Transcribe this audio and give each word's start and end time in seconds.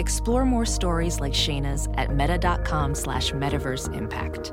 Explore 0.00 0.46
more 0.46 0.64
stories 0.64 1.20
like 1.20 1.34
Shayna's 1.34 1.86
at 1.94 2.16
meta.com 2.16 2.94
slash 2.94 3.32
metaverse 3.32 3.94
impact. 3.94 4.52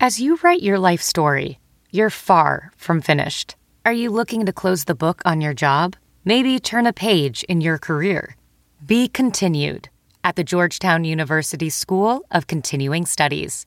As 0.00 0.18
you 0.20 0.38
write 0.42 0.62
your 0.62 0.78
life 0.78 1.02
story, 1.02 1.58
you're 1.90 2.08
far 2.08 2.72
from 2.78 3.02
finished. 3.02 3.56
Are 3.84 3.92
you 3.92 4.08
looking 4.08 4.46
to 4.46 4.54
close 4.54 4.84
the 4.84 4.94
book 4.94 5.20
on 5.26 5.42
your 5.42 5.52
job? 5.52 5.96
Maybe 6.24 6.58
turn 6.58 6.86
a 6.86 6.92
page 6.94 7.44
in 7.44 7.60
your 7.60 7.76
career? 7.76 8.36
Be 8.86 9.06
continued 9.06 9.90
at 10.24 10.36
the 10.36 10.44
Georgetown 10.44 11.04
University 11.04 11.68
School 11.68 12.22
of 12.30 12.46
Continuing 12.46 13.04
Studies. 13.04 13.66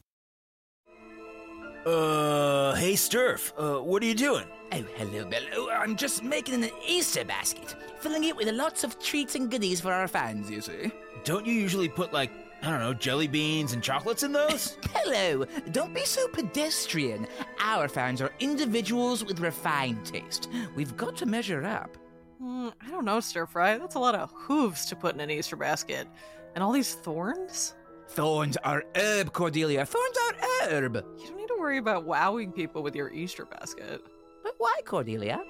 Uh, 1.85 2.75
hey, 2.75 2.93
Sturf, 2.93 3.53
uh, 3.57 3.81
what 3.81 4.03
are 4.03 4.05
you 4.05 4.13
doing? 4.13 4.45
Oh, 4.71 4.85
hello, 4.97 5.25
Bello. 5.25 5.67
I'm 5.71 5.95
just 5.95 6.23
making 6.23 6.63
an 6.63 6.69
Easter 6.87 7.25
basket, 7.25 7.75
filling 7.99 8.23
it 8.25 8.35
with 8.35 8.47
lots 8.51 8.83
of 8.83 8.99
treats 8.99 9.33
and 9.33 9.49
goodies 9.49 9.81
for 9.81 9.91
our 9.91 10.07
fans, 10.07 10.47
you 10.47 10.61
see. 10.61 10.91
Don't 11.23 11.43
you 11.43 11.53
usually 11.53 11.89
put, 11.89 12.13
like, 12.13 12.31
I 12.61 12.69
don't 12.69 12.81
know, 12.81 12.93
jelly 12.93 13.27
beans 13.27 13.73
and 13.73 13.81
chocolates 13.81 14.21
in 14.21 14.31
those? 14.31 14.77
hello, 14.93 15.43
don't 15.71 15.91
be 15.91 16.05
so 16.05 16.27
pedestrian. 16.27 17.25
Our 17.59 17.87
fans 17.87 18.21
are 18.21 18.31
individuals 18.39 19.25
with 19.25 19.39
refined 19.39 20.05
taste. 20.05 20.49
We've 20.75 20.95
got 20.95 21.17
to 21.17 21.25
measure 21.25 21.65
up. 21.65 21.97
Mm, 22.39 22.73
I 22.79 22.91
don't 22.91 23.05
know, 23.05 23.19
Stir 23.21 23.47
Fry. 23.47 23.79
That's 23.79 23.95
a 23.95 23.99
lot 23.99 24.13
of 24.13 24.31
hooves 24.35 24.85
to 24.85 24.95
put 24.95 25.15
in 25.15 25.19
an 25.19 25.31
Easter 25.31 25.55
basket. 25.55 26.07
And 26.53 26.63
all 26.63 26.71
these 26.71 26.93
thorns? 26.93 27.73
Thorns 28.11 28.57
are 28.57 28.83
herb, 28.97 29.31
Cordelia. 29.31 29.85
Thorns 29.85 30.17
are 30.17 30.67
herb. 30.67 30.95
You 31.17 31.27
don't 31.27 31.37
need 31.37 31.47
to 31.47 31.55
worry 31.57 31.77
about 31.77 32.03
wowing 32.03 32.51
people 32.51 32.83
with 32.83 32.93
your 32.93 33.09
Easter 33.09 33.45
basket. 33.45 34.03
But 34.43 34.55
why, 34.57 34.75
Cordelia? 34.83 35.41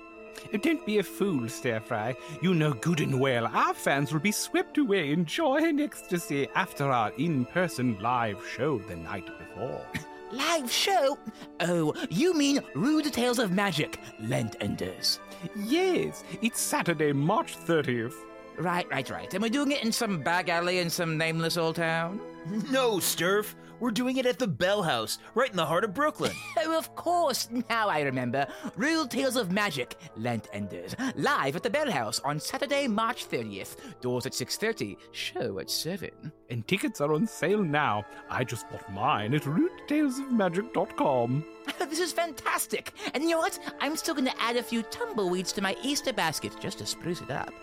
Don't 0.61 0.85
be 0.85 0.99
a 0.99 1.03
fool, 1.03 1.49
Stir 1.49 1.79
Fry. 1.79 2.15
You 2.43 2.53
know 2.53 2.73
good 2.73 2.99
and 2.99 3.19
well 3.19 3.47
our 3.47 3.73
fans 3.73 4.13
will 4.13 4.19
be 4.19 4.31
swept 4.31 4.77
away 4.77 5.11
in 5.11 5.25
joy 5.25 5.57
and 5.63 5.81
ecstasy 5.81 6.47
after 6.53 6.85
our 6.85 7.11
in 7.17 7.45
person 7.45 7.97
live 7.99 8.45
show 8.55 8.77
the 8.77 8.95
night 8.95 9.25
before. 9.39 9.83
Live 10.31 10.71
show? 10.71 11.17
Oh, 11.59 11.93
you 12.09 12.33
mean 12.33 12.61
Rude 12.73 13.11
Tales 13.11 13.37
of 13.37 13.51
Magic, 13.51 13.99
Lent 14.21 14.55
Enders. 14.61 15.19
Yes, 15.57 16.23
it's 16.41 16.61
Saturday, 16.61 17.11
March 17.11 17.57
30th. 17.57 18.13
Right, 18.61 18.87
right, 18.91 19.09
right. 19.09 19.33
And 19.33 19.41
we're 19.41 19.49
doing 19.49 19.71
it 19.71 19.83
in 19.83 19.91
some 19.91 20.21
back 20.21 20.47
alley 20.47 20.77
in 20.77 20.91
some 20.91 21.17
nameless 21.17 21.57
old 21.57 21.77
town? 21.77 22.21
No, 22.71 22.93
Sturf. 22.97 23.53
We're 23.79 23.91
doing 23.91 24.17
it 24.17 24.25
at 24.27 24.37
the 24.39 24.47
Bell 24.47 24.81
House, 24.83 25.17
right 25.35 25.49
in 25.49 25.55
the 25.55 25.65
heart 25.65 25.83
of 25.83 25.93
Brooklyn. 25.93 26.31
Oh, 26.57 26.77
of 26.77 26.93
course. 26.95 27.47
Now 27.69 27.87
I 27.89 28.01
remember. 28.01 28.47
Real 28.75 29.07
Tales 29.07 29.35
of 29.35 29.51
Magic, 29.51 29.95
Lent 30.15 30.47
Enders, 30.53 30.95
live 31.15 31.55
at 31.55 31.63
the 31.63 31.69
Bell 31.69 31.89
House 31.91 32.19
on 32.21 32.39
Saturday, 32.39 32.87
March 32.87 33.27
30th. 33.27 33.75
Doors 34.01 34.25
at 34.27 34.33
6.30, 34.33 34.97
show 35.11 35.59
at 35.59 35.69
7. 35.69 36.09
And 36.49 36.67
tickets 36.67 37.01
are 37.01 37.13
on 37.13 37.25
sale 37.27 37.63
now. 37.63 38.05
I 38.29 38.43
just 38.43 38.69
bought 38.69 38.91
mine 38.91 39.33
at 39.33 39.43
roottales.magic.com. 39.43 41.45
this 41.79 41.99
is 41.99 42.13
fantastic. 42.13 42.93
And 43.13 43.23
you 43.23 43.31
know 43.31 43.39
what? 43.39 43.59
I'm 43.79 43.95
still 43.97 44.13
going 44.15 44.27
to 44.27 44.41
add 44.41 44.55
a 44.55 44.63
few 44.63 44.83
tumbleweeds 44.83 45.51
to 45.53 45.61
my 45.61 45.75
Easter 45.83 46.13
basket 46.13 46.53
just 46.59 46.77
to 46.79 46.85
spruce 46.85 47.21
it 47.21 47.31
up. 47.31 47.53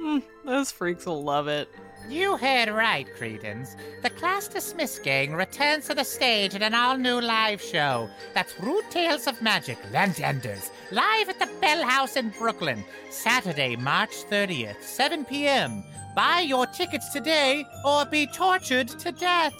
Mm, 0.00 0.22
those 0.44 0.70
freaks 0.70 1.06
will 1.06 1.22
love 1.22 1.48
it. 1.48 1.68
You 2.08 2.36
heard 2.36 2.68
right, 2.70 3.06
cretins. 3.16 3.76
The 4.02 4.10
Class 4.10 4.48
Dismiss 4.48 4.98
gang 5.00 5.34
returns 5.34 5.88
to 5.88 5.94
the 5.94 6.04
stage 6.04 6.54
in 6.54 6.62
an 6.62 6.72
all-new 6.72 7.20
live 7.20 7.60
show. 7.60 8.08
That's 8.32 8.58
Rude 8.60 8.88
Tales 8.90 9.26
of 9.26 9.42
Magic, 9.42 9.76
Lent 9.92 10.20
Enders, 10.20 10.70
live 10.90 11.28
at 11.28 11.38
the 11.38 11.50
Bell 11.60 11.82
House 11.82 12.16
in 12.16 12.30
Brooklyn, 12.30 12.84
Saturday, 13.10 13.76
March 13.76 14.24
30th, 14.30 14.82
7 14.82 15.24
p.m. 15.24 15.84
Buy 16.14 16.40
your 16.40 16.66
tickets 16.66 17.12
today 17.12 17.66
or 17.84 18.06
be 18.06 18.26
tortured 18.26 18.88
to 18.88 19.12
death. 19.12 19.54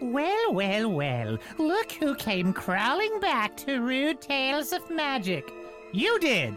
Well, 0.00 0.54
well, 0.54 0.90
well. 0.90 1.38
Look 1.58 1.92
who 1.92 2.14
came 2.14 2.54
crawling 2.54 3.20
back 3.20 3.54
to 3.58 3.80
Rude 3.80 4.22
Tales 4.22 4.72
of 4.72 4.88
Magic. 4.88 5.52
You 5.92 6.18
did! 6.18 6.54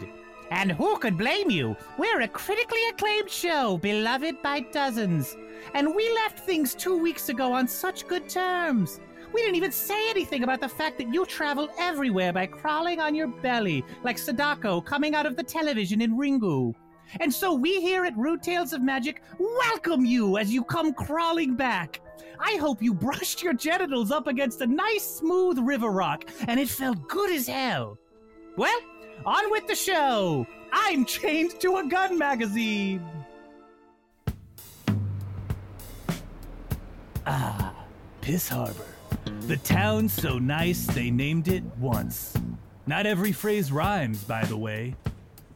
And 0.50 0.72
who 0.72 0.96
could 0.96 1.18
blame 1.18 1.50
you? 1.50 1.76
We're 1.98 2.22
a 2.22 2.28
critically 2.28 2.86
acclaimed 2.88 3.28
show, 3.28 3.76
beloved 3.76 4.40
by 4.42 4.60
dozens. 4.60 5.36
And 5.74 5.94
we 5.94 6.10
left 6.14 6.40
things 6.40 6.74
two 6.74 6.96
weeks 6.96 7.28
ago 7.28 7.52
on 7.52 7.68
such 7.68 8.08
good 8.08 8.30
terms. 8.30 8.98
We 9.34 9.42
didn't 9.42 9.56
even 9.56 9.72
say 9.72 10.08
anything 10.08 10.42
about 10.42 10.62
the 10.62 10.68
fact 10.68 10.96
that 10.96 11.12
you 11.12 11.26
travel 11.26 11.68
everywhere 11.78 12.32
by 12.32 12.46
crawling 12.46 12.98
on 12.98 13.14
your 13.14 13.28
belly, 13.28 13.84
like 14.04 14.16
Sadako 14.16 14.80
coming 14.80 15.14
out 15.14 15.26
of 15.26 15.36
the 15.36 15.42
television 15.42 16.00
in 16.00 16.16
Ringu. 16.16 16.74
And 17.20 17.32
so 17.32 17.52
we 17.52 17.82
here 17.82 18.06
at 18.06 18.16
Rude 18.16 18.42
Tales 18.42 18.72
of 18.72 18.80
Magic 18.80 19.22
welcome 19.38 20.06
you 20.06 20.38
as 20.38 20.50
you 20.50 20.64
come 20.64 20.94
crawling 20.94 21.56
back. 21.56 22.00
I 22.46 22.56
hope 22.56 22.82
you 22.82 22.92
brushed 22.92 23.42
your 23.42 23.54
genitals 23.54 24.10
up 24.10 24.26
against 24.26 24.60
a 24.60 24.66
nice 24.66 25.02
smooth 25.02 25.58
river 25.58 25.88
rock 25.90 26.26
and 26.46 26.60
it 26.60 26.68
felt 26.68 27.08
good 27.08 27.30
as 27.30 27.46
hell. 27.46 27.96
Well, 28.58 28.78
on 29.24 29.50
with 29.50 29.66
the 29.66 29.74
show. 29.74 30.46
I'm 30.70 31.06
chained 31.06 31.58
to 31.60 31.78
a 31.78 31.88
gun 31.88 32.18
magazine. 32.18 33.02
Ah, 37.26 37.74
Piss 38.20 38.50
Harbor. 38.50 38.94
The 39.46 39.56
town 39.58 40.10
so 40.10 40.38
nice 40.38 40.86
they 40.86 41.10
named 41.10 41.48
it 41.48 41.64
once. 41.78 42.34
Not 42.86 43.06
every 43.06 43.32
phrase 43.32 43.72
rhymes, 43.72 44.22
by 44.22 44.44
the 44.44 44.56
way. 44.56 44.96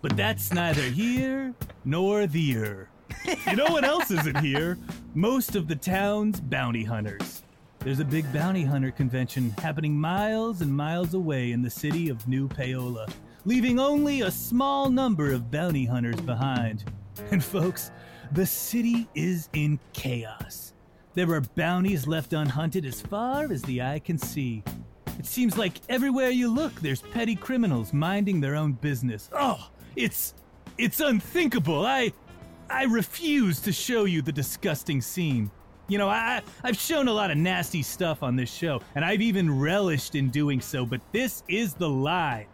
But 0.00 0.16
that's 0.16 0.54
neither 0.54 0.80
here 0.80 1.52
nor 1.84 2.26
there. 2.26 2.88
You 3.46 3.56
know 3.56 3.66
what 3.66 3.84
else 3.84 4.10
isn't 4.10 4.38
here? 4.38 4.78
Most 5.14 5.56
of 5.56 5.68
the 5.68 5.76
town's 5.76 6.40
bounty 6.40 6.84
hunters. 6.84 7.42
There's 7.80 8.00
a 8.00 8.04
big 8.04 8.30
bounty 8.32 8.64
hunter 8.64 8.90
convention 8.90 9.50
happening 9.58 9.98
miles 9.98 10.60
and 10.60 10.74
miles 10.74 11.14
away 11.14 11.52
in 11.52 11.62
the 11.62 11.70
city 11.70 12.08
of 12.08 12.26
New 12.26 12.48
Paola, 12.48 13.06
leaving 13.44 13.78
only 13.78 14.22
a 14.22 14.30
small 14.30 14.90
number 14.90 15.32
of 15.32 15.50
bounty 15.50 15.84
hunters 15.84 16.20
behind. 16.20 16.84
And 17.30 17.42
folks, 17.42 17.90
the 18.32 18.46
city 18.46 19.08
is 19.14 19.48
in 19.52 19.78
chaos. 19.92 20.74
There 21.14 21.30
are 21.32 21.40
bounties 21.40 22.06
left 22.06 22.32
unhunted 22.32 22.84
as 22.84 23.00
far 23.00 23.50
as 23.50 23.62
the 23.62 23.82
eye 23.82 24.00
can 24.00 24.18
see. 24.18 24.62
It 25.18 25.26
seems 25.26 25.56
like 25.56 25.80
everywhere 25.88 26.30
you 26.30 26.52
look, 26.52 26.74
there's 26.80 27.02
petty 27.02 27.34
criminals 27.34 27.92
minding 27.92 28.40
their 28.40 28.54
own 28.54 28.72
business. 28.72 29.30
Oh, 29.32 29.70
it's 29.96 30.34
it's 30.76 31.00
unthinkable. 31.00 31.84
I 31.86 32.12
I 32.70 32.84
refuse 32.84 33.60
to 33.60 33.72
show 33.72 34.04
you 34.04 34.20
the 34.20 34.32
disgusting 34.32 35.00
scene. 35.00 35.50
You 35.88 35.96
know, 35.96 36.08
I 36.08 36.42
I've 36.62 36.76
shown 36.76 37.08
a 37.08 37.12
lot 37.12 37.30
of 37.30 37.38
nasty 37.38 37.82
stuff 37.82 38.22
on 38.22 38.36
this 38.36 38.52
show, 38.52 38.82
and 38.94 39.04
I've 39.04 39.22
even 39.22 39.58
relished 39.58 40.14
in 40.14 40.28
doing 40.28 40.60
so, 40.60 40.84
but 40.84 41.00
this 41.12 41.42
is 41.48 41.72
the 41.72 41.88
line. 41.88 42.46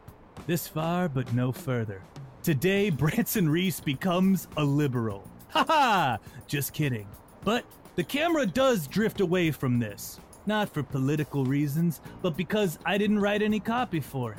This 0.47 0.69
far, 0.69 1.09
but 1.09 1.33
no 1.33 1.51
further. 1.51 2.01
Today, 2.43 2.91
Branson 2.91 3.49
Reese 3.49 3.81
becomes 3.81 4.47
a 4.57 4.65
liberal. 4.65 5.29
Ha 5.51 5.65
ha! 5.67 6.19
Just 6.47 6.73
kidding. 6.73 7.09
But 7.43 7.65
the 7.97 8.05
camera 8.05 8.47
does 8.47 8.87
drift 8.87 9.21
away 9.21 9.51
from 9.51 9.79
this. 9.81 10.21
Not 10.47 10.69
for 10.69 10.83
political 10.83 11.45
reasons, 11.45 12.01
but 12.23 12.37
because 12.37 12.79
I 12.85 12.99
didn't 12.99 13.19
write 13.21 13.43
any 13.43 13.61
copy 13.61 14.01
for 14.01 14.33
it. 14.33 14.39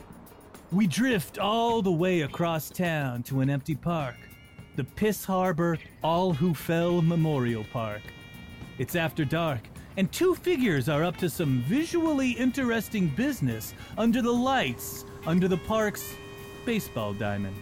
We 0.72 0.88
drift 0.88 1.38
all 1.38 1.82
the 1.82 1.92
way 1.92 2.22
across 2.22 2.70
town 2.70 3.24
to 3.24 3.42
an 3.42 3.50
empty 3.50 3.76
park. 3.76 4.16
The 4.76 4.84
Piss 4.84 5.24
Harbor 5.24 5.78
All 6.04 6.34
Who 6.34 6.54
Fell 6.54 7.02
Memorial 7.02 7.66
Park. 7.72 8.02
It's 8.78 8.96
after 8.96 9.24
dark, 9.24 9.62
and 9.98 10.12
two 10.12 10.36
figures 10.36 10.90
are 10.90 11.04
up 11.04 11.16
to 11.18 11.30
some 11.30 11.62
visually 11.62 12.32
interesting 12.32 13.08
business 13.08 13.74
under 13.98 14.22
the 14.22 14.32
lights 14.32 15.06
under 15.26 15.48
the 15.48 15.58
park's 15.58 16.14
baseball 16.66 17.14
diamond. 17.14 17.56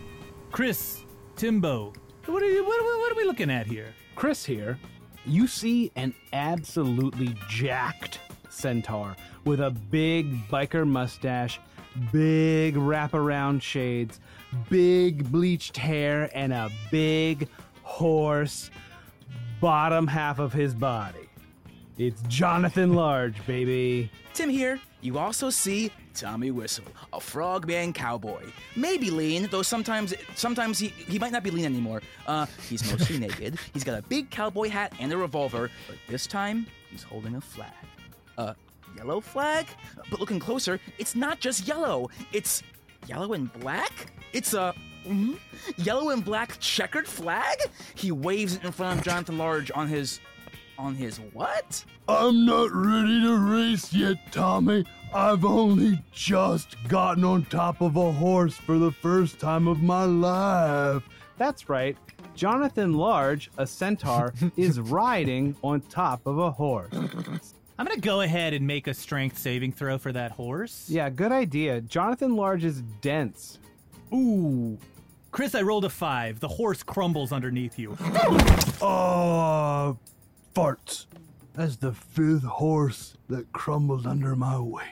Chris, 0.52 1.04
Timbo, 1.36 1.94
what 2.26 2.42
are, 2.42 2.50
you, 2.50 2.64
what, 2.66 2.82
what 2.82 3.12
are 3.12 3.16
we 3.16 3.26
looking 3.26 3.52
at 3.52 3.68
here? 3.68 3.94
Chris 4.16 4.44
here. 4.46 4.80
You 5.26 5.48
see 5.48 5.92
an 5.96 6.14
absolutely 6.34 7.36
jacked 7.48 8.20
centaur 8.50 9.16
with 9.46 9.62
a 9.62 9.72
big 9.72 10.48
biker 10.50 10.88
mustache, 10.88 11.60
big 12.12 12.76
wraparound 12.76 13.62
shades, 13.62 14.20
big 14.70 15.32
bleached 15.32 15.78
hair, 15.78 16.30
and 16.34 16.54
a 16.54 16.70
big 16.92 17.48
horse 17.84 18.70
bottom 19.60 20.08
half 20.08 20.40
of 20.40 20.54
his 20.54 20.74
body. 20.74 21.30
It's 21.98 22.22
Jonathan 22.24 22.94
Large, 22.94 23.46
baby. 23.46 24.10
Tim 24.34 24.50
here. 24.50 24.80
You 25.02 25.18
also 25.18 25.50
see 25.50 25.92
Tommy 26.14 26.50
Whistle, 26.50 26.86
a 27.12 27.20
frogman 27.20 27.94
cowboy. 27.94 28.44
Maybe 28.76 29.12
lean, 29.12 29.48
though 29.52 29.62
sometimes 29.62 30.14
sometimes 30.36 30.80
he, 30.80 30.88
he 30.88 31.20
might 31.20 31.32
not 31.32 31.44
be 31.44 31.52
lean 31.52 31.66
anymore. 31.66 32.02
Uh, 32.26 32.46
he's 32.70 32.90
mostly 32.90 33.20
naked. 33.28 33.60
He's 33.74 33.84
got 33.84 34.00
a 34.00 34.02
big 34.04 34.30
cowboy 34.30 34.70
hat 34.70 34.94
and 35.00 35.12
a 35.12 35.18
revolver, 35.18 35.70
but 35.88 35.98
this 36.08 36.26
time 36.26 36.66
he's 36.90 37.04
holding 37.04 37.36
a 37.36 37.42
flag. 37.42 37.74
A 38.38 38.56
yellow 38.96 39.20
flag? 39.20 39.68
But 40.10 40.20
looking 40.20 40.40
closer, 40.40 40.80
it's 40.98 41.16
not 41.16 41.40
just 41.40 41.68
yellow. 41.68 42.10
It's 42.32 42.64
yellow 43.08 43.34
and 43.34 43.52
black? 43.60 44.12
It's 44.32 44.54
a 44.54 44.74
mhm, 45.06 45.38
yellow 45.78 46.10
and 46.10 46.24
black 46.24 46.58
checkered 46.60 47.08
flag? 47.08 47.58
He 47.96 48.12
waves 48.12 48.56
it 48.56 48.64
in 48.64 48.72
front 48.72 49.00
of 49.00 49.06
Jonathan 49.06 49.38
Large 49.38 49.72
on 49.76 49.88
his 49.88 50.20
on 50.78 50.96
his 50.96 51.20
what? 51.34 51.86
I'm 52.08 52.46
not 52.46 52.72
ready 52.74 53.22
to 53.22 53.38
race 53.38 53.94
yet, 53.94 54.18
Tommy. 54.32 54.86
I've 55.14 55.46
only 55.46 56.02
just 56.12 56.76
gotten 56.88 57.24
on 57.24 57.46
top 57.46 57.82
of 57.82 57.96
a 57.96 58.12
horse 58.12 58.56
for 58.56 58.80
the 58.80 58.92
first 58.92 59.40
time 59.40 59.68
of 59.68 59.84
my 59.84 60.04
life. 60.06 61.04
That's 61.38 61.70
right. 61.70 61.96
Jonathan 62.36 62.94
Large, 62.94 63.52
a 63.58 63.68
centaur, 63.68 64.34
is 64.58 64.80
riding 64.80 65.56
on 65.64 65.82
top 65.82 66.26
of 66.26 66.40
a 66.40 66.50
horse. 66.52 66.92
I'm 67.78 67.86
gonna 67.88 68.00
go 68.00 68.22
ahead 68.22 68.54
and 68.54 68.68
make 68.68 68.88
a 68.88 68.94
strength 68.94 69.38
saving 69.38 69.72
throw 69.72 69.98
for 69.98 70.12
that 70.12 70.32
horse. 70.32 70.88
Yeah, 70.90 71.10
good 71.10 71.32
idea. 71.32 71.82
Jonathan 71.82 72.36
Large 72.36 72.66
is 72.66 72.82
dense. 73.02 73.58
Ooh. 74.14 74.78
Chris, 75.32 75.56
I 75.56 75.64
rolled 75.64 75.86
a 75.86 75.90
five. 75.90 76.40
The 76.40 76.48
horse 76.48 76.84
crumbles 76.84 77.32
underneath 77.32 77.80
you. 77.80 77.98
Oh, 78.82 79.98
farts. 80.56 81.08
That's 81.56 81.78
the 81.78 81.94
fifth 81.94 82.44
horse 82.44 83.18
that 83.30 83.52
crumbled 83.54 84.06
under 84.06 84.36
my 84.36 84.60
weight. 84.60 84.86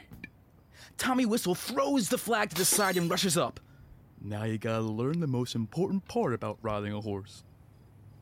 Tommy 0.98 1.26
Whistle 1.26 1.56
throws 1.56 2.10
the 2.10 2.18
flag 2.18 2.50
to 2.50 2.56
the 2.56 2.66
side 2.66 2.98
and 2.98 3.10
rushes 3.10 3.38
up. 3.38 3.60
Now 4.24 4.44
you 4.44 4.58
gotta 4.58 4.82
learn 4.82 5.20
the 5.20 5.28
most 5.28 5.54
important 5.56 6.08
part 6.08 6.34
about 6.34 6.58
riding 6.62 6.94
a 6.94 7.02
horse. 7.02 7.44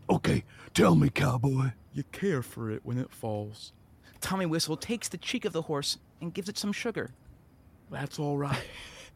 Okay, 0.09 0.43
tell 0.73 0.95
me, 0.95 1.09
cowboy. 1.09 1.71
You 1.93 2.03
care 2.11 2.41
for 2.41 2.71
it 2.71 2.81
when 2.83 2.97
it 2.97 3.11
falls. 3.11 3.73
Tommy 4.21 4.45
Whistle 4.45 4.77
takes 4.77 5.07
the 5.07 5.17
cheek 5.17 5.45
of 5.45 5.53
the 5.53 5.63
horse 5.63 5.97
and 6.21 6.33
gives 6.33 6.49
it 6.49 6.57
some 6.57 6.71
sugar. 6.71 7.11
That's 7.89 8.19
all 8.19 8.37
right. 8.37 8.63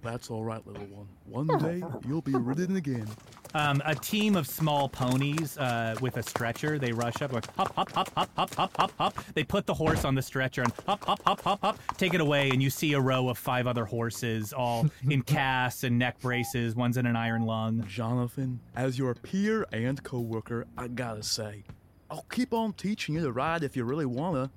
That's 0.02 0.30
all 0.30 0.44
right, 0.44 0.66
little 0.68 0.86
one. 0.88 1.08
One 1.26 1.60
day 1.60 1.82
you'll 2.06 2.22
be 2.22 2.34
ridden 2.34 2.76
again. 2.76 3.08
Um, 3.54 3.82
a 3.86 3.96
team 3.96 4.36
of 4.36 4.48
small 4.48 4.90
ponies 4.90 5.58
uh, 5.58 5.96
with 6.02 6.18
a 6.18 6.24
stretcher. 6.24 6.78
They 6.78 6.92
rush 6.92 7.22
up, 7.22 7.32
going 7.32 7.44
hop, 7.56 7.74
hop, 7.74 7.92
hop, 7.92 8.10
hop, 8.14 8.30
hop, 8.36 8.56
hop, 8.56 8.76
hop, 8.76 8.92
hop. 8.98 9.26
They 9.34 9.44
put 9.44 9.66
the 9.66 9.74
horse 9.74 10.04
on 10.04 10.14
the 10.16 10.22
stretcher 10.22 10.64
and 10.64 10.74
hop, 10.86 11.06
hop, 11.06 11.22
hop, 11.24 11.42
hop, 11.42 11.62
hop. 11.62 11.80
Take 11.98 12.14
it 12.14 12.20
away, 12.20 12.50
and 12.50 12.62
you 12.62 12.70
see 12.70 12.94
a 12.94 13.00
row 13.00 13.30
of 13.30 13.38
five 13.38 13.66
other 13.66 13.86
horses, 13.86 14.52
all 14.52 14.90
in 15.10 15.22
casts 15.24 15.84
and 15.86 15.98
neck 15.98 16.20
braces. 16.20 16.76
One's 16.76 16.98
in 16.98 17.06
an 17.06 17.16
iron 17.16 17.44
lung. 17.44 17.86
Jonathan, 17.88 18.60
as 18.76 18.98
your 18.98 19.14
peer 19.14 19.66
and 19.72 20.04
coworker, 20.04 20.66
I 20.78 20.88
gotta 20.90 21.24
say, 21.24 21.64
I'll 22.12 22.26
keep 22.30 22.54
on 22.54 22.74
teaching 22.74 23.16
you 23.16 23.22
to 23.22 23.32
ride 23.32 23.64
if 23.64 23.78
you 23.78 23.86
really 23.86 24.06
wanna, 24.06 24.52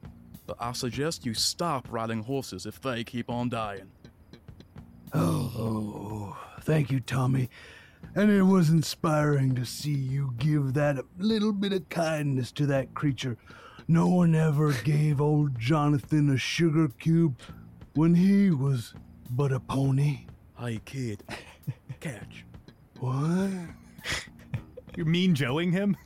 but 0.47 0.57
I 0.61 0.73
suggest 0.73 1.27
you 1.27 1.35
stop 1.35 1.87
riding 1.91 2.23
horses 2.23 2.67
if 2.67 2.81
they 2.81 3.05
keep 3.05 3.31
on 3.31 3.49
dying. 3.49 3.91
Oh, 5.13 6.37
thank 6.61 6.91
you, 6.91 7.01
Tommy. 7.01 7.49
And 8.15 8.31
it 8.31 8.43
was 8.43 8.71
inspiring 8.71 9.55
to 9.57 9.65
see 9.65 9.95
you 9.95 10.35
give 10.39 10.75
that 10.75 11.05
little 11.19 11.53
bit 11.53 11.73
of 11.73 11.89
kindness 11.89 12.53
to 12.53 12.67
that 12.67 12.95
creature. 12.95 13.37
No 13.89 14.09
one 14.09 14.35
ever 14.35 14.73
gave 14.85 15.21
old 15.21 15.59
Jonathan 15.59 16.31
a 16.31 16.39
sugar 16.39 16.89
cube 16.99 17.41
when 17.95 18.15
he 18.15 18.51
was 18.51 18.95
but 19.31 19.53
a 19.53 19.61
pony. 19.61 20.27
Hey, 20.59 20.81
kid, 20.85 21.23
catch. 22.01 22.45
What? 22.99 23.51
You're 24.97 25.07
mean 25.07 25.35
joeing 25.35 25.73
him? 25.73 25.97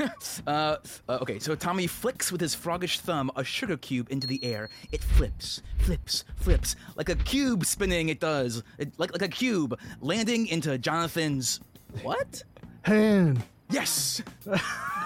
Uh, 0.46 0.76
uh, 1.08 1.18
okay, 1.20 1.38
so 1.38 1.54
Tommy 1.54 1.86
flicks 1.86 2.32
with 2.32 2.40
his 2.40 2.54
froggish 2.56 2.98
thumb 3.00 3.30
a 3.36 3.44
sugar 3.44 3.76
cube 3.76 4.08
into 4.10 4.26
the 4.26 4.42
air. 4.42 4.70
It 4.90 5.02
flips, 5.02 5.62
flips, 5.78 6.24
flips 6.36 6.76
like 6.96 7.08
a 7.08 7.14
cube 7.14 7.64
spinning. 7.66 8.08
It 8.08 8.20
does, 8.20 8.62
it, 8.78 8.92
like 8.98 9.12
like 9.12 9.22
a 9.22 9.28
cube 9.28 9.78
landing 10.00 10.46
into 10.46 10.78
Jonathan's 10.78 11.60
what? 12.02 12.42
Hand. 12.82 13.44
Yes, 13.70 14.22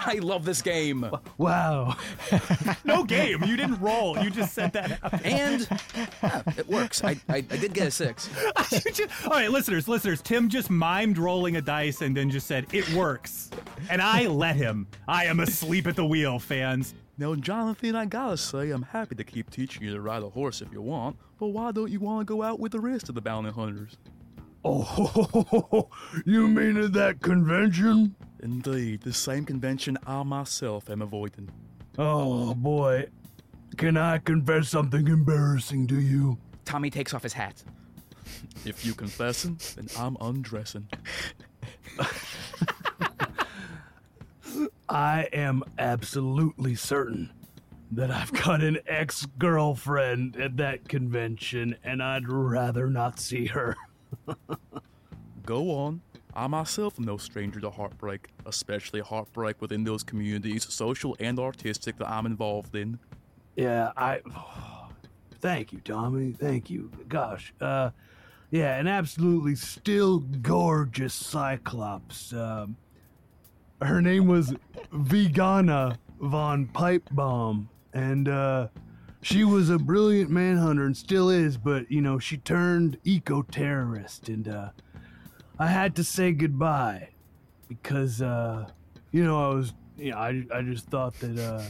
I 0.05 0.19
love 0.21 0.45
this 0.45 0.61
game. 0.61 1.09
Wow. 1.37 1.95
no 2.83 3.03
game. 3.03 3.43
You 3.43 3.55
didn't 3.57 3.79
roll. 3.79 4.17
You 4.17 4.29
just 4.29 4.53
said 4.53 4.73
that 4.73 4.99
out. 5.03 5.25
And 5.25 5.67
yeah, 5.95 6.41
it 6.57 6.67
works. 6.67 7.03
I, 7.03 7.17
I 7.29 7.37
I 7.37 7.41
did 7.41 7.73
get 7.73 7.87
a 7.87 7.91
six. 7.91 8.29
All 9.25 9.31
right, 9.31 9.51
listeners, 9.51 9.87
listeners. 9.87 10.21
Tim 10.21 10.49
just 10.49 10.69
mimed 10.69 11.17
rolling 11.17 11.57
a 11.57 11.61
dice 11.61 12.01
and 12.01 12.15
then 12.15 12.29
just 12.29 12.47
said 12.47 12.65
it 12.71 12.91
works, 12.93 13.49
and 13.89 14.01
I 14.01 14.27
let 14.27 14.55
him. 14.55 14.87
I 15.07 15.25
am 15.25 15.39
asleep 15.39 15.87
at 15.87 15.95
the 15.95 16.05
wheel, 16.05 16.39
fans. 16.39 16.93
Now, 17.17 17.33
Jonathan, 17.35 17.95
I 17.95 18.05
gotta 18.05 18.35
say, 18.37 18.71
I'm 18.71 18.81
happy 18.83 19.15
to 19.15 19.23
keep 19.23 19.49
teaching 19.49 19.83
you 19.83 19.93
to 19.93 20.01
ride 20.01 20.21
a 20.21 20.29
horse 20.29 20.61
if 20.61 20.71
you 20.73 20.81
want, 20.81 21.15
but 21.39 21.47
why 21.47 21.71
don't 21.71 21.89
you 21.89 21.99
want 21.99 22.27
to 22.27 22.33
go 22.33 22.43
out 22.43 22.59
with 22.59 22.73
the 22.73 22.79
rest 22.79 23.07
of 23.07 23.15
the 23.15 23.21
bounty 23.21 23.51
hunters? 23.51 23.95
Oh, 24.67 25.89
you 26.25 26.47
mean 26.47 26.75
at 26.77 26.93
that 26.93 27.21
convention? 27.21 28.15
Indeed, 28.45 29.01
the 29.01 29.11
same 29.11 29.43
convention 29.43 29.97
I 30.05 30.21
myself 30.21 30.91
am 30.91 31.01
avoiding. 31.01 31.49
Oh 31.97 32.53
boy. 32.53 33.07
Can 33.75 33.97
I 33.97 34.19
confess 34.19 34.69
something 34.69 35.07
embarrassing 35.07 35.87
to 35.87 35.99
you? 35.99 36.37
Tommy 36.63 36.91
takes 36.91 37.15
off 37.15 37.23
his 37.23 37.33
hat. 37.33 37.63
If 38.65 38.85
you 38.85 38.93
confessing, 38.93 39.59
then 39.75 39.87
I'm 39.97 40.15
undressing. 40.21 40.87
I 44.89 45.27
am 45.33 45.63
absolutely 45.79 46.75
certain 46.75 47.31
that 47.91 48.11
I've 48.11 48.31
got 48.31 48.63
an 48.63 48.77
ex 48.87 49.25
girlfriend 49.39 50.37
at 50.37 50.57
that 50.57 50.87
convention 50.87 51.77
and 51.83 52.01
I'd 52.01 52.29
rather 52.29 52.91
not 52.91 53.19
see 53.19 53.47
her. 53.47 53.75
Go 55.45 55.71
on. 55.71 56.01
I 56.35 56.47
myself 56.47 56.99
am 56.99 57.05
no 57.05 57.17
stranger 57.17 57.61
to 57.61 57.69
heartbreak, 57.69 58.29
especially 58.45 58.99
heartbreak 58.99 59.61
within 59.61 59.83
those 59.83 60.03
communities, 60.03 60.71
social 60.71 61.15
and 61.19 61.39
artistic, 61.39 61.97
that 61.97 62.09
I'm 62.09 62.25
involved 62.25 62.75
in. 62.75 62.99
Yeah, 63.55 63.91
I. 63.95 64.21
Thank 65.39 65.71
you, 65.71 65.79
Tommy. 65.79 66.33
Thank 66.33 66.69
you. 66.69 66.91
Gosh. 67.07 67.53
Uh, 67.61 67.91
yeah, 68.51 68.77
an 68.77 68.87
absolutely 68.87 69.55
still 69.55 70.19
gorgeous 70.19 71.13
Cyclops. 71.13 72.33
Um, 72.33 72.77
her 73.81 74.01
name 74.01 74.27
was 74.27 74.53
Vegana 74.91 75.97
von 76.19 76.67
Pipebomb, 76.67 77.67
and 77.93 78.27
uh, 78.27 78.67
she 79.21 79.43
was 79.43 79.69
a 79.69 79.77
brilliant 79.77 80.29
manhunter 80.29 80.85
and 80.85 80.95
still 80.95 81.29
is, 81.29 81.57
but 81.57 81.91
you 81.91 82.01
know 82.01 82.19
she 82.19 82.37
turned 82.37 82.97
eco-terrorist, 83.03 84.29
and 84.29 84.47
uh, 84.47 84.69
I 85.57 85.67
had 85.67 85.95
to 85.95 86.03
say 86.03 86.31
goodbye 86.31 87.09
because 87.67 88.21
uh, 88.21 88.67
you 89.11 89.23
know 89.23 89.51
I 89.51 89.53
was, 89.53 89.73
you 89.97 90.11
know, 90.11 90.17
I 90.17 90.43
I 90.53 90.61
just 90.61 90.87
thought 90.87 91.13
that 91.19 91.37
uh, 91.39 91.63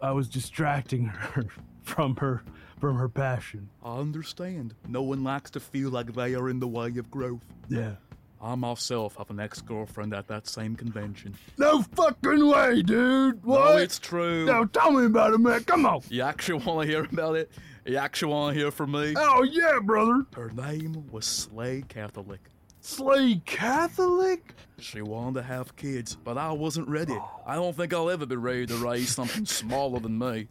I 0.00 0.12
was 0.12 0.28
distracting 0.28 1.04
her 1.06 1.46
from 1.82 2.16
her 2.16 2.42
from 2.80 2.96
her 2.96 3.08
passion. 3.08 3.68
I 3.84 3.96
understand. 3.98 4.74
No 4.88 5.02
one 5.02 5.22
likes 5.22 5.50
to 5.52 5.60
feel 5.60 5.90
like 5.90 6.14
they 6.14 6.34
are 6.34 6.48
in 6.48 6.60
the 6.60 6.68
way 6.68 6.88
of 6.98 7.10
growth. 7.10 7.44
Yeah. 7.68 7.92
I 8.40 8.56
myself 8.56 9.16
have 9.18 9.30
an 9.30 9.38
ex 9.38 9.60
girlfriend 9.62 10.12
at 10.12 10.26
that 10.26 10.48
same 10.48 10.74
convention. 10.74 11.36
No 11.58 11.82
fucking 11.82 12.44
way, 12.48 12.82
dude. 12.82 13.44
What? 13.44 13.76
No, 13.76 13.76
it's 13.76 14.00
true. 14.00 14.46
No, 14.46 14.64
tell 14.64 14.90
me 14.90 15.04
about 15.04 15.32
it, 15.34 15.38
man. 15.38 15.62
Come 15.62 15.86
on. 15.86 16.00
You 16.08 16.22
actually 16.22 16.64
want 16.64 16.84
to 16.84 16.92
hear 16.92 17.04
about 17.04 17.36
it? 17.36 17.52
You 17.84 17.98
actually 17.98 18.32
want 18.32 18.54
to 18.54 18.60
hear 18.60 18.72
from 18.72 18.92
me? 18.92 19.14
Oh 19.16 19.44
yeah, 19.44 19.78
brother. 19.80 20.26
Her 20.34 20.50
name 20.50 21.06
was 21.12 21.24
Slay 21.24 21.84
Catholic. 21.86 22.40
Slay 22.84 23.40
Catholic? 23.46 24.54
She 24.80 25.02
wanted 25.02 25.34
to 25.34 25.42
have 25.44 25.76
kids, 25.76 26.16
but 26.16 26.36
I 26.36 26.50
wasn't 26.50 26.88
ready. 26.88 27.16
I 27.46 27.54
don't 27.54 27.76
think 27.76 27.94
I'll 27.94 28.10
ever 28.10 28.26
be 28.26 28.34
ready 28.34 28.66
to 28.66 28.74
raise 28.74 29.14
something 29.14 29.46
smaller 29.60 30.00
than 30.00 30.18
me. 30.18 30.48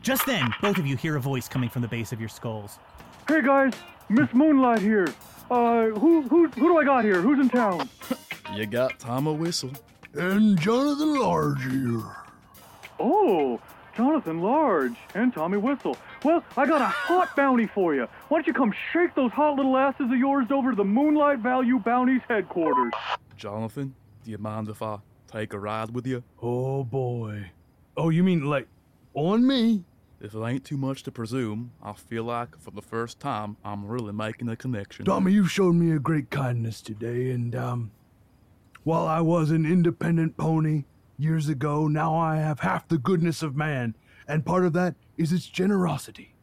Just 0.00 0.24
then, 0.26 0.54
both 0.62 0.78
of 0.78 0.86
you 0.86 0.96
hear 0.96 1.16
a 1.16 1.20
voice 1.20 1.48
coming 1.48 1.68
from 1.68 1.82
the 1.82 1.88
base 1.88 2.12
of 2.12 2.20
your 2.20 2.28
skulls. 2.28 2.78
Hey 3.26 3.42
guys, 3.42 3.72
Miss 4.08 4.32
Moonlight 4.32 4.78
here. 4.78 5.08
Uh, 5.50 5.86
who 5.86 6.22
who 6.22 6.46
who 6.46 6.68
do 6.68 6.78
I 6.78 6.84
got 6.84 7.04
here? 7.04 7.20
Who's 7.20 7.40
in 7.40 7.50
town? 7.50 7.88
You 8.54 8.66
got 8.66 9.00
Tom 9.00 9.26
a 9.26 9.32
Whistle. 9.32 9.72
And 10.14 10.58
Jonathan 10.60 11.18
Large 11.18 11.64
here. 11.64 12.02
Oh, 13.00 13.60
Jonathan 13.96 14.40
Large 14.40 14.94
and 15.16 15.34
Tommy 15.34 15.58
Whistle. 15.58 15.96
Well, 16.26 16.42
I 16.56 16.66
got 16.66 16.82
a 16.82 16.86
hot 16.86 17.36
bounty 17.36 17.68
for 17.68 17.94
you. 17.94 18.08
Why 18.26 18.38
don't 18.38 18.48
you 18.48 18.52
come 18.52 18.74
shake 18.92 19.14
those 19.14 19.30
hot 19.30 19.54
little 19.54 19.76
asses 19.76 20.10
of 20.10 20.18
yours 20.18 20.48
over 20.50 20.70
to 20.70 20.76
the 20.76 20.82
Moonlight 20.82 21.38
Value 21.38 21.78
Bounties 21.78 22.20
headquarters? 22.28 22.92
Jonathan, 23.36 23.94
do 24.24 24.32
you 24.32 24.38
mind 24.38 24.68
if 24.68 24.82
I 24.82 24.98
take 25.30 25.52
a 25.52 25.58
ride 25.60 25.92
with 25.92 26.04
you? 26.04 26.24
Oh 26.42 26.82
boy. 26.82 27.52
Oh, 27.96 28.08
you 28.08 28.24
mean 28.24 28.44
like 28.44 28.66
on 29.14 29.46
me? 29.46 29.84
If 30.20 30.34
it 30.34 30.42
ain't 30.42 30.64
too 30.64 30.76
much 30.76 31.04
to 31.04 31.12
presume, 31.12 31.70
I 31.80 31.92
feel 31.92 32.24
like 32.24 32.58
for 32.58 32.72
the 32.72 32.82
first 32.82 33.20
time 33.20 33.56
I'm 33.64 33.86
really 33.86 34.12
making 34.12 34.48
a 34.48 34.56
connection. 34.56 35.04
Tommy, 35.04 35.30
you 35.30 35.46
showed 35.46 35.76
me 35.76 35.92
a 35.92 36.00
great 36.00 36.30
kindness 36.30 36.80
today, 36.80 37.30
and 37.30 37.54
um, 37.54 37.92
while 38.82 39.06
I 39.06 39.20
was 39.20 39.52
an 39.52 39.64
independent 39.64 40.36
pony 40.36 40.86
years 41.16 41.48
ago, 41.48 41.86
now 41.86 42.16
I 42.16 42.38
have 42.38 42.58
half 42.58 42.88
the 42.88 42.98
goodness 42.98 43.44
of 43.44 43.54
man, 43.54 43.94
and 44.26 44.44
part 44.44 44.64
of 44.64 44.72
that 44.72 44.96
is 45.16 45.32
its 45.32 45.46
generosity. 45.46 46.34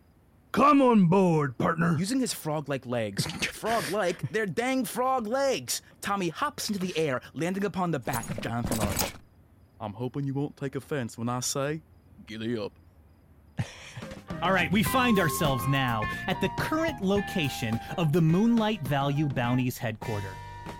Come 0.51 0.81
on 0.81 1.07
board, 1.07 1.57
partner. 1.57 1.95
Using 1.97 2.19
his 2.19 2.33
frog 2.33 2.69
like 2.69 2.85
legs. 2.85 3.25
frog 3.51 3.83
like? 3.91 4.31
They're 4.31 4.45
dang 4.45 4.85
frog 4.85 5.25
legs! 5.25 5.81
Tommy 6.01 6.29
hops 6.29 6.69
into 6.69 6.79
the 6.79 6.95
air, 6.97 7.21
landing 7.33 7.65
upon 7.65 7.91
the 7.91 7.99
back 7.99 8.29
of 8.29 8.39
Jonathan 8.39 8.77
Large. 8.77 9.13
I'm 9.79 9.93
hoping 9.93 10.25
you 10.25 10.33
won't 10.33 10.55
take 10.55 10.75
offense 10.75 11.17
when 11.17 11.27
I 11.27 11.39
say, 11.39 11.81
giddy 12.27 12.57
up. 12.57 12.71
All 14.41 14.51
right, 14.51 14.71
we 14.71 14.83
find 14.83 15.19
ourselves 15.19 15.67
now 15.67 16.03
at 16.27 16.39
the 16.39 16.49
current 16.59 17.01
location 17.01 17.79
of 17.97 18.13
the 18.13 18.21
Moonlight 18.21 18.81
Value 18.87 19.27
Bounties 19.27 19.77
headquarters. 19.77 20.35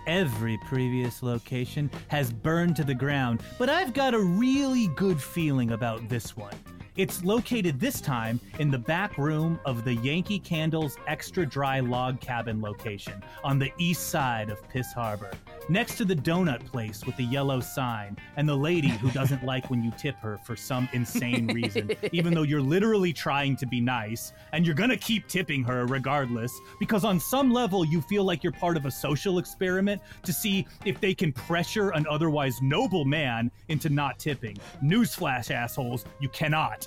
Every 0.06 0.58
previous 0.66 1.22
location 1.22 1.90
has 2.08 2.32
burned 2.32 2.76
to 2.76 2.84
the 2.84 2.94
ground, 2.94 3.42
but 3.58 3.68
I've 3.68 3.92
got 3.92 4.14
a 4.14 4.20
really 4.20 4.88
good 4.88 5.20
feeling 5.20 5.72
about 5.72 6.08
this 6.08 6.36
one. 6.36 6.54
It's 6.96 7.24
located 7.24 7.80
this 7.80 8.00
time 8.00 8.38
in 8.60 8.70
the 8.70 8.78
back 8.78 9.18
room 9.18 9.58
of 9.66 9.84
the 9.84 9.94
Yankee 9.96 10.38
Candles 10.38 10.96
Extra 11.08 11.44
Dry 11.44 11.80
Log 11.80 12.20
Cabin 12.20 12.60
location 12.60 13.20
on 13.42 13.58
the 13.58 13.72
east 13.78 14.10
side 14.10 14.48
of 14.48 14.62
Piss 14.68 14.92
Harbor, 14.92 15.32
next 15.68 15.96
to 15.96 16.04
the 16.04 16.14
donut 16.14 16.64
place 16.66 17.04
with 17.04 17.16
the 17.16 17.24
yellow 17.24 17.58
sign 17.58 18.16
and 18.36 18.48
the 18.48 18.54
lady 18.54 18.90
who 18.90 19.10
doesn't 19.10 19.42
like 19.44 19.68
when 19.70 19.82
you 19.82 19.90
tip 19.98 20.14
her 20.18 20.38
for 20.44 20.54
some 20.54 20.88
insane 20.92 21.48
reason, 21.48 21.90
even 22.12 22.32
though 22.32 22.42
you're 22.42 22.60
literally 22.60 23.12
trying 23.12 23.56
to 23.56 23.66
be 23.66 23.80
nice 23.80 24.32
and 24.52 24.64
you're 24.64 24.76
gonna 24.76 24.96
keep 24.96 25.26
tipping 25.26 25.64
her 25.64 25.86
regardless, 25.86 26.60
because 26.78 27.04
on 27.04 27.18
some 27.18 27.52
level 27.52 27.84
you 27.84 28.00
feel 28.02 28.22
like 28.22 28.44
you're 28.44 28.52
part 28.52 28.76
of 28.76 28.86
a 28.86 28.90
social 28.90 29.38
experiment 29.40 30.00
to 30.22 30.32
see 30.32 30.64
if 30.84 31.00
they 31.00 31.12
can 31.12 31.32
pressure 31.32 31.90
an 31.90 32.06
otherwise 32.08 32.62
noble 32.62 33.04
man 33.04 33.50
into 33.66 33.88
not 33.88 34.20
tipping. 34.20 34.56
Newsflash, 34.80 35.50
assholes, 35.50 36.04
you 36.20 36.28
cannot. 36.28 36.83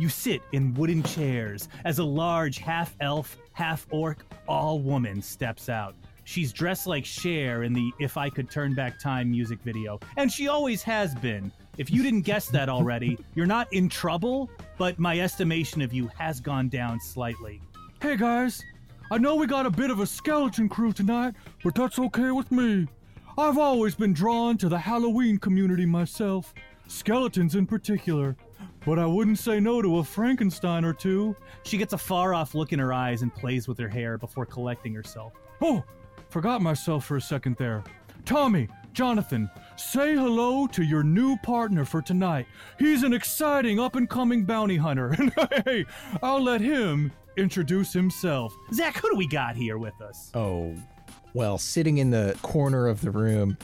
You 0.00 0.08
sit 0.08 0.40
in 0.52 0.72
wooden 0.72 1.02
chairs 1.02 1.68
as 1.84 1.98
a 1.98 2.04
large 2.04 2.56
half 2.56 2.96
elf, 3.00 3.36
half 3.52 3.86
orc, 3.90 4.24
all 4.48 4.78
woman 4.78 5.20
steps 5.20 5.68
out. 5.68 5.94
She's 6.24 6.54
dressed 6.54 6.86
like 6.86 7.04
Cher 7.04 7.64
in 7.64 7.74
the 7.74 7.92
If 8.00 8.16
I 8.16 8.30
Could 8.30 8.50
Turn 8.50 8.74
Back 8.74 8.98
Time 8.98 9.30
music 9.30 9.58
video, 9.62 10.00
and 10.16 10.32
she 10.32 10.48
always 10.48 10.82
has 10.84 11.14
been. 11.16 11.52
If 11.76 11.90
you 11.90 12.02
didn't 12.02 12.22
guess 12.22 12.46
that 12.46 12.70
already, 12.70 13.18
you're 13.34 13.44
not 13.44 13.70
in 13.74 13.90
trouble, 13.90 14.48
but 14.78 14.98
my 14.98 15.20
estimation 15.20 15.82
of 15.82 15.92
you 15.92 16.10
has 16.16 16.40
gone 16.40 16.70
down 16.70 16.98
slightly. 16.98 17.60
Hey 18.00 18.16
guys, 18.16 18.62
I 19.10 19.18
know 19.18 19.34
we 19.34 19.46
got 19.46 19.66
a 19.66 19.70
bit 19.70 19.90
of 19.90 20.00
a 20.00 20.06
skeleton 20.06 20.70
crew 20.70 20.94
tonight, 20.94 21.34
but 21.62 21.74
that's 21.74 21.98
okay 21.98 22.30
with 22.30 22.50
me. 22.50 22.88
I've 23.36 23.58
always 23.58 23.96
been 23.96 24.14
drawn 24.14 24.56
to 24.58 24.70
the 24.70 24.78
Halloween 24.78 25.36
community 25.36 25.84
myself, 25.84 26.54
skeletons 26.86 27.54
in 27.54 27.66
particular. 27.66 28.34
But 28.84 28.98
I 28.98 29.06
wouldn't 29.06 29.38
say 29.38 29.60
no 29.60 29.82
to 29.82 29.98
a 29.98 30.04
Frankenstein 30.04 30.84
or 30.84 30.92
two. 30.94 31.36
She 31.64 31.76
gets 31.76 31.92
a 31.92 31.98
far 31.98 32.32
off 32.34 32.54
look 32.54 32.72
in 32.72 32.78
her 32.78 32.92
eyes 32.92 33.22
and 33.22 33.34
plays 33.34 33.68
with 33.68 33.78
her 33.78 33.88
hair 33.88 34.16
before 34.16 34.46
collecting 34.46 34.94
herself. 34.94 35.34
Oh, 35.60 35.84
forgot 36.30 36.62
myself 36.62 37.04
for 37.04 37.16
a 37.16 37.20
second 37.20 37.56
there. 37.56 37.84
Tommy, 38.24 38.68
Jonathan, 38.92 39.50
say 39.76 40.14
hello 40.14 40.66
to 40.68 40.82
your 40.82 41.02
new 41.02 41.36
partner 41.38 41.84
for 41.84 42.00
tonight. 42.02 42.46
He's 42.78 43.02
an 43.02 43.12
exciting 43.12 43.78
up 43.78 43.96
and 43.96 44.08
coming 44.08 44.44
bounty 44.44 44.76
hunter. 44.76 45.14
And 45.18 45.32
hey, 45.66 45.84
I'll 46.22 46.42
let 46.42 46.60
him 46.60 47.12
introduce 47.36 47.92
himself. 47.92 48.54
Zach, 48.72 48.96
who 48.96 49.10
do 49.10 49.16
we 49.16 49.26
got 49.28 49.56
here 49.56 49.78
with 49.78 50.00
us? 50.00 50.30
Oh, 50.34 50.74
well, 51.34 51.58
sitting 51.58 51.98
in 51.98 52.10
the 52.10 52.36
corner 52.42 52.86
of 52.86 53.00
the 53.00 53.10
room, 53.10 53.56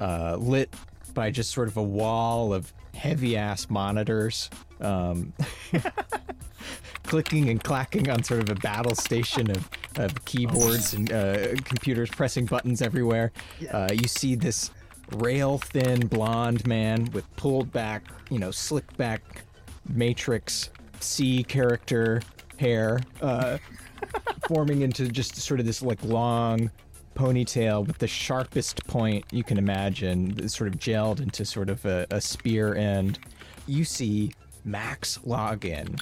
uh, 0.00 0.36
lit 0.36 0.74
by 1.16 1.30
just 1.30 1.50
sort 1.50 1.66
of 1.66 1.78
a 1.78 1.82
wall 1.82 2.52
of 2.52 2.72
heavy 2.94 3.36
ass 3.36 3.68
monitors, 3.70 4.50
um, 4.82 5.32
clicking 7.04 7.48
and 7.48 7.64
clacking 7.64 8.10
on 8.10 8.22
sort 8.22 8.40
of 8.40 8.50
a 8.50 8.54
battle 8.60 8.94
station 8.94 9.50
of, 9.50 9.68
of 9.96 10.24
keyboards 10.26 10.92
and 10.92 11.10
uh, 11.12 11.54
computers 11.64 12.10
pressing 12.10 12.44
buttons 12.44 12.82
everywhere. 12.82 13.32
Uh, 13.72 13.88
you 13.92 14.06
see 14.06 14.34
this 14.34 14.70
rail 15.14 15.56
thin 15.58 16.06
blonde 16.06 16.66
man 16.66 17.08
with 17.12 17.24
pulled 17.36 17.72
back, 17.72 18.04
you 18.30 18.38
know, 18.38 18.50
slicked 18.50 18.96
back 18.98 19.42
Matrix 19.88 20.68
C 21.00 21.42
character 21.42 22.20
hair, 22.58 23.00
uh, 23.22 23.56
forming 24.48 24.82
into 24.82 25.08
just 25.08 25.34
sort 25.36 25.60
of 25.60 25.66
this 25.66 25.80
like 25.80 26.02
long 26.04 26.70
ponytail 27.16 27.86
with 27.86 27.98
the 27.98 28.06
sharpest 28.06 28.86
point 28.86 29.24
you 29.32 29.42
can 29.42 29.58
imagine, 29.58 30.48
sort 30.48 30.72
of 30.72 30.78
gelled 30.78 31.20
into 31.20 31.44
sort 31.44 31.68
of 31.70 31.84
a, 31.84 32.06
a 32.10 32.20
spear 32.20 32.74
end. 32.74 33.18
You 33.66 33.84
see 33.84 34.32
Max 34.64 35.18
Login. 35.26 35.98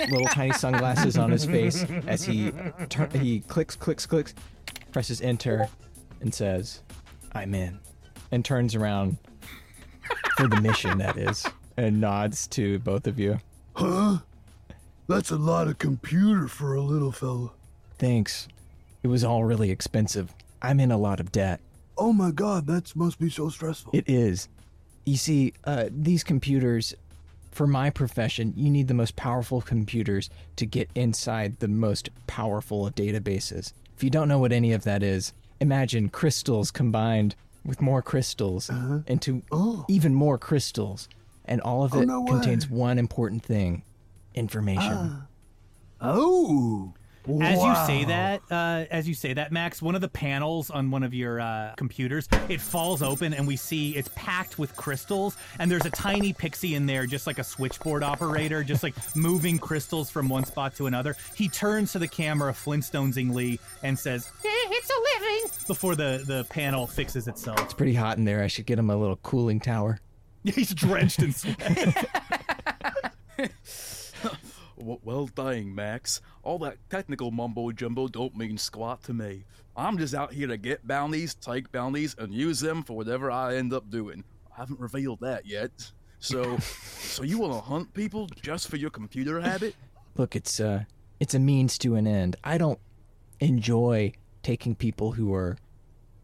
Little 0.00 0.26
tiny 0.28 0.52
sunglasses 0.52 1.18
on 1.18 1.30
his 1.30 1.44
face 1.44 1.84
as 2.06 2.24
he 2.24 2.52
tur- 2.88 3.10
he 3.12 3.40
clicks, 3.40 3.74
clicks, 3.74 4.06
clicks, 4.06 4.32
presses 4.92 5.20
enter, 5.20 5.68
and 6.20 6.32
says, 6.32 6.82
"I'm 7.32 7.52
in," 7.52 7.80
and 8.30 8.44
turns 8.44 8.76
around 8.76 9.18
for 10.36 10.46
the 10.46 10.60
mission. 10.60 10.98
That 10.98 11.16
is, 11.16 11.44
and 11.76 12.00
nods 12.00 12.46
to 12.48 12.78
both 12.78 13.08
of 13.08 13.18
you. 13.18 13.40
Huh? 13.74 14.18
That's 15.08 15.30
a 15.32 15.36
lot 15.36 15.66
of 15.66 15.78
computer 15.78 16.46
for 16.46 16.74
a 16.74 16.80
little 16.80 17.10
fella. 17.10 17.50
Thanks. 17.98 18.46
It 19.08 19.10
was 19.10 19.24
all 19.24 19.42
really 19.42 19.70
expensive. 19.70 20.34
I'm 20.60 20.78
in 20.80 20.92
a 20.92 20.98
lot 20.98 21.18
of 21.18 21.32
debt. 21.32 21.60
Oh 21.96 22.12
my 22.12 22.30
god, 22.30 22.66
that 22.66 22.94
must 22.94 23.18
be 23.18 23.30
so 23.30 23.48
stressful. 23.48 23.92
It 23.94 24.04
is. 24.06 24.48
You 25.06 25.16
see, 25.16 25.54
uh, 25.64 25.86
these 25.90 26.22
computers, 26.22 26.92
for 27.50 27.66
my 27.66 27.88
profession, 27.88 28.52
you 28.54 28.68
need 28.68 28.86
the 28.86 28.92
most 28.92 29.16
powerful 29.16 29.62
computers 29.62 30.28
to 30.56 30.66
get 30.66 30.90
inside 30.94 31.58
the 31.60 31.68
most 31.68 32.10
powerful 32.26 32.90
databases. 32.90 33.72
If 33.96 34.04
you 34.04 34.10
don't 34.10 34.28
know 34.28 34.38
what 34.38 34.52
any 34.52 34.74
of 34.74 34.84
that 34.84 35.02
is, 35.02 35.32
imagine 35.58 36.10
crystals 36.10 36.70
combined 36.70 37.34
with 37.64 37.80
more 37.80 38.02
crystals 38.02 38.68
Uh-huh. 38.68 38.98
into 39.06 39.42
Oh. 39.50 39.86
even 39.88 40.14
more 40.14 40.36
crystals. 40.36 41.08
And 41.46 41.62
all 41.62 41.82
of 41.82 41.94
Oh, 41.94 42.02
it 42.02 42.06
no 42.06 42.24
contains 42.26 42.68
one 42.68 42.98
important 42.98 43.42
thing 43.42 43.84
information. 44.34 45.22
Oh. 45.98 46.92
As 47.42 47.62
you 47.62 47.74
say 47.86 48.04
that, 48.04 48.40
uh, 48.50 48.86
as 48.90 49.06
you 49.06 49.14
say 49.14 49.34
that, 49.34 49.52
Max, 49.52 49.82
one 49.82 49.94
of 49.94 50.00
the 50.00 50.08
panels 50.08 50.70
on 50.70 50.90
one 50.90 51.02
of 51.02 51.12
your 51.12 51.40
uh, 51.40 51.74
computers, 51.76 52.26
it 52.48 52.60
falls 52.60 53.02
open, 53.02 53.34
and 53.34 53.46
we 53.46 53.56
see 53.56 53.94
it's 53.96 54.08
packed 54.14 54.58
with 54.58 54.74
crystals, 54.76 55.36
and 55.58 55.70
there's 55.70 55.84
a 55.84 55.90
tiny 55.90 56.32
pixie 56.32 56.74
in 56.74 56.86
there, 56.86 57.06
just 57.06 57.26
like 57.26 57.38
a 57.38 57.44
switchboard 57.44 58.02
operator, 58.02 58.64
just 58.64 58.82
like 58.82 58.94
moving 59.14 59.58
crystals 59.58 60.10
from 60.10 60.28
one 60.28 60.44
spot 60.44 60.74
to 60.76 60.86
another. 60.86 61.16
He 61.34 61.48
turns 61.48 61.92
to 61.92 61.98
the 61.98 62.08
camera, 62.08 62.52
Flintstonesingly, 62.52 63.58
and 63.82 63.98
says, 63.98 64.30
"It's 64.42 64.90
a 64.90 65.20
living." 65.20 65.50
Before 65.66 65.94
the 65.94 66.22
the 66.26 66.44
panel 66.44 66.86
fixes 66.86 67.28
itself, 67.28 67.60
It's 67.60 67.74
pretty 67.74 67.94
hot 67.94 68.16
in 68.16 68.24
there. 68.24 68.42
I 68.42 68.46
should 68.46 68.64
get 68.66 68.78
him 68.78 68.88
a 68.88 68.96
little 68.96 69.16
cooling 69.16 69.60
tower. 69.60 70.00
he's 70.44 70.72
drenched 70.74 71.22
in 71.22 71.32
sweat. 71.32 72.06
W- 74.88 75.00
well, 75.04 75.26
dang, 75.26 75.74
Max. 75.74 76.22
All 76.42 76.58
that 76.60 76.78
technical 76.88 77.30
mumbo 77.30 77.70
jumbo 77.72 78.08
don't 78.08 78.34
mean 78.34 78.56
squat 78.56 79.02
to 79.04 79.12
me. 79.12 79.44
I'm 79.76 79.98
just 79.98 80.14
out 80.14 80.32
here 80.32 80.46
to 80.46 80.56
get 80.56 80.86
bounties, 80.86 81.34
take 81.34 81.70
bounties, 81.70 82.16
and 82.18 82.32
use 82.32 82.58
them 82.58 82.82
for 82.82 82.96
whatever 82.96 83.30
I 83.30 83.56
end 83.56 83.74
up 83.74 83.90
doing. 83.90 84.24
I 84.50 84.60
haven't 84.60 84.80
revealed 84.80 85.20
that 85.20 85.44
yet. 85.44 85.70
So, 86.20 86.56
so 86.58 87.22
you 87.22 87.38
want 87.38 87.52
to 87.52 87.60
hunt 87.60 87.92
people 87.92 88.28
just 88.40 88.68
for 88.68 88.76
your 88.76 88.88
computer 88.88 89.40
habit? 89.40 89.76
Look, 90.16 90.34
it's 90.34 90.58
uh 90.58 90.84
it's 91.20 91.34
a 91.34 91.38
means 91.38 91.76
to 91.78 91.94
an 91.96 92.06
end. 92.06 92.36
I 92.42 92.56
don't 92.56 92.80
enjoy 93.40 94.12
taking 94.42 94.74
people 94.74 95.12
who 95.12 95.34
are 95.34 95.58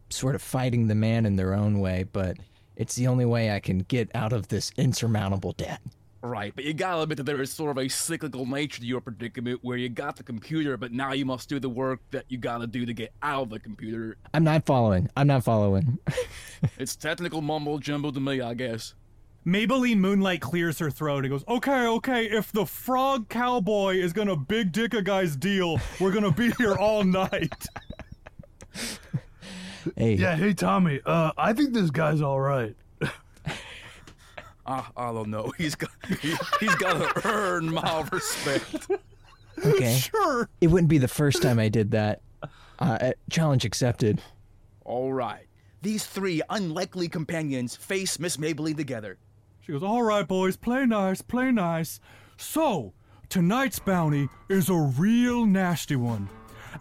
sort 0.09 0.33
of 0.33 0.41
fighting 0.41 0.87
the 0.87 0.95
man 0.95 1.27
in 1.27 1.35
their 1.35 1.53
own 1.53 1.79
way, 1.79 2.05
but 2.11 2.37
it's 2.75 2.95
the 2.95 3.05
only 3.05 3.25
way 3.25 3.51
I 3.51 3.59
can 3.59 3.79
get 3.79 4.09
out 4.15 4.33
of 4.33 4.47
this 4.47 4.71
insurmountable 4.75 5.51
debt. 5.51 5.81
Right, 6.25 6.53
but 6.55 6.63
you 6.63 6.73
gotta 6.73 7.03
admit 7.03 7.17
that 7.17 7.25
there 7.25 7.39
is 7.39 7.51
sort 7.51 7.69
of 7.69 7.77
a 7.77 7.87
cyclical 7.87 8.47
nature 8.47 8.79
to 8.79 8.85
your 8.85 8.99
predicament 8.99 9.59
where 9.61 9.77
you 9.77 9.89
got 9.89 10.15
the 10.15 10.23
computer, 10.23 10.75
but 10.75 10.91
now 10.91 11.13
you 11.13 11.23
must 11.23 11.47
do 11.47 11.59
the 11.59 11.69
work 11.69 11.99
that 12.09 12.25
you 12.29 12.39
gotta 12.39 12.65
do 12.65 12.83
to 12.83 12.93
get 12.93 13.13
out 13.21 13.43
of 13.43 13.49
the 13.51 13.59
computer. 13.59 14.17
I'm 14.33 14.43
not 14.43 14.65
following. 14.65 15.07
I'm 15.15 15.27
not 15.27 15.43
following. 15.43 15.99
it's 16.79 16.95
technical 16.95 17.41
mumbo 17.41 17.77
jumbo 17.77 18.09
to 18.09 18.19
me, 18.19 18.41
I 18.41 18.55
guess. 18.55 18.95
Maybelline 19.45 19.97
Moonlight 19.97 20.41
clears 20.41 20.79
her 20.79 20.89
throat 20.89 21.25
and 21.25 21.29
goes, 21.29 21.43
Okay, 21.47 21.85
okay, 21.85 22.25
if 22.25 22.51
the 22.51 22.65
frog 22.65 23.29
cowboy 23.29 23.97
is 23.97 24.11
gonna 24.11 24.35
big 24.35 24.71
dick 24.71 24.95
a 24.95 25.03
guy's 25.03 25.35
deal, 25.35 25.79
we're 25.99 26.11
gonna 26.11 26.31
be 26.31 26.49
here 26.53 26.73
all 26.73 27.03
night. 27.03 27.67
Hey. 29.95 30.15
Yeah, 30.15 30.35
hey 30.35 30.55
Tommy. 30.55 30.99
Uh, 31.05 31.31
I 31.37 31.53
think 31.53 31.73
this 31.75 31.91
guy's 31.91 32.19
all 32.19 32.39
right. 32.39 32.75
I, 34.65 34.85
I 34.97 35.11
don't 35.11 35.29
know. 35.29 35.51
He's 35.57 35.75
got 35.75 35.91
he, 36.21 36.35
he's 36.59 36.75
got 36.75 37.15
to 37.15 37.27
earn 37.27 37.71
my 37.73 38.07
respect. 38.11 38.87
Okay. 39.63 39.99
Sure. 40.11 40.49
It 40.59 40.67
wouldn't 40.67 40.89
be 40.89 40.97
the 40.97 41.07
first 41.07 41.41
time 41.41 41.59
I 41.59 41.69
did 41.69 41.91
that. 41.91 42.21
Uh, 42.77 43.11
challenge 43.29 43.63
accepted. 43.63 44.21
All 44.83 45.13
right. 45.13 45.47
These 45.81 46.05
three 46.05 46.41
unlikely 46.49 47.07
companions 47.07 47.75
face 47.75 48.19
Miss 48.19 48.37
Maybelline 48.37 48.75
together. 48.75 49.17
She 49.61 49.71
goes, 49.71 49.83
All 49.83 50.03
right, 50.03 50.27
boys, 50.27 50.57
play 50.57 50.85
nice, 50.85 51.21
play 51.21 51.51
nice. 51.51 51.99
So, 52.37 52.93
tonight's 53.29 53.79
bounty 53.79 54.27
is 54.49 54.69
a 54.69 54.75
real 54.75 55.45
nasty 55.45 55.95
one. 55.95 56.27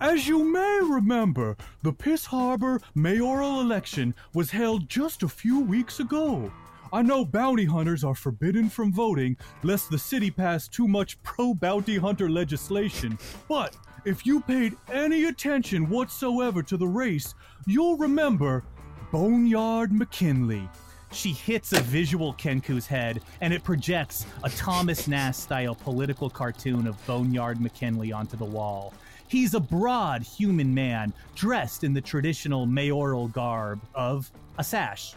As 0.00 0.26
you 0.26 0.42
may 0.42 0.80
remember, 0.82 1.56
the 1.82 1.92
Piss 1.92 2.26
Harbor 2.26 2.80
mayoral 2.94 3.60
election 3.60 4.14
was 4.34 4.50
held 4.50 4.88
just 4.88 5.22
a 5.22 5.28
few 5.28 5.60
weeks 5.60 6.00
ago. 6.00 6.50
I 6.94 7.02
know 7.02 7.24
bounty 7.24 7.64
hunters 7.64 8.04
are 8.04 8.14
forbidden 8.14 8.68
from 8.68 8.92
voting 8.92 9.36
lest 9.64 9.90
the 9.90 9.98
city 9.98 10.30
pass 10.30 10.68
too 10.68 10.86
much 10.86 11.20
pro 11.24 11.52
bounty 11.52 11.98
hunter 11.98 12.30
legislation, 12.30 13.18
but 13.48 13.76
if 14.04 14.24
you 14.24 14.40
paid 14.40 14.76
any 14.92 15.24
attention 15.24 15.88
whatsoever 15.88 16.62
to 16.62 16.76
the 16.76 16.86
race, 16.86 17.34
you'll 17.66 17.96
remember 17.96 18.62
Boneyard 19.10 19.92
McKinley. 19.92 20.68
She 21.10 21.32
hits 21.32 21.72
a 21.72 21.80
visual 21.80 22.32
Kenku's 22.34 22.86
head, 22.86 23.22
and 23.40 23.52
it 23.52 23.64
projects 23.64 24.24
a 24.44 24.50
Thomas 24.50 25.08
Nast 25.08 25.42
style 25.42 25.74
political 25.74 26.30
cartoon 26.30 26.86
of 26.86 27.04
Boneyard 27.08 27.60
McKinley 27.60 28.12
onto 28.12 28.36
the 28.36 28.44
wall. 28.44 28.94
He's 29.26 29.54
a 29.54 29.60
broad 29.60 30.22
human 30.22 30.72
man 30.72 31.12
dressed 31.34 31.82
in 31.82 31.92
the 31.92 32.00
traditional 32.00 32.66
mayoral 32.66 33.26
garb 33.26 33.80
of 33.96 34.30
a 34.58 34.62
sash. 34.62 35.16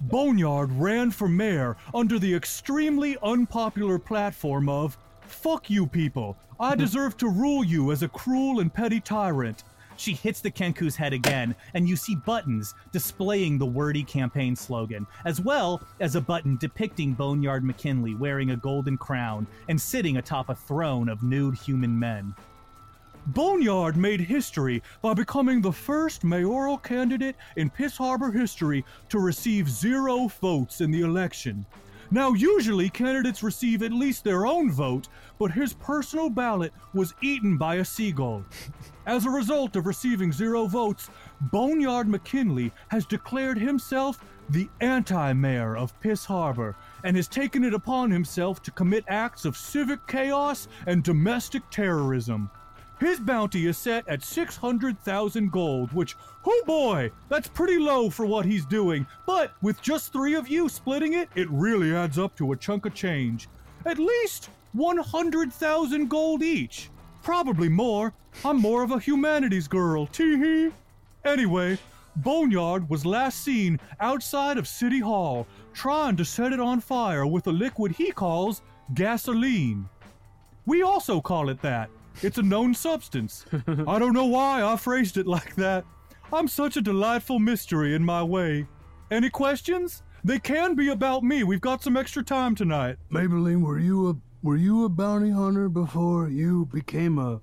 Boneyard 0.00 0.72
ran 0.72 1.10
for 1.10 1.28
mayor 1.28 1.76
under 1.94 2.18
the 2.18 2.34
extremely 2.34 3.16
unpopular 3.22 3.98
platform 3.98 4.68
of 4.68 4.96
Fuck 5.20 5.70
you 5.70 5.86
people. 5.86 6.36
I 6.58 6.74
deserve 6.74 7.16
to 7.18 7.28
rule 7.28 7.64
you 7.64 7.92
as 7.92 8.02
a 8.02 8.08
cruel 8.08 8.60
and 8.60 8.72
petty 8.72 9.00
tyrant. 9.00 9.62
She 9.96 10.14
hits 10.14 10.40
the 10.40 10.50
Kenku's 10.50 10.96
head 10.96 11.12
again, 11.12 11.54
and 11.74 11.86
you 11.88 11.94
see 11.94 12.14
buttons 12.14 12.74
displaying 12.90 13.58
the 13.58 13.66
wordy 13.66 14.02
campaign 14.02 14.56
slogan, 14.56 15.06
as 15.26 15.40
well 15.40 15.82
as 16.00 16.16
a 16.16 16.20
button 16.20 16.56
depicting 16.56 17.12
Boneyard 17.12 17.62
McKinley 17.62 18.14
wearing 18.14 18.50
a 18.50 18.56
golden 18.56 18.96
crown 18.96 19.46
and 19.68 19.78
sitting 19.78 20.16
atop 20.16 20.48
a 20.48 20.54
throne 20.54 21.10
of 21.10 21.22
nude 21.22 21.54
human 21.54 21.98
men. 21.98 22.34
Boneyard 23.26 23.96
made 23.96 24.20
history 24.20 24.82
by 25.02 25.14
becoming 25.14 25.60
the 25.60 25.72
first 25.72 26.24
mayoral 26.24 26.78
candidate 26.78 27.36
in 27.56 27.68
Piss 27.70 27.96
Harbor 27.96 28.32
history 28.32 28.84
to 29.10 29.18
receive 29.18 29.68
zero 29.68 30.28
votes 30.40 30.80
in 30.80 30.90
the 30.90 31.02
election. 31.02 31.66
Now, 32.12 32.32
usually 32.32 32.88
candidates 32.90 33.42
receive 33.42 33.84
at 33.84 33.92
least 33.92 34.24
their 34.24 34.44
own 34.44 34.72
vote, 34.72 35.08
but 35.38 35.52
his 35.52 35.74
personal 35.74 36.28
ballot 36.28 36.72
was 36.92 37.14
eaten 37.22 37.56
by 37.56 37.76
a 37.76 37.84
seagull. 37.84 38.44
As 39.06 39.26
a 39.26 39.30
result 39.30 39.76
of 39.76 39.86
receiving 39.86 40.32
zero 40.32 40.66
votes, 40.66 41.08
Boneyard 41.52 42.08
McKinley 42.08 42.72
has 42.88 43.06
declared 43.06 43.58
himself 43.58 44.24
the 44.48 44.68
anti 44.80 45.32
mayor 45.34 45.76
of 45.76 45.98
Piss 46.00 46.24
Harbor 46.24 46.74
and 47.04 47.14
has 47.14 47.28
taken 47.28 47.62
it 47.62 47.74
upon 47.74 48.10
himself 48.10 48.60
to 48.62 48.72
commit 48.72 49.04
acts 49.06 49.44
of 49.44 49.56
civic 49.56 50.04
chaos 50.08 50.66
and 50.86 51.04
domestic 51.04 51.62
terrorism. 51.70 52.50
His 53.00 53.18
bounty 53.18 53.66
is 53.66 53.78
set 53.78 54.06
at 54.06 54.22
600,000 54.22 55.50
gold, 55.50 55.90
which, 55.92 56.16
oh 56.44 56.62
boy, 56.66 57.10
that's 57.30 57.48
pretty 57.48 57.78
low 57.78 58.10
for 58.10 58.26
what 58.26 58.44
he's 58.44 58.66
doing. 58.66 59.06
But 59.26 59.54
with 59.62 59.80
just 59.80 60.12
three 60.12 60.34
of 60.34 60.48
you 60.48 60.68
splitting 60.68 61.14
it, 61.14 61.30
it 61.34 61.48
really 61.50 61.94
adds 61.94 62.18
up 62.18 62.36
to 62.36 62.52
a 62.52 62.56
chunk 62.56 62.84
of 62.84 62.92
change. 62.92 63.48
At 63.86 63.98
least 63.98 64.50
100,000 64.74 66.08
gold 66.10 66.42
each. 66.42 66.90
Probably 67.22 67.70
more. 67.70 68.12
I'm 68.44 68.58
more 68.58 68.82
of 68.82 68.90
a 68.90 69.00
humanities 69.00 69.66
girl, 69.66 70.06
tee 70.06 70.36
hee. 70.36 70.70
Anyway, 71.24 71.78
Boneyard 72.16 72.90
was 72.90 73.06
last 73.06 73.42
seen 73.42 73.80
outside 74.00 74.58
of 74.58 74.68
City 74.68 75.00
Hall 75.00 75.46
trying 75.72 76.16
to 76.16 76.24
set 76.24 76.52
it 76.52 76.60
on 76.60 76.80
fire 76.80 77.26
with 77.26 77.46
a 77.46 77.52
liquid 77.52 77.92
he 77.92 78.10
calls 78.10 78.60
gasoline. 78.92 79.88
We 80.66 80.82
also 80.82 81.22
call 81.22 81.48
it 81.48 81.62
that. 81.62 81.88
It's 82.22 82.38
a 82.38 82.42
known 82.42 82.74
substance. 82.74 83.46
I 83.66 83.98
don't 83.98 84.12
know 84.12 84.26
why 84.26 84.62
I 84.62 84.76
phrased 84.76 85.16
it 85.16 85.26
like 85.26 85.54
that. 85.56 85.84
I'm 86.32 86.48
such 86.48 86.76
a 86.76 86.80
delightful 86.82 87.38
mystery 87.38 87.94
in 87.94 88.04
my 88.04 88.22
way. 88.22 88.66
Any 89.10 89.30
questions? 89.30 90.02
They 90.22 90.38
can 90.38 90.74
be 90.74 90.88
about 90.88 91.24
me. 91.24 91.44
We've 91.44 91.60
got 91.60 91.82
some 91.82 91.96
extra 91.96 92.22
time 92.22 92.54
tonight. 92.54 92.96
Maybelline, 93.10 93.62
were 93.62 93.78
you 93.78 94.10
a 94.10 94.16
were 94.42 94.56
you 94.56 94.84
a 94.84 94.88
bounty 94.88 95.30
hunter 95.30 95.68
before 95.68 96.28
you 96.28 96.66
became 96.72 97.18
a 97.18 97.40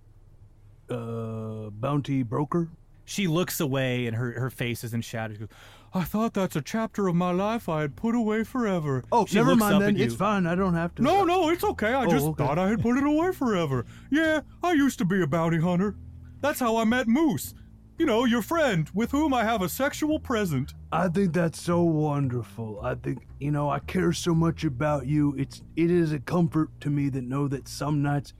uh 0.94 1.70
bounty 1.72 2.24
broker? 2.24 2.70
She 3.06 3.28
looks 3.28 3.60
away 3.60 4.06
and 4.08 4.16
her, 4.16 4.32
her 4.40 4.50
face 4.50 4.84
is 4.84 4.94
in 4.94 5.02
shadow. 5.02 5.34
She 5.34 5.40
goes, 5.40 5.50
I 5.98 6.04
thought 6.04 6.34
that's 6.34 6.56
a 6.56 6.62
chapter 6.62 7.08
of 7.08 7.16
my 7.16 7.32
life 7.32 7.68
I 7.68 7.82
had 7.82 7.96
put 7.96 8.16
away 8.16 8.44
forever. 8.44 9.04
Oh, 9.12 9.26
She 9.26 9.36
never 9.36 9.56
mind 9.56 9.76
up 9.76 9.82
then. 9.82 9.98
It's 9.98 10.16
fine. 10.16 10.46
I 10.46 10.56
don't 10.56 10.74
have 10.76 10.94
to. 10.96 11.02
No, 11.02 11.24
no, 11.24 11.50
it's 11.50 11.64
okay. 11.64 11.94
I 11.94 12.06
Oh, 12.06 12.10
just 12.10 12.26
okay. 12.28 12.44
thought 12.46 12.60
I 12.60 12.70
had 12.70 12.82
put 12.82 12.98
it 12.98 13.04
away 13.04 13.32
forever. 13.32 13.86
Yeah, 14.12 14.42
I 14.64 14.74
used 14.74 15.00
to 15.00 15.06
be 15.06 15.22
a 15.22 15.28
bounty 15.28 15.60
hunter. 15.60 15.96
That's 16.42 16.60
how 16.60 16.78
I 16.78 16.84
met 16.86 17.08
Moose. 17.08 17.54
You 17.98 18.06
know, 18.06 18.26
your 18.26 18.44
friend, 18.44 18.88
with 18.94 19.10
whom 19.10 19.34
I 19.34 19.44
have 19.44 19.64
a 19.64 19.70
sexual 19.70 20.20
present. 20.20 20.76
I 20.92 21.08
think 21.08 21.34
that's 21.34 21.60
so 21.60 21.82
wonderful. 21.82 22.80
I 22.84 22.94
think 22.94 23.26
you 23.40 23.50
know 23.50 23.70
I 23.72 23.80
care 23.80 24.14
so 24.14 24.36
much 24.36 24.64
about 24.64 25.08
you. 25.08 25.34
It's 25.36 25.64
it 25.76 25.90
is 25.90 26.12
a 26.14 26.20
comfort 26.20 26.70
to 26.82 26.92
me 26.92 27.10
to 27.10 27.22
know 27.22 27.48
that 27.48 27.68
some 27.68 28.04
nights 28.04 28.34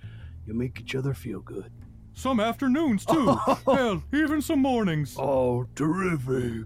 you 0.46 0.54
make 0.54 0.80
each 0.80 0.94
other 0.94 1.14
feel 1.16 1.40
good. 1.42 1.72
Some 2.14 2.40
afternoons, 2.40 3.06
too. 3.06 3.36
Hell, 3.66 4.02
even 4.14 4.42
some 4.42 4.60
mornings. 4.62 5.16
Oh, 5.20 5.66
terrific. 5.76 6.66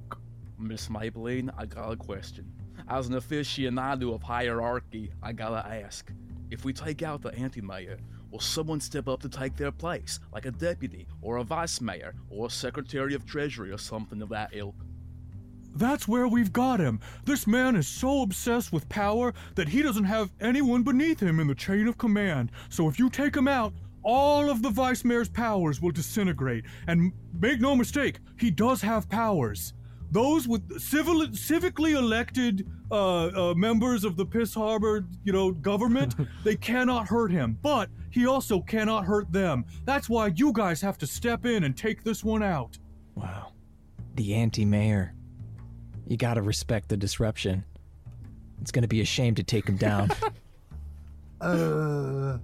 Miss 0.62 0.88
Maybelline, 0.88 1.50
I 1.58 1.66
got 1.66 1.92
a 1.92 1.96
question. 1.96 2.52
As 2.88 3.08
an 3.08 3.16
aficionado 3.16 4.14
of 4.14 4.22
hierarchy, 4.22 5.12
I 5.22 5.34
gotta 5.34 5.68
ask. 5.68 6.12
If 6.52 6.66
we 6.66 6.74
take 6.74 7.02
out 7.02 7.22
the 7.22 7.34
anti-mayor, 7.36 7.98
will 8.30 8.40
someone 8.40 8.80
step 8.80 9.08
up 9.08 9.22
to 9.22 9.30
take 9.30 9.56
their 9.56 9.72
place, 9.72 10.20
like 10.32 10.46
a 10.46 10.52
deputy, 10.52 11.08
or 11.22 11.38
a 11.38 11.44
vice 11.44 11.82
mayor, 11.82 12.14
or 12.30 12.48
a 12.48 12.50
secretary 12.50 13.16
of 13.16 13.26
treasury, 13.26 13.72
or 13.72 13.78
something 13.78 14.22
of 14.22 14.30
that 14.30 14.50
ilk? 14.54 14.76
That's 15.74 16.08
where 16.08 16.28
we've 16.28 16.52
got 16.52 16.80
him. 16.80 17.00
This 17.24 17.48
man 17.48 17.76
is 17.76 17.88
so 17.88 18.22
obsessed 18.22 18.74
with 18.74 18.90
power 18.90 19.34
that 19.56 19.70
he 19.70 19.82
doesn't 19.82 20.04
have 20.04 20.32
anyone 20.42 20.84
beneath 20.84 21.22
him 21.22 21.40
in 21.40 21.48
the 21.48 21.56
chain 21.56 21.88
of 21.88 21.98
command. 21.98 22.52
So 22.70 22.90
if 22.90 23.00
you 23.00 23.10
take 23.10 23.36
him 23.36 23.48
out, 23.48 23.74
all 24.04 24.50
of 24.50 24.62
the 24.62 24.70
vice 24.70 25.06
mayor's 25.06 25.30
powers 25.30 25.82
will 25.82 25.92
disintegrate. 25.92 26.66
And 26.88 27.14
make 27.40 27.62
no 27.62 27.76
mistake, 27.76 28.20
he 28.38 28.52
does 28.52 28.82
have 28.82 29.10
powers. 29.10 29.74
Those 30.12 30.48
with 30.48 30.80
civil, 30.80 31.22
civically 31.28 31.96
elected 31.96 32.68
uh, 32.92 33.28
uh, 33.28 33.54
members 33.56 34.04
of 34.04 34.18
the 34.18 34.26
Piss 34.26 34.54
Harbor, 34.54 35.06
you 35.24 35.32
know, 35.32 35.52
government, 35.52 36.16
they 36.44 36.58
cannot 36.58 37.08
hurt 37.08 37.32
him. 37.32 37.58
But 37.62 37.90
he 38.10 38.28
also 38.28 38.60
cannot 38.60 39.06
hurt 39.06 39.32
them. 39.32 39.66
That's 39.86 40.10
why 40.10 40.28
you 40.36 40.52
guys 40.52 40.82
have 40.82 40.98
to 41.00 41.08
step 41.08 41.46
in 41.46 41.64
and 41.64 41.76
take 41.78 42.04
this 42.04 42.24
one 42.24 42.44
out. 42.44 42.78
Wow. 43.16 43.54
The 44.16 44.36
anti 44.36 44.66
mayor. 44.66 45.14
You 46.08 46.18
gotta 46.18 46.42
respect 46.42 46.90
the 46.90 46.98
disruption. 46.98 47.64
It's 48.62 48.72
gonna 48.72 48.88
be 48.88 49.00
a 49.00 49.06
shame 49.06 49.36
to 49.36 49.44
take 49.44 49.68
him 49.68 49.78
down. 49.78 50.12
Uh, 51.42 52.38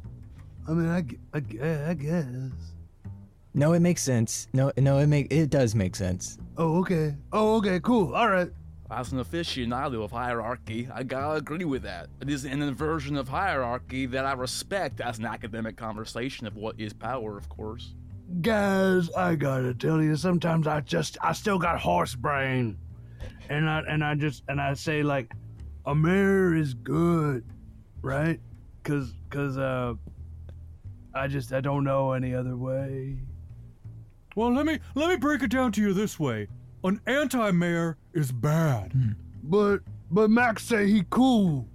I 0.68 0.72
mean, 0.72 0.90
I, 0.90 1.04
I, 1.32 1.90
I 1.92 1.94
guess. 1.94 2.26
No, 3.58 3.74
it 3.74 3.80
makes 3.82 4.04
sense. 4.04 4.48
No, 4.54 4.72
no, 4.78 5.00
it 5.00 5.08
make 5.08 5.34
it 5.34 5.50
does 5.50 5.76
make 5.76 5.96
sense. 5.96 6.38
Oh, 6.58 6.80
okay. 6.80 7.16
Oh, 7.34 7.58
okay. 7.58 7.80
Cool. 7.80 8.16
All 8.16 8.30
right. 8.30 8.50
As 8.90 9.12
an 9.12 9.20
aficionado 9.20 10.04
of 10.04 10.12
hierarchy, 10.12 10.88
I 10.94 11.04
gotta 11.04 11.38
agree 11.38 11.66
with 11.66 11.82
that. 11.84 12.08
It 12.22 12.30
is 12.30 12.46
an 12.46 12.62
inversion 12.62 13.18
of 13.18 13.28
hierarchy 13.28 14.06
that 14.06 14.26
I 14.26 14.34
respect 14.34 15.02
as 15.02 15.20
an 15.20 15.26
academic 15.26 15.76
conversation 15.76 16.48
of 16.48 16.56
what 16.56 16.80
is 16.80 16.94
power, 16.94 17.38
of 17.38 17.50
course. 17.50 17.96
guys, 18.42 19.10
I 19.12 19.36
gotta 19.36 19.74
tell 19.74 20.02
you, 20.02 20.16
sometimes 20.16 20.68
I 20.68 20.82
just 20.82 21.18
I 21.22 21.34
still 21.34 21.60
got 21.60 21.80
horse 21.80 22.16
brain, 22.16 22.78
and 23.50 23.70
I 23.70 23.82
and 23.90 24.04
I 24.04 24.16
just 24.16 24.44
and 24.48 24.62
I 24.62 24.74
say 24.76 25.04
like, 25.04 25.34
a 25.86 25.96
mayor 25.96 26.56
is 26.56 26.74
good, 26.74 27.44
right? 28.02 28.40
Cause 28.84 29.14
cause 29.30 29.58
uh, 29.58 29.96
I 31.14 31.28
just 31.28 31.52
I 31.54 31.62
don't 31.62 31.84
know 31.84 32.14
any 32.14 32.34
other 32.36 32.56
way. 32.56 33.18
Well, 34.38 34.54
let 34.54 34.68
me 34.68 34.78
let 34.94 35.10
me 35.10 35.16
break 35.16 35.42
it 35.42 35.50
down 35.50 35.72
to 35.72 35.82
you 35.82 35.94
this 35.94 36.20
way: 36.20 36.48
an 36.84 37.02
anti-mayor 37.08 37.98
is 38.14 38.32
bad. 38.32 38.92
Hmm. 38.94 39.14
But 39.42 39.80
but 40.12 40.30
Max 40.30 40.64
say 40.64 40.86
he 40.86 41.04
cool. 41.10 41.68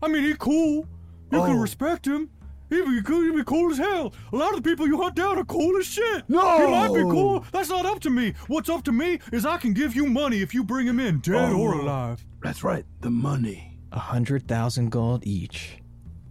I 0.00 0.06
mean, 0.06 0.22
he 0.22 0.34
cool. 0.38 0.86
You 1.32 1.40
can 1.40 1.56
Oh. 1.56 1.60
respect 1.60 2.06
him. 2.06 2.30
He 2.70 2.80
be 2.82 3.02
cool. 3.02 3.22
He 3.24 3.32
be 3.32 3.42
cool 3.42 3.72
as 3.72 3.78
hell. 3.78 4.14
A 4.32 4.36
lot 4.36 4.50
of 4.54 4.62
the 4.62 4.70
people 4.70 4.86
you 4.86 4.96
hunt 5.02 5.16
down 5.16 5.38
are 5.38 5.44
cool 5.44 5.76
as 5.76 5.86
shit. 5.86 6.22
No! 6.28 6.64
he 6.64 6.70
might 6.70 6.94
be 6.94 7.02
cool. 7.02 7.44
That's 7.50 7.68
not 7.68 7.84
up 7.84 7.98
to 8.02 8.10
me. 8.10 8.34
What's 8.46 8.68
up 8.68 8.84
to 8.84 8.92
me 8.92 9.18
is 9.32 9.44
I 9.44 9.56
can 9.56 9.72
give 9.74 9.96
you 9.96 10.06
money 10.06 10.40
if 10.40 10.54
you 10.54 10.62
bring 10.62 10.86
him 10.86 11.00
in, 11.00 11.18
dead 11.18 11.52
or 11.52 11.74
Oh. 11.74 11.80
alive. 11.80 12.24
That's 12.44 12.62
right, 12.62 12.86
the 13.00 13.10
money. 13.10 13.80
A 13.90 13.98
hundred 13.98 14.46
thousand 14.46 14.90
gold 14.90 15.26
each. 15.26 15.78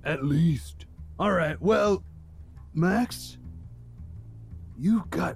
At 0.05 0.23
least. 0.23 0.85
All 1.19 1.33
right. 1.33 1.61
Well, 1.61 2.03
Max, 2.73 3.37
you 4.77 5.03
got 5.09 5.35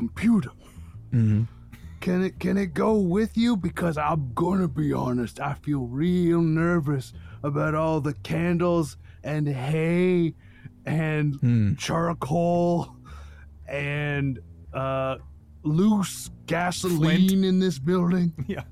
computer. 0.00 0.50
Mm-hmm. 1.12 1.44
Can 2.00 2.22
it 2.24 2.38
can 2.38 2.56
it 2.58 2.74
go 2.74 2.92
with 2.98 3.36
you? 3.36 3.56
Because 3.56 3.96
I'm 3.96 4.32
gonna 4.34 4.68
be 4.68 4.92
honest, 4.92 5.40
I 5.40 5.54
feel 5.54 5.86
real 5.86 6.42
nervous 6.42 7.12
about 7.42 7.74
all 7.74 8.00
the 8.02 8.12
candles 8.22 8.96
and 9.24 9.48
hay 9.48 10.34
and 10.84 11.34
Hmm. 11.36 11.74
charcoal 11.76 12.94
and 13.66 14.38
uh 14.74 15.16
loose 15.62 16.30
gasoline 16.46 17.42
in 17.44 17.58
this 17.58 17.78
building. 17.78 18.32
Yeah. 18.46 18.64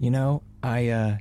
You 0.00 0.10
know, 0.10 0.42
I 0.62 0.88
uh 0.88 1.18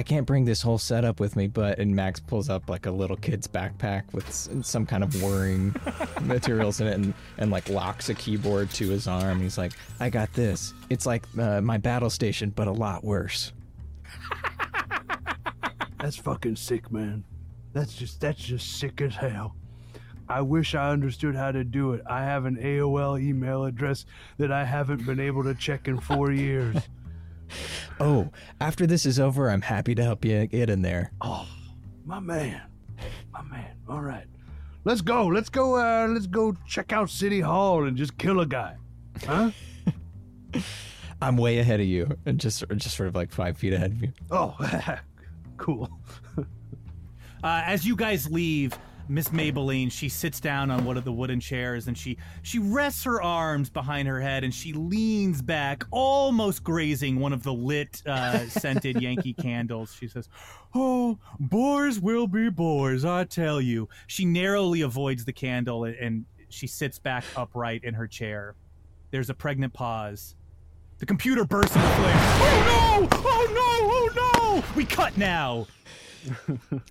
I 0.00 0.02
can't 0.02 0.24
bring 0.26 0.46
this 0.46 0.62
whole 0.62 0.78
setup 0.78 1.20
with 1.20 1.36
me, 1.36 1.46
but 1.46 1.78
and 1.78 1.94
Max 1.94 2.20
pulls 2.20 2.48
up 2.48 2.70
like 2.70 2.86
a 2.86 2.90
little 2.90 3.18
kid's 3.18 3.46
backpack 3.46 4.04
with 4.14 4.26
s- 4.28 4.48
some 4.62 4.86
kind 4.86 5.04
of 5.04 5.22
whirring 5.22 5.74
materials 6.22 6.80
in 6.80 6.86
it, 6.86 6.94
and 6.94 7.12
and 7.36 7.50
like 7.50 7.68
locks 7.68 8.08
a 8.08 8.14
keyboard 8.14 8.70
to 8.70 8.88
his 8.88 9.06
arm. 9.06 9.42
He's 9.42 9.58
like, 9.58 9.72
"I 10.00 10.08
got 10.08 10.32
this. 10.32 10.72
It's 10.88 11.04
like 11.04 11.24
uh, 11.38 11.60
my 11.60 11.76
battle 11.76 12.08
station, 12.08 12.48
but 12.48 12.66
a 12.66 12.72
lot 12.72 13.04
worse." 13.04 13.52
That's 16.00 16.16
fucking 16.16 16.56
sick, 16.56 16.90
man. 16.90 17.22
That's 17.74 17.92
just 17.94 18.22
that's 18.22 18.40
just 18.42 18.78
sick 18.78 19.02
as 19.02 19.14
hell. 19.14 19.54
I 20.30 20.40
wish 20.40 20.74
I 20.74 20.88
understood 20.92 21.34
how 21.36 21.52
to 21.52 21.62
do 21.62 21.92
it. 21.92 22.00
I 22.06 22.22
have 22.22 22.46
an 22.46 22.56
AOL 22.56 23.20
email 23.20 23.66
address 23.66 24.06
that 24.38 24.50
I 24.50 24.64
haven't 24.64 25.04
been 25.04 25.20
able 25.20 25.44
to 25.44 25.54
check 25.54 25.88
in 25.88 26.00
four 26.00 26.32
years. 26.46 26.76
Oh, 28.00 28.30
after 28.60 28.86
this 28.86 29.04
is 29.04 29.20
over, 29.20 29.50
I'm 29.50 29.60
happy 29.60 29.94
to 29.94 30.02
help 30.02 30.24
you 30.24 30.46
get 30.46 30.70
in 30.70 30.80
there. 30.80 31.12
Oh, 31.20 31.46
my 32.06 32.18
man, 32.18 32.62
my 33.30 33.42
man. 33.42 33.76
All 33.88 34.00
right, 34.00 34.24
let's 34.84 35.02
go. 35.02 35.26
Let's 35.26 35.50
go. 35.50 35.76
Uh, 35.76 36.08
let's 36.08 36.26
go 36.26 36.56
check 36.66 36.92
out 36.92 37.10
City 37.10 37.40
Hall 37.40 37.84
and 37.84 37.96
just 37.98 38.16
kill 38.16 38.40
a 38.40 38.46
guy, 38.46 38.76
huh? 39.26 39.50
I'm 41.22 41.36
way 41.36 41.58
ahead 41.58 41.80
of 41.80 41.86
you, 41.86 42.16
and 42.24 42.40
just 42.40 42.64
just 42.76 42.96
sort 42.96 43.08
of 43.08 43.14
like 43.14 43.30
five 43.32 43.58
feet 43.58 43.74
ahead 43.74 43.92
of 43.92 44.02
you. 44.02 44.12
Oh, 44.30 44.56
cool. 45.58 45.90
Uh, 47.42 47.62
as 47.64 47.86
you 47.86 47.96
guys 47.96 48.30
leave, 48.30 48.78
Miss 49.10 49.30
Maybelline, 49.30 49.90
she 49.90 50.08
sits 50.08 50.38
down 50.38 50.70
on 50.70 50.84
one 50.84 50.96
of 50.96 51.04
the 51.04 51.10
wooden 51.10 51.40
chairs 51.40 51.88
and 51.88 51.98
she 51.98 52.16
she 52.42 52.60
rests 52.60 53.02
her 53.02 53.20
arms 53.20 53.68
behind 53.68 54.06
her 54.06 54.20
head 54.20 54.44
and 54.44 54.54
she 54.54 54.72
leans 54.72 55.42
back, 55.42 55.84
almost 55.90 56.62
grazing 56.62 57.18
one 57.18 57.32
of 57.32 57.42
the 57.42 57.52
lit 57.52 58.02
uh, 58.06 58.46
scented 58.46 59.02
Yankee 59.02 59.32
candles. 59.32 59.92
She 59.92 60.06
says, 60.06 60.28
Oh, 60.76 61.18
boys 61.40 61.98
will 61.98 62.28
be 62.28 62.50
boys, 62.50 63.04
I 63.04 63.24
tell 63.24 63.60
you. 63.60 63.88
She 64.06 64.24
narrowly 64.24 64.82
avoids 64.82 65.24
the 65.24 65.32
candle 65.32 65.84
and, 65.84 65.96
and 65.96 66.24
she 66.48 66.68
sits 66.68 67.00
back 67.00 67.24
upright 67.36 67.82
in 67.82 67.94
her 67.94 68.06
chair. 68.06 68.54
There's 69.10 69.28
a 69.28 69.34
pregnant 69.34 69.72
pause. 69.72 70.36
The 70.98 71.06
computer 71.06 71.44
bursts 71.44 71.74
into 71.74 71.88
flames. 71.88 72.20
Oh 72.22 73.00
no! 73.02 73.08
Oh 73.12 73.46
no! 73.54 74.22
Oh 74.22 74.62
no! 74.62 74.74
We 74.76 74.84
cut 74.84 75.16
now. 75.16 75.66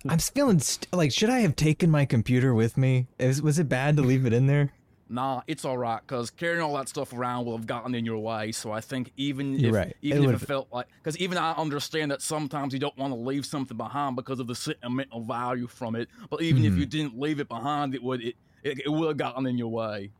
I'm 0.08 0.18
feeling 0.18 0.58
st- 0.60 0.92
like, 0.92 1.12
should 1.12 1.30
I 1.30 1.40
have 1.40 1.56
taken 1.56 1.90
my 1.90 2.04
computer 2.04 2.54
with 2.54 2.76
me? 2.76 3.06
Is, 3.18 3.40
was 3.42 3.58
it 3.58 3.68
bad 3.68 3.96
to 3.96 4.02
leave 4.02 4.26
it 4.26 4.32
in 4.32 4.46
there? 4.46 4.72
Nah, 5.12 5.42
it's 5.48 5.64
all 5.64 5.76
right 5.76 6.00
because 6.06 6.30
carrying 6.30 6.62
all 6.62 6.74
that 6.76 6.88
stuff 6.88 7.12
around 7.12 7.44
will 7.44 7.56
have 7.56 7.66
gotten 7.66 7.96
in 7.96 8.04
your 8.04 8.18
way. 8.18 8.52
So 8.52 8.70
I 8.70 8.80
think 8.80 9.10
even 9.16 9.58
You're 9.58 9.70
if 9.70 9.74
right. 9.74 9.96
even 10.02 10.18
It 10.18 10.20
if 10.20 10.26
would've- 10.26 10.42
it 10.44 10.46
felt 10.46 10.68
like 10.72 10.86
because 11.02 11.18
even 11.18 11.36
I 11.36 11.50
understand 11.54 12.12
that 12.12 12.22
sometimes 12.22 12.72
you 12.72 12.78
don't 12.78 12.96
want 12.96 13.12
to 13.12 13.18
leave 13.18 13.44
something 13.44 13.76
behind 13.76 14.14
because 14.14 14.38
of 14.38 14.46
the 14.46 14.54
sentimental 14.54 15.22
value 15.24 15.66
from 15.66 15.96
it. 15.96 16.08
But 16.30 16.42
even 16.42 16.64
if 16.64 16.74
Mhm. 16.74 16.78
you 16.78 16.86
didn't 16.86 17.18
leave 17.18 17.40
it 17.40 17.48
behind, 17.48 17.94
it 17.96 18.02
would 18.04 18.22
it 18.22 18.36
it, 18.62 18.82
it 18.84 18.88
would 18.88 19.08
have 19.08 19.16
gotten 19.16 19.46
in 19.46 19.58
your 19.58 19.68
way. 19.72 20.10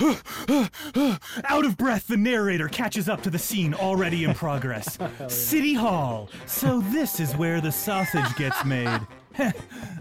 Out 1.44 1.64
of 1.64 1.76
breath, 1.76 2.06
the 2.06 2.16
narrator 2.16 2.68
catches 2.68 3.08
up 3.08 3.22
to 3.22 3.30
the 3.30 3.38
scene 3.38 3.72
already 3.72 4.24
in 4.24 4.34
progress. 4.34 4.98
City 5.28 5.74
Hall. 5.74 6.28
So 6.46 6.80
this 6.80 7.18
is 7.20 7.34
where 7.36 7.60
the 7.60 7.72
sausage 7.72 8.34
gets 8.36 8.64
made. 8.64 9.00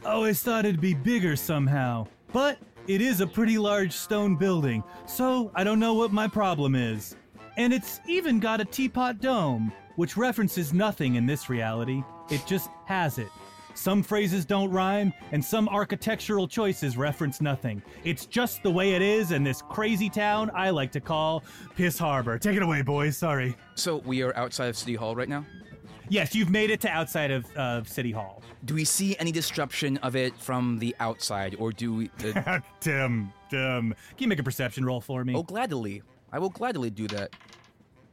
Always 0.05 0.41
thought 0.41 0.65
it'd 0.65 0.81
be 0.81 0.93
bigger 0.93 1.35
somehow. 1.35 2.07
But 2.33 2.59
it 2.87 3.01
is 3.01 3.21
a 3.21 3.27
pretty 3.27 3.57
large 3.57 3.93
stone 3.93 4.35
building, 4.35 4.83
so 5.05 5.51
I 5.55 5.63
don't 5.63 5.79
know 5.79 5.93
what 5.93 6.11
my 6.11 6.27
problem 6.27 6.75
is. 6.75 7.15
And 7.57 7.73
it's 7.73 8.01
even 8.07 8.39
got 8.39 8.59
a 8.59 8.65
teapot 8.65 9.21
dome, 9.21 9.71
which 9.95 10.17
references 10.17 10.73
nothing 10.73 11.15
in 11.15 11.25
this 11.25 11.49
reality. 11.49 12.03
It 12.29 12.45
just 12.45 12.69
has 12.85 13.17
it. 13.17 13.29
Some 13.75 14.01
phrases 14.01 14.45
don't 14.45 14.71
rhyme, 14.71 15.13
and 15.31 15.43
some 15.43 15.67
architectural 15.69 16.47
choices 16.47 16.97
reference 16.97 17.41
nothing. 17.41 17.83
It's 18.03 18.25
just 18.25 18.63
the 18.63 18.71
way 18.71 18.93
it 18.93 19.01
is 19.01 19.31
in 19.31 19.43
this 19.43 19.61
crazy 19.61 20.09
town 20.09 20.49
I 20.55 20.69
like 20.69 20.91
to 20.93 21.01
call 21.01 21.43
Piss 21.75 21.99
Harbor. 21.99 22.39
Take 22.39 22.55
it 22.55 22.63
away, 22.63 22.81
boys. 22.81 23.17
Sorry. 23.17 23.55
So 23.75 23.97
we 23.97 24.21
are 24.23 24.35
outside 24.37 24.67
of 24.69 24.77
City 24.77 24.95
Hall 24.95 25.15
right 25.15 25.27
now. 25.29 25.45
Yes, 26.07 26.33
you've 26.35 26.49
made 26.51 26.69
it 26.69 26.79
to 26.81 26.89
outside 26.89 27.31
of 27.31 27.45
uh, 27.57 27.83
City 27.83 28.11
Hall. 28.11 28.41
Do 28.63 28.75
we 28.75 28.85
see 28.85 29.17
any 29.17 29.31
disruption 29.31 29.97
of 29.97 30.15
it 30.15 30.37
from 30.37 30.77
the 30.79 30.95
outside, 30.99 31.55
or 31.59 31.71
do 31.71 31.93
we? 31.95 32.11
Uh, 32.23 32.59
Tim, 32.79 33.33
Tim, 33.49 33.89
can 33.91 34.17
you 34.19 34.27
make 34.27 34.39
a 34.39 34.43
perception 34.43 34.85
roll 34.85 35.01
for 35.01 35.25
me? 35.25 35.35
oh, 35.35 35.43
gladly. 35.43 36.01
I 36.31 36.39
will 36.39 36.49
gladly 36.49 36.89
do 36.91 37.07
that. 37.09 37.35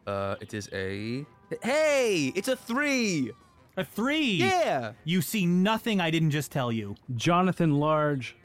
Uh, 0.07 0.37
it 0.41 0.55
is 0.55 0.69
a. 0.73 1.25
Hey, 1.63 2.33
it's 2.35 2.49
a 2.49 2.57
three. 2.57 3.31
A 3.77 3.85
three. 3.85 4.33
Yeah. 4.35 4.93
You 5.05 5.23
see 5.23 5.47
nothing 5.47 6.01
I 6.01 6.11
didn't 6.11 6.31
just 6.31 6.53
tell 6.53 6.71
you. 6.71 6.95
Jonathan 7.17 7.79
Large 7.81 8.37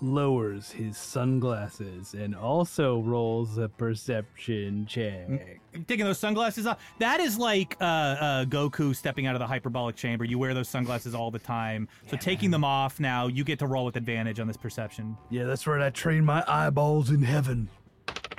lowers 0.00 0.70
his 0.70 0.96
sunglasses 0.96 2.14
and 2.14 2.34
also 2.34 3.00
rolls 3.00 3.58
a 3.58 3.68
perception 3.68 4.86
check. 4.86 5.60
Taking 5.86 6.04
those 6.06 6.18
sunglasses 6.18 6.66
off. 6.66 6.78
That 6.98 7.20
is 7.20 7.38
like 7.38 7.76
uh, 7.80 7.84
uh, 7.84 8.44
Goku 8.44 8.94
stepping 8.94 9.26
out 9.26 9.34
of 9.34 9.40
the 9.40 9.46
hyperbolic 9.46 9.96
chamber. 9.96 10.24
You 10.24 10.38
wear 10.38 10.54
those 10.54 10.68
sunglasses 10.68 11.14
all 11.14 11.30
the 11.30 11.38
time. 11.38 11.88
So 12.06 12.16
taking 12.16 12.50
them 12.50 12.64
off 12.64 13.00
now, 13.00 13.26
you 13.26 13.44
get 13.44 13.58
to 13.60 13.66
roll 13.66 13.84
with 13.84 13.96
advantage 13.96 14.40
on 14.40 14.46
this 14.46 14.56
perception. 14.56 15.16
Yeah, 15.30 15.44
that's 15.44 15.66
right. 15.66 15.82
I 15.82 15.90
trained 15.90 16.26
my 16.26 16.44
eyeballs 16.46 17.10
in 17.10 17.22
heaven. 17.22 17.68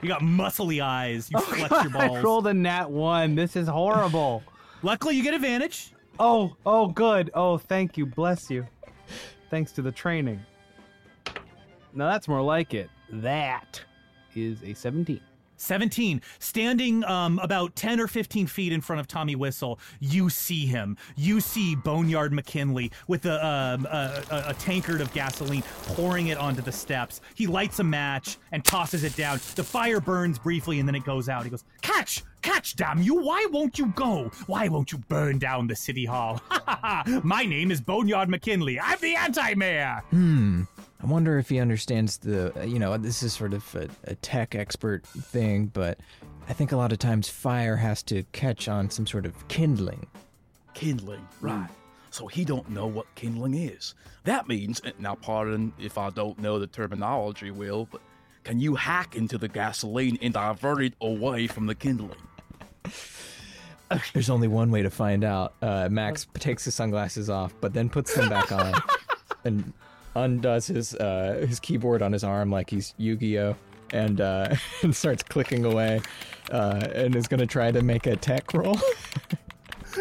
You 0.02 0.10
got 0.10 0.22
muscly 0.22 0.82
eyes. 0.82 1.30
You 1.30 1.40
flex 1.42 1.72
your 1.72 1.90
balls. 1.92 1.96
I 1.96 2.08
balls. 2.08 2.24
rolled 2.24 2.48
a 2.48 2.54
nat 2.54 2.90
one. 2.90 3.36
This 3.36 3.56
is 3.56 3.68
horrible. 3.68 4.44
Luckily, 4.84 5.16
you 5.16 5.24
get 5.24 5.34
advantage. 5.34 5.92
Oh, 6.20 6.56
oh, 6.66 6.88
good. 6.88 7.32
Oh, 7.34 7.58
thank 7.58 7.98
you. 7.98 8.06
Bless 8.06 8.50
you. 8.50 8.68
Thanks 9.50 9.72
to 9.74 9.82
the 9.82 9.92
training. 9.92 10.42
Now 11.94 12.10
that's 12.10 12.28
more 12.28 12.42
like 12.42 12.74
it. 12.74 12.90
That 13.10 13.82
is 14.36 14.62
a 14.64 14.74
17. 14.74 15.22
17 15.62 16.22
standing 16.40 17.04
um, 17.04 17.38
about 17.40 17.76
10 17.76 18.00
or 18.00 18.08
15 18.08 18.48
feet 18.48 18.72
in 18.72 18.80
front 18.80 19.00
of 19.02 19.08
tommy 19.08 19.36
whistle 19.36 19.78
you 20.00 20.30
see 20.30 20.66
him 20.66 20.96
you 21.18 21.42
see 21.42 21.76
boneyard 21.76 22.32
mckinley 22.32 22.90
with 23.10 23.26
a, 23.26 23.46
um, 23.46 23.86
a, 23.88 24.24
a, 24.32 24.44
a 24.52 24.54
tankard 24.54 25.02
of 25.02 25.12
gasoline 25.12 25.62
pouring 25.88 26.28
it 26.28 26.38
onto 26.38 26.62
the 26.62 26.72
steps 26.72 27.20
he 27.36 27.46
lights 27.46 27.80
a 27.80 27.84
match 27.84 28.38
and 28.54 28.64
tosses 28.64 29.04
it 29.04 29.14
down 29.18 29.38
the 29.56 29.64
fire 29.64 30.00
burns 30.00 30.40
briefly 30.40 30.80
and 30.80 30.88
then 30.88 30.96
it 30.96 31.04
goes 31.04 31.28
out 31.28 31.44
he 31.44 31.50
goes 31.50 31.66
catch 31.82 32.24
catch 32.42 32.76
damn 32.76 33.02
you 33.02 33.16
why 33.16 33.46
won't 33.52 33.78
you 33.78 33.88
go 33.88 34.32
why 34.48 34.68
won't 34.68 34.92
you 34.92 34.98
burn 35.10 35.38
down 35.38 35.68
the 35.68 35.76
city 35.76 36.06
hall 36.06 36.42
my 37.24 37.44
name 37.46 37.72
is 37.72 37.82
boneyard 37.82 38.30
mckinley 38.30 38.80
i'm 38.82 38.98
the 39.00 39.16
anti-mayor 39.16 40.02
Hmm. 40.12 40.64
I 41.02 41.06
wonder 41.06 41.38
if 41.38 41.48
he 41.48 41.60
understands 41.60 42.18
the, 42.18 42.52
you 42.68 42.78
know, 42.78 42.98
this 42.98 43.24
is 43.24 43.32
sort 43.32 43.54
of 43.54 43.74
a, 43.74 43.88
a 44.04 44.16
tech 44.16 44.54
expert 44.54 45.06
thing, 45.06 45.68
but 45.68 45.98
I 46.50 46.54
think 46.54 46.74
a 46.74 46.78
lot 46.78 46.92
of 46.92 47.00
times 47.00 47.30
fire 47.30 47.78
has 47.78 48.04
to 48.04 48.24
catch 48.34 48.68
on 48.68 48.90
some 48.90 49.08
sort 49.08 49.26
of 49.26 49.48
kindling. 49.48 50.08
Kindling, 50.74 51.26
right. 51.40 51.70
So 52.10 52.28
he 52.28 52.44
don't 52.44 52.70
know 52.70 52.86
what 52.86 53.06
kindling 53.16 53.54
is. 53.54 53.96
That 54.26 54.50
means, 54.50 54.82
now 55.00 55.16
pardon 55.16 55.72
if 55.80 55.98
I 55.98 56.10
don't 56.10 56.38
know 56.38 56.60
the 56.60 56.68
terminology, 56.68 57.50
Will, 57.52 57.88
but 57.90 58.02
can 58.44 58.60
you 58.60 58.76
hack 58.76 59.16
into 59.16 59.38
the 59.38 59.48
gasoline 59.48 60.18
and 60.22 60.34
divert 60.34 60.82
it 60.84 60.94
away 61.00 61.48
from 61.48 61.66
the 61.68 61.76
kindling? 61.76 62.18
There's 64.14 64.30
only 64.30 64.48
one 64.48 64.72
way 64.72 64.82
to 64.84 64.90
find 64.90 65.24
out. 65.24 65.54
Uh, 65.62 65.90
Max 65.90 66.28
takes 66.36 66.66
his 66.66 66.76
sunglasses 66.76 67.30
off, 67.30 67.54
but 67.60 67.74
then 67.74 67.90
puts 67.90 68.14
them 68.14 68.30
back 68.30 68.52
on 68.52 68.74
and 69.46 69.74
undoes 70.16 70.68
his 70.68 70.96
uh, 70.96 71.46
his 71.48 71.60
keyboard 71.60 72.02
on 72.02 72.12
his 72.12 72.24
arm 72.24 72.52
like 72.52 72.70
he's 72.70 72.94
Yu-Gi-Oh, 72.98 73.56
and 73.92 74.22
uh, 74.22 74.56
and 74.84 74.96
starts 74.96 75.24
clicking 75.24 75.66
away, 75.66 76.02
uh, 76.52 76.88
and 76.94 77.16
is 77.16 77.28
gonna 77.28 77.48
try 77.48 77.72
to 77.72 77.82
make 77.82 78.06
a 78.06 78.16
tech 78.16 78.54
roll. 78.54 78.78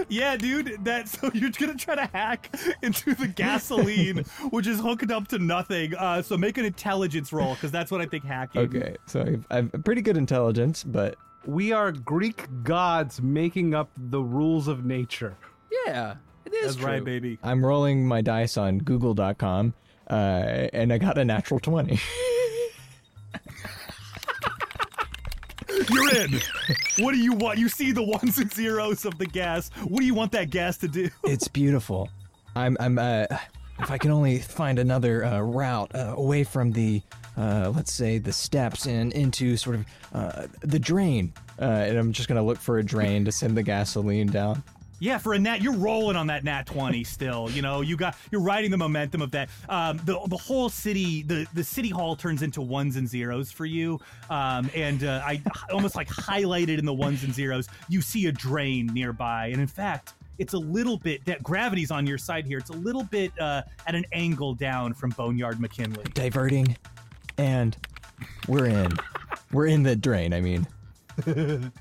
yeah, 0.09 0.37
dude. 0.37 0.85
That 0.85 1.09
so 1.09 1.31
you're 1.33 1.51
gonna 1.51 1.75
try 1.75 1.95
to 1.95 2.07
hack 2.13 2.55
into 2.83 3.15
the 3.15 3.29
gasoline, 3.29 4.19
which 4.51 4.67
is 4.67 4.81
hooked 4.81 5.11
up 5.11 5.29
to 5.29 5.39
nothing. 5.39 5.95
Uh, 5.95 6.21
so 6.21 6.37
make 6.37 6.59
an 6.59 6.67
intelligence 6.67 7.33
roll 7.33 7.55
because 7.55 7.71
that's 7.71 7.91
what 7.91 8.03
I 8.03 8.07
think 8.07 8.25
hacking. 8.25 8.63
okay, 8.63 8.97
so 9.07 9.23
I've, 9.23 9.73
I've 9.75 9.85
pretty 9.85 10.03
good 10.03 10.17
intelligence, 10.19 10.85
but 10.85 11.17
We 11.47 11.73
are 11.73 11.93
Greek 11.93 12.47
gods 12.63 13.23
making 13.23 13.75
up 13.75 13.91
the 13.97 14.21
rules 14.21 14.69
of 14.69 14.85
nature. 14.85 15.37
Yeah, 15.87 16.17
it 16.45 16.53
is 16.55 16.77
That's 16.77 16.85
right, 16.85 17.03
baby. 17.05 17.39
I'm 17.43 17.65
rolling 17.65 18.07
my 18.07 18.21
dice 18.21 18.57
on 18.57 18.79
Google.com, 18.79 19.75
uh, 20.11 20.13
and 20.13 20.93
I 20.93 20.99
got 20.99 21.17
a 21.19 21.25
natural 21.25 21.61
twenty. 21.61 21.99
You're 25.91 26.17
in. 26.17 26.41
What 26.99 27.13
do 27.13 27.19
you 27.19 27.33
want? 27.35 27.59
You 27.59 27.69
see 27.69 27.93
the 27.93 28.03
ones 28.03 28.39
and 28.39 28.53
zeros 28.53 29.05
of 29.05 29.17
the 29.19 29.27
gas. 29.27 29.71
What 29.85 30.01
do 30.01 30.07
you 30.07 30.15
want 30.15 30.33
that 30.33 30.51
gas 30.51 30.77
to 30.79 30.89
do? 30.89 31.09
It's 31.25 31.49
beautiful. 31.49 32.09
I'm. 32.57 32.77
I'm. 32.81 32.99
Uh, 32.99 33.27
if 33.79 33.91
I 33.91 33.99
can 33.99 34.11
only 34.11 34.39
find 34.41 34.79
another 34.79 35.25
uh, 35.25 35.41
route 35.41 35.95
uh, 35.95 36.15
away 36.17 36.43
from 36.43 36.73
the, 36.73 37.01
uh, 37.39 37.73
let's 37.75 37.93
say, 37.93 38.19
the 38.19 38.33
steps 38.33 38.87
and 38.87 39.13
into 39.13 39.57
sort 39.57 39.77
of 39.77 39.87
uh, 40.13 40.47
the 40.61 40.79
drain, 40.79 41.33
uh, 41.61 41.65
and 41.65 41.97
I'm 41.97 42.13
just 42.13 42.29
gonna 42.29 42.43
look 42.43 42.59
for 42.59 42.79
a 42.79 42.85
drain 42.85 43.25
to 43.25 43.33
send 43.33 43.57
the 43.57 43.63
gasoline 43.63 44.27
down. 44.27 44.63
Yeah, 45.01 45.19
for 45.19 45.35
a 45.35 45.39
nat, 45.39 45.63
you're 45.63 45.77
rolling 45.77 46.17
on 46.17 46.27
that 46.27 46.43
nat 46.43 46.67
twenty 46.67 47.05
still. 47.05 47.49
You 47.51 47.63
know, 47.63 47.83
you 47.83 47.97
got 47.97 48.17
you're 48.33 48.41
riding 48.41 48.73
the 48.73 48.77
momentum 48.77 49.23
of 49.23 49.31
that. 49.31 49.49
Um, 49.69 49.99
the 49.99 50.19
the 50.27 50.37
whole 50.37 50.69
city, 50.69 51.23
the 51.23 51.47
the 51.55 51.63
city 51.63 51.91
hall 51.91 52.17
turns 52.17 52.43
into 52.43 52.61
ones 52.61 52.97
and 52.97 53.09
zeros 53.09 53.53
for 53.53 53.65
you. 53.65 54.01
Um, 54.29 54.69
and 54.75 55.05
uh, 55.05 55.23
I 55.25 55.41
almost 55.73 55.95
like 55.95 56.09
highlighted 56.09 56.79
in 56.79 56.85
the 56.85 56.95
ones 56.95 57.23
and 57.23 57.33
zeros. 57.33 57.69
You 57.89 58.01
see 58.01 58.27
a 58.27 58.33
drain 58.33 58.87
nearby, 58.89 59.47
and 59.49 59.61
in 59.61 59.69
fact, 59.69 60.15
it's 60.39 60.55
a 60.55 60.59
little 60.59 60.97
bit 60.97 61.25
that 61.27 61.43
gravity's 61.45 61.93
on 61.93 62.07
your 62.07 62.19
side 62.19 62.47
here. 62.47 62.59
It's 62.59 62.71
a 62.71 62.75
little 62.75 63.05
bit 63.05 63.33
uh, 63.41 63.63
at 63.87 63.95
an 63.95 64.05
angle 64.13 64.55
down 64.55 64.95
from 64.95 65.11
Boneyard 65.11 65.61
McKinley. 65.61 66.05
Diverting, 66.15 66.77
and 67.39 67.77
we're 68.47 68.67
in. 68.67 68.93
we're 69.53 69.67
in 69.67 69.83
the 69.83 69.97
drain. 69.97 70.33
I 70.33 70.41
mean, 70.41 70.67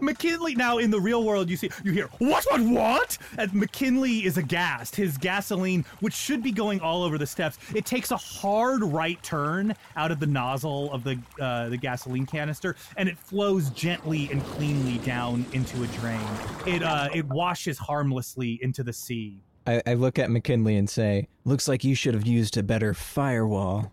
McKinley 0.00 0.54
now 0.54 0.78
in 0.78 0.90
the 0.90 1.00
real 1.00 1.24
world 1.24 1.48
you 1.48 1.56
see 1.56 1.70
you 1.82 1.90
hear 1.90 2.06
what 2.18 2.44
what 2.50 2.60
what 2.60 3.18
and 3.38 3.52
McKinley 3.54 4.26
is 4.26 4.36
aghast 4.36 4.94
his 4.94 5.16
gasoline 5.16 5.84
which 6.00 6.12
should 6.12 6.42
be 6.42 6.52
going 6.52 6.80
all 6.80 7.02
over 7.02 7.16
the 7.16 7.26
steps 7.26 7.58
it 7.74 7.86
takes 7.86 8.10
a 8.10 8.16
hard 8.16 8.82
right 8.84 9.22
turn 9.22 9.74
out 9.96 10.10
of 10.10 10.20
the 10.20 10.26
nozzle 10.26 10.92
of 10.92 11.02
the 11.02 11.18
uh, 11.40 11.70
the 11.70 11.76
gasoline 11.78 12.26
canister 12.26 12.76
and 12.98 13.08
it 13.08 13.16
flows 13.16 13.70
gently 13.70 14.28
and 14.30 14.44
cleanly 14.44 14.98
down 14.98 15.44
into 15.52 15.82
a 15.82 15.86
drain 15.88 16.20
it 16.66 16.82
uh, 16.82 17.08
it 17.14 17.26
washes 17.28 17.78
harmlessly 17.78 18.58
into 18.62 18.82
the 18.82 18.92
sea 18.92 19.40
I, 19.66 19.82
I 19.86 19.94
look 19.94 20.18
at 20.18 20.30
McKinley 20.30 20.76
and 20.76 20.88
say, 20.88 21.28
"Looks 21.44 21.68
like 21.68 21.84
you 21.84 21.94
should 21.94 22.14
have 22.14 22.26
used 22.26 22.56
a 22.56 22.62
better 22.62 22.94
firewall," 22.94 23.92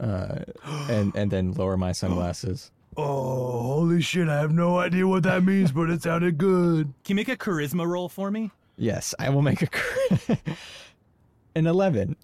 uh, 0.00 0.40
and 0.88 1.14
and 1.14 1.30
then 1.30 1.52
lower 1.52 1.76
my 1.76 1.92
sunglasses. 1.92 2.70
Oh, 2.94 3.62
holy 3.62 4.02
shit, 4.02 4.28
I 4.28 4.38
have 4.38 4.52
no 4.52 4.78
idea 4.78 5.08
what 5.08 5.22
that 5.22 5.44
means, 5.44 5.72
but 5.72 5.88
it 5.88 6.02
sounded 6.02 6.36
good. 6.36 6.92
can 7.04 7.12
you 7.12 7.14
make 7.14 7.28
a 7.30 7.38
charisma 7.38 7.86
roll 7.86 8.10
for 8.10 8.30
me 8.30 8.50
Yes, 8.76 9.14
I 9.18 9.30
will 9.30 9.40
make 9.40 9.62
a 9.62 9.66
cr- 9.68 10.34
an 11.54 11.66
eleven. 11.66 12.16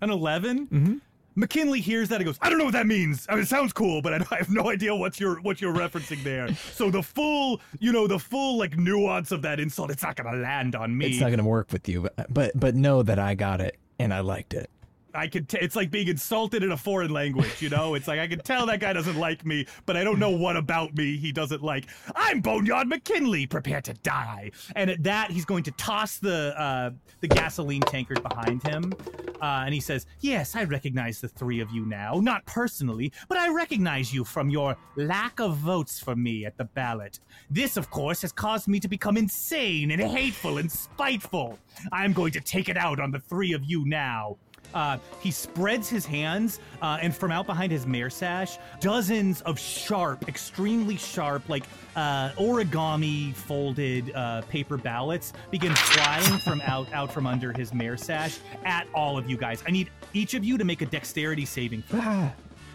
An 0.00 0.10
11? 0.10 0.66
Mm-hmm. 0.66 0.94
McKinley 1.36 1.80
hears 1.80 2.08
that 2.08 2.16
and 2.16 2.24
goes, 2.24 2.38
I 2.40 2.48
don't 2.48 2.58
know 2.58 2.64
what 2.64 2.74
that 2.74 2.86
means. 2.86 3.26
I 3.28 3.34
mean, 3.34 3.42
it 3.42 3.48
sounds 3.48 3.72
cool, 3.72 4.02
but 4.02 4.14
I, 4.14 4.16
I 4.30 4.36
have 4.36 4.50
no 4.50 4.70
idea 4.70 4.94
what 4.94 5.18
you're 5.18 5.40
what 5.40 5.60
you're 5.60 5.74
referencing 5.74 6.22
there. 6.22 6.48
So 6.74 6.90
the 6.90 7.02
full, 7.02 7.60
you 7.78 7.92
know, 7.92 8.06
the 8.06 8.18
full 8.18 8.58
like 8.58 8.76
nuance 8.76 9.30
of 9.32 9.42
that 9.42 9.60
insult, 9.60 9.90
it's 9.90 10.02
not 10.02 10.16
gonna 10.16 10.36
land 10.36 10.74
on 10.74 10.96
me. 10.96 11.06
It's 11.06 11.20
not 11.20 11.30
gonna 11.30 11.44
work 11.44 11.72
with 11.72 11.88
you, 11.88 12.02
but 12.16 12.32
but 12.32 12.52
but 12.58 12.74
know 12.74 13.02
that 13.02 13.18
I 13.18 13.34
got 13.34 13.60
it 13.60 13.76
and 13.98 14.12
I 14.12 14.20
liked 14.20 14.54
it. 14.54 14.70
I 15.14 15.28
could. 15.28 15.48
T- 15.48 15.58
it's 15.60 15.76
like 15.76 15.90
being 15.90 16.08
insulted 16.08 16.62
in 16.62 16.72
a 16.72 16.76
foreign 16.76 17.12
language. 17.12 17.62
You 17.62 17.70
know, 17.70 17.94
it's 17.94 18.08
like 18.08 18.18
I 18.18 18.26
can 18.26 18.40
tell 18.40 18.66
that 18.66 18.80
guy 18.80 18.92
doesn't 18.92 19.16
like 19.16 19.46
me, 19.46 19.66
but 19.86 19.96
I 19.96 20.04
don't 20.04 20.18
know 20.18 20.30
what 20.30 20.56
about 20.56 20.94
me 20.96 21.16
he 21.16 21.32
doesn't 21.32 21.62
like. 21.62 21.86
I'm 22.16 22.40
Boneyard 22.40 22.88
McKinley. 22.88 23.46
Prepare 23.46 23.80
to 23.82 23.94
die. 23.94 24.50
And 24.74 24.90
at 24.90 25.02
that, 25.04 25.30
he's 25.30 25.44
going 25.44 25.62
to 25.64 25.70
toss 25.72 26.18
the 26.18 26.58
uh, 26.60 26.90
the 27.20 27.28
gasoline 27.28 27.82
tankard 27.82 28.22
behind 28.22 28.62
him, 28.62 28.92
uh, 29.40 29.62
and 29.64 29.72
he 29.72 29.80
says, 29.80 30.06
"Yes, 30.20 30.56
I 30.56 30.64
recognize 30.64 31.20
the 31.20 31.28
three 31.28 31.60
of 31.60 31.70
you 31.70 31.86
now. 31.86 32.20
Not 32.20 32.44
personally, 32.46 33.12
but 33.28 33.38
I 33.38 33.54
recognize 33.54 34.12
you 34.12 34.24
from 34.24 34.50
your 34.50 34.76
lack 34.96 35.40
of 35.40 35.56
votes 35.56 36.00
for 36.00 36.16
me 36.16 36.44
at 36.44 36.56
the 36.56 36.64
ballot. 36.64 37.20
This, 37.50 37.76
of 37.76 37.90
course, 37.90 38.22
has 38.22 38.32
caused 38.32 38.68
me 38.68 38.80
to 38.80 38.88
become 38.88 39.16
insane 39.16 39.90
and 39.90 40.02
hateful 40.02 40.58
and 40.58 40.70
spiteful. 40.70 41.58
I'm 41.92 42.12
going 42.12 42.32
to 42.32 42.40
take 42.40 42.68
it 42.68 42.76
out 42.76 42.98
on 42.98 43.12
the 43.12 43.20
three 43.20 43.52
of 43.52 43.64
you 43.64 43.84
now." 43.84 44.38
Uh, 44.74 44.98
he 45.20 45.30
spreads 45.30 45.88
his 45.88 46.04
hands, 46.04 46.60
uh, 46.82 46.98
and 47.00 47.14
from 47.14 47.30
out 47.30 47.46
behind 47.46 47.70
his 47.72 47.86
mayor 47.86 48.10
sash, 48.10 48.58
dozens 48.80 49.40
of 49.42 49.58
sharp, 49.58 50.28
extremely 50.28 50.96
sharp, 50.96 51.48
like 51.48 51.64
uh, 51.96 52.30
origami 52.30 53.34
folded 53.34 54.12
uh, 54.14 54.42
paper 54.42 54.76
ballots 54.76 55.32
begin 55.50 55.74
flying 55.74 56.38
from 56.40 56.60
out 56.62 56.92
out 56.92 57.12
from 57.12 57.26
under 57.26 57.52
his 57.52 57.72
mayor 57.72 57.96
sash 57.96 58.38
at 58.64 58.86
all 58.94 59.16
of 59.16 59.30
you 59.30 59.36
guys. 59.36 59.62
I 59.66 59.70
need 59.70 59.90
each 60.12 60.34
of 60.34 60.44
you 60.44 60.58
to 60.58 60.64
make 60.64 60.82
a 60.82 60.86
dexterity 60.86 61.44
saving 61.44 61.82
throw. 61.82 62.30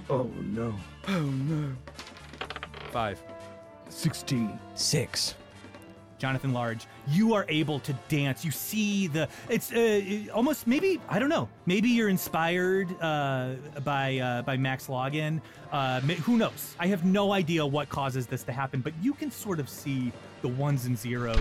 Oh 0.10 0.24
no. 0.42 0.74
Oh 1.08 1.20
no. 1.22 1.76
Five. 2.92 3.22
16. 3.90 4.58
Six. 4.76 5.36
Jonathan 6.20 6.54
Large, 6.54 6.86
you 7.08 7.34
are 7.34 7.46
able 7.50 7.80
to 7.80 7.94
dance. 8.10 8.46
You 8.46 8.52
see 8.52 9.08
the 9.08 9.28
it's 9.48 9.72
uh, 9.72 10.32
almost 10.34 10.68
maybe 10.68 11.02
I 11.10 11.18
don't 11.18 11.30
know. 11.30 11.50
Maybe 11.66 11.90
you're 11.90 12.10
inspired 12.10 12.90
uh, 13.02 13.56
by 13.84 14.20
uh, 14.20 14.42
by 14.44 14.58
Max 14.58 14.88
Login. 14.88 15.42
Uh, 15.72 16.02
who 16.02 16.38
knows? 16.38 16.76
I 16.80 16.88
have 16.88 17.06
no 17.06 17.32
idea 17.32 17.66
what 17.66 17.90
causes 17.90 18.28
this 18.28 18.44
to 18.44 18.52
happen, 18.52 18.82
but 18.82 18.94
you 19.02 19.14
can 19.14 19.32
sort 19.32 19.60
of 19.60 19.70
see 19.70 20.12
the 20.42 20.50
ones 20.50 20.86
and 20.86 20.98
zeros 20.98 21.40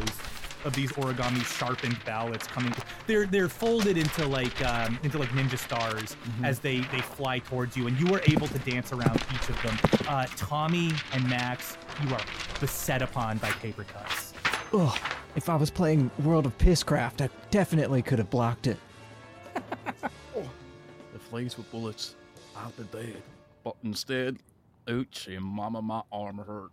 of 0.65 0.75
these 0.75 0.93
origami 0.93 1.45
sharpened 1.45 1.99
ballots 2.05 2.47
coming. 2.47 2.73
They're 3.07 3.27
they're 3.27 3.49
folded 3.49 3.97
into 3.97 4.27
like 4.27 4.65
um, 4.65 4.99
into 5.03 5.19
like 5.19 5.29
ninja 5.31 5.59
stars 5.59 6.17
as 6.43 6.59
they 6.59 6.81
they 6.93 7.01
fly 7.01 7.39
towards 7.41 7.77
you, 7.77 7.87
and 7.87 7.99
you 7.99 8.15
are 8.15 8.23
able 8.27 8.49
to 8.49 8.59
dance 8.61 8.93
around 8.93 9.21
each 9.35 9.49
of 9.49 9.61
them. 9.63 9.77
Uh, 10.09 10.27
Tommy 10.37 10.93
and 11.13 11.29
Max, 11.29 11.77
you 12.03 12.15
are 12.15 12.21
beset 12.61 13.03
upon 13.03 13.39
by 13.39 13.51
paper 13.51 13.85
cuts. 13.85 14.35
Ugh, 14.73 14.99
if 15.37 15.49
I 15.49 15.57
was 15.57 15.71
playing 15.71 16.11
World 16.23 16.47
of 16.47 16.57
Pisscraft, 16.59 17.21
I 17.23 17.31
definitely 17.51 18.03
could 18.03 18.19
have 18.19 18.31
blocked 18.31 18.67
it. 18.67 18.77
the 19.55 21.19
flames 21.19 21.57
were 21.57 21.65
bullets, 21.65 22.15
I'd 22.57 22.77
be 22.77 22.83
dead. 22.85 23.23
But 23.65 23.77
instead, 23.83 24.39
ouchie, 24.87 25.39
mama, 25.41 25.81
my 25.83 26.03
arm 26.13 26.39
hurt. 26.47 26.71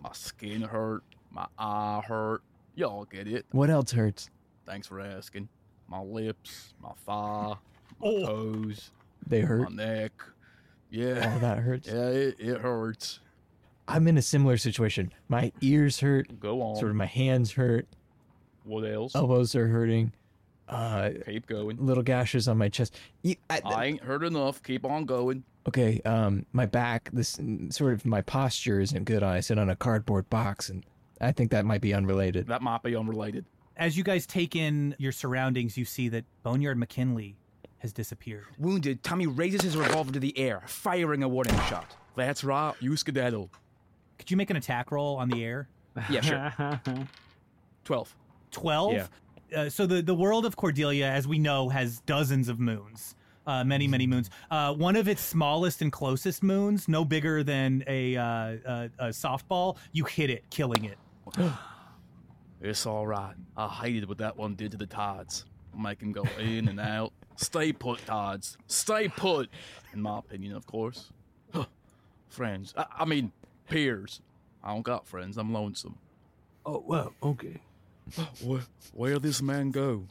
My 0.00 0.10
skin 0.12 0.62
hurt. 0.62 1.02
My 1.30 1.46
eye 1.58 2.02
hurt. 2.06 2.42
Y'all 2.76 3.04
get 3.06 3.26
it. 3.26 3.44
What 3.50 3.70
else 3.70 3.90
hurts? 3.92 4.30
Thanks 4.64 4.86
for 4.86 5.00
asking. 5.00 5.48
My 5.88 6.00
lips, 6.00 6.74
my 6.82 6.90
thigh, 7.06 7.54
my 8.00 8.06
Oh. 8.08 8.26
toes, 8.26 8.90
They 9.26 9.40
hurt. 9.40 9.70
my 9.70 9.84
neck. 9.84 10.12
Yeah. 10.90 11.32
All 11.32 11.38
that 11.40 11.58
hurts. 11.58 11.88
Yeah, 11.92 12.08
it, 12.08 12.36
it 12.38 12.60
hurts. 12.60 13.20
I'm 13.88 14.08
in 14.08 14.18
a 14.18 14.22
similar 14.22 14.56
situation. 14.56 15.12
My 15.28 15.52
ears 15.60 16.00
hurt. 16.00 16.40
Go 16.40 16.60
on. 16.62 16.76
Sort 16.76 16.90
of 16.90 16.96
my 16.96 17.06
hands 17.06 17.52
hurt. 17.52 17.86
What 18.64 18.82
else? 18.82 19.14
Elbows 19.14 19.54
are 19.54 19.68
hurting. 19.68 20.12
Uh, 20.68 21.10
Keep 21.24 21.46
going. 21.46 21.76
little 21.84 22.02
gashes 22.02 22.48
on 22.48 22.58
my 22.58 22.68
chest. 22.68 22.98
You- 23.22 23.36
I- 23.48 23.60
I 23.64 23.84
ain't 23.86 24.00
hurt 24.02 24.24
enough. 24.24 24.62
Keep 24.62 24.84
on 24.84 25.04
going. 25.04 25.44
okay, 25.68 26.00
um, 26.04 26.44
my 26.52 26.66
back, 26.66 27.08
this 27.12 27.38
sort 27.70 27.92
of 27.94 28.04
my 28.04 28.20
posture 28.22 28.80
isn't 28.80 29.04
good. 29.04 29.22
I 29.22 29.38
sit 29.40 29.58
on 29.58 29.70
a 29.70 29.76
cardboard 29.76 30.28
box, 30.30 30.68
and 30.68 30.84
I 31.20 31.30
think 31.32 31.52
that 31.52 31.64
might 31.64 31.80
be 31.80 31.94
unrelated. 31.94 32.48
That 32.48 32.62
might 32.62 32.82
be 32.82 32.96
unrelated. 32.96 33.44
As 33.76 33.96
you 33.96 34.02
guys 34.02 34.26
take 34.26 34.56
in 34.56 34.96
your 34.98 35.12
surroundings, 35.12 35.76
you 35.76 35.84
see 35.84 36.08
that 36.08 36.24
Boneyard 36.42 36.78
McKinley 36.78 37.36
has 37.78 37.92
disappeared. 37.92 38.44
Wounded, 38.58 39.02
Tommy 39.04 39.26
raises 39.28 39.62
his 39.62 39.76
revolver 39.76 40.10
to 40.12 40.18
the 40.20 40.36
air, 40.36 40.62
firing 40.66 41.22
a 41.22 41.28
warning 41.28 41.54
shot. 41.68 41.94
That's 42.16 42.42
right. 42.42 42.74
You 42.80 42.96
skedaddle. 42.96 43.50
Could 44.18 44.30
you 44.30 44.36
make 44.36 44.50
an 44.50 44.56
attack 44.56 44.90
roll 44.90 45.16
on 45.16 45.28
the 45.28 45.44
air? 45.44 45.68
Yeah, 46.10 46.20
sure. 46.20 46.80
12. 47.84 48.16
12? 48.50 48.92
Yeah. 48.92 49.06
Uh, 49.56 49.68
so 49.70 49.86
the, 49.86 50.02
the 50.02 50.14
world 50.14 50.44
of 50.44 50.54
Cordelia, 50.54 51.06
as 51.06 51.26
we 51.26 51.38
know, 51.38 51.70
has 51.70 52.00
dozens 52.00 52.50
of 52.50 52.60
moons. 52.60 53.14
Uh, 53.46 53.64
many, 53.64 53.88
many 53.88 54.06
moons. 54.06 54.28
Uh, 54.50 54.74
one 54.74 54.94
of 54.96 55.08
its 55.08 55.22
smallest 55.22 55.80
and 55.80 55.90
closest 55.90 56.42
moons, 56.42 56.86
no 56.86 57.02
bigger 57.02 57.42
than 57.42 57.82
a, 57.86 58.14
uh, 58.14 58.24
a, 58.26 58.90
a 58.98 59.08
softball, 59.08 59.78
you 59.92 60.04
hit 60.04 60.28
it, 60.28 60.44
killing 60.50 60.84
it. 60.84 60.98
It's 62.60 62.86
all 62.86 63.06
right. 63.06 63.34
I 63.56 63.68
hated 63.68 64.08
what 64.08 64.18
that 64.18 64.36
one 64.36 64.54
did 64.54 64.70
to 64.72 64.76
the 64.78 64.86
tides. 64.86 65.44
Make 65.78 66.00
him 66.00 66.10
go 66.10 66.24
in 66.40 66.68
and 66.68 66.80
out. 66.80 67.12
Stay 67.36 67.70
put, 67.72 68.04
tides. 68.06 68.56
Stay 68.66 69.08
put. 69.08 69.50
In 69.92 70.00
my 70.00 70.18
opinion, 70.18 70.56
of 70.56 70.66
course. 70.66 71.12
friends. 72.28 72.72
I, 72.76 72.86
I 73.00 73.04
mean, 73.04 73.30
peers. 73.68 74.20
I 74.62 74.72
don't 74.72 74.82
got 74.82 75.06
friends. 75.06 75.36
I'm 75.36 75.52
lonesome. 75.52 75.98
Oh, 76.64 76.82
well, 76.86 77.12
okay. 77.22 77.60
Where, 78.42 78.60
where 78.92 79.18
this 79.18 79.42
man 79.42 79.70
go? 79.70 80.04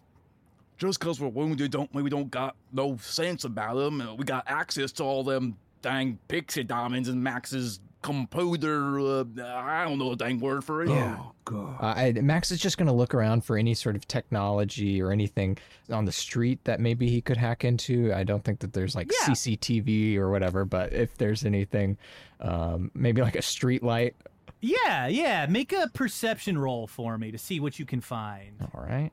Just 0.78 1.00
'cause 1.00 1.20
we're 1.22 1.30
wounded 1.30 1.72
don't 1.72 1.94
mean 1.96 2.04
we 2.04 2.10
don't 2.10 2.30
got 2.30 2.56
no 2.74 2.98
sense 2.98 3.46
about 3.46 3.78
him. 3.78 4.18
We 4.18 4.26
got 4.26 4.44
access 4.48 4.92
to 4.94 5.04
all 5.04 5.24
them 5.24 5.58
dang 5.82 6.20
pixie 6.28 6.64
diamonds 6.66 7.08
and 7.08 7.24
Max's 7.24 7.80
computer. 8.06 9.00
Uh, 9.00 9.24
I 9.44 9.84
don't 9.84 9.98
know 9.98 10.12
a 10.12 10.16
dang 10.16 10.40
word 10.40 10.64
for 10.64 10.84
it. 10.84 10.90
Oh, 10.90 11.32
God. 11.44 11.78
Uh, 11.82 11.86
I, 11.98 12.12
Max 12.14 12.52
is 12.52 12.60
just 12.60 12.78
going 12.78 12.88
to 12.88 12.94
look 12.94 13.14
around 13.16 13.44
for 13.44 13.58
any 13.58 13.74
sort 13.74 13.96
of 13.96 14.08
technology 14.08 15.02
or 15.02 15.12
anything 15.12 15.58
on 15.90 16.06
the 16.06 16.12
street 16.12 16.60
that 16.66 16.80
maybe 16.80 17.10
he 17.10 17.22
could 17.22 17.38
hack 17.38 17.66
into. 17.66 18.14
I 18.14 18.24
don't 18.24 18.44
think 18.44 18.60
that 18.60 18.74
there's 18.74 18.96
like 18.96 19.12
Yeah. 19.12 19.34
CCTV 19.34 20.18
or 20.18 20.30
whatever, 20.30 20.66
but 20.66 20.94
if 20.94 21.18
there's 21.18 21.44
anything, 21.46 21.98
um, 22.40 22.92
maybe 22.94 23.22
like 23.22 23.36
a 23.36 23.42
street 23.42 23.84
light. 23.84 24.16
Yeah, 24.62 25.08
yeah. 25.08 25.46
Make 25.48 25.74
a 25.74 25.90
perception 25.94 26.58
roll 26.58 26.88
for 26.88 27.18
me 27.18 27.32
to 27.32 27.38
see 27.38 27.60
what 27.60 27.78
you 27.80 27.86
can 27.86 28.02
find. 28.02 28.56
All 28.74 28.84
right. 28.84 29.12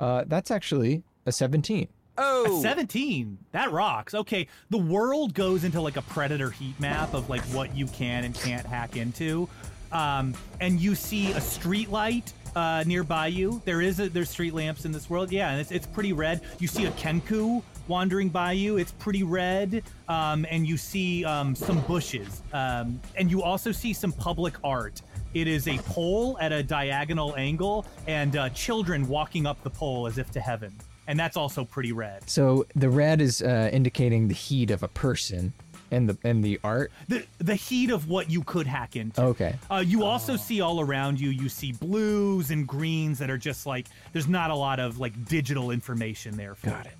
Uh, 0.00 0.24
that's 0.26 0.50
actually 0.50 1.02
a 1.26 1.32
17. 1.32 1.88
A 2.16 2.58
17. 2.62 3.38
That 3.52 3.72
rocks. 3.72 4.14
Okay, 4.14 4.46
the 4.70 4.78
world 4.78 5.34
goes 5.34 5.64
into 5.64 5.80
like 5.80 5.96
a 5.96 6.02
predator 6.02 6.50
heat 6.50 6.78
map 6.78 7.14
of 7.14 7.28
like 7.28 7.42
what 7.46 7.74
you 7.76 7.86
can 7.86 8.24
and 8.24 8.34
can't 8.34 8.66
hack 8.66 8.96
into. 8.96 9.48
Um, 9.92 10.34
and 10.60 10.80
you 10.80 10.94
see 10.94 11.32
a 11.32 11.40
street 11.40 11.90
light 11.90 12.32
uh, 12.56 12.84
nearby 12.86 13.28
you. 13.28 13.60
There 13.64 13.80
is 13.80 14.00
a, 14.00 14.08
there's 14.08 14.30
street 14.30 14.54
lamps 14.54 14.84
in 14.84 14.92
this 14.92 15.08
world. 15.10 15.32
Yeah, 15.32 15.50
and 15.50 15.60
it's, 15.60 15.70
it's 15.70 15.86
pretty 15.86 16.12
red. 16.12 16.40
You 16.58 16.68
see 16.68 16.86
a 16.86 16.90
Kenku 16.92 17.62
wandering 17.88 18.28
by 18.28 18.52
you. 18.52 18.76
It's 18.76 18.92
pretty 18.92 19.22
red. 19.22 19.82
Um, 20.08 20.46
and 20.50 20.66
you 20.66 20.76
see 20.76 21.24
um, 21.24 21.54
some 21.54 21.80
bushes. 21.82 22.42
Um, 22.52 23.00
and 23.16 23.30
you 23.30 23.42
also 23.42 23.72
see 23.72 23.92
some 23.92 24.12
public 24.12 24.54
art. 24.62 25.02
It 25.34 25.48
is 25.48 25.66
a 25.66 25.78
pole 25.78 26.38
at 26.40 26.52
a 26.52 26.62
diagonal 26.62 27.34
angle 27.36 27.86
and 28.06 28.36
uh, 28.36 28.48
children 28.50 29.08
walking 29.08 29.46
up 29.46 29.62
the 29.64 29.70
pole 29.70 30.06
as 30.06 30.18
if 30.18 30.30
to 30.32 30.40
heaven. 30.40 30.72
And 31.06 31.18
that's 31.18 31.36
also 31.36 31.64
pretty 31.64 31.92
red. 31.92 32.28
So 32.30 32.66
the 32.74 32.88
red 32.88 33.20
is 33.20 33.42
uh, 33.42 33.68
indicating 33.72 34.28
the 34.28 34.34
heat 34.34 34.70
of 34.70 34.82
a 34.82 34.88
person, 34.88 35.52
and 35.90 36.08
the 36.08 36.16
and 36.24 36.42
the 36.42 36.58
art. 36.64 36.90
the 37.08 37.24
the 37.38 37.54
heat 37.54 37.90
of 37.90 38.08
what 38.08 38.30
you 38.30 38.42
could 38.42 38.66
hack 38.66 38.96
into. 38.96 39.20
Okay. 39.22 39.54
Uh, 39.70 39.84
you 39.86 40.02
also 40.04 40.36
see 40.36 40.60
all 40.62 40.80
around 40.80 41.20
you. 41.20 41.28
You 41.30 41.48
see 41.50 41.72
blues 41.72 42.50
and 42.50 42.66
greens 42.66 43.18
that 43.18 43.28
are 43.30 43.36
just 43.38 43.66
like 43.66 43.86
there's 44.12 44.28
not 44.28 44.50
a 44.50 44.54
lot 44.54 44.80
of 44.80 44.98
like 44.98 45.26
digital 45.26 45.70
information 45.70 46.36
there. 46.38 46.54
For 46.54 46.70
Got 46.70 46.86
it. 46.86 46.94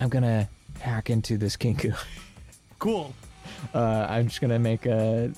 I'm 0.00 0.08
gonna 0.08 0.48
hack 0.80 1.10
into 1.10 1.36
this 1.38 1.56
Kenku. 1.56 1.94
Cool. 2.78 3.14
Uh, 3.74 4.06
I'm 4.08 4.28
just 4.28 4.40
gonna 4.42 4.58
make 4.58 4.84
a 4.86 5.32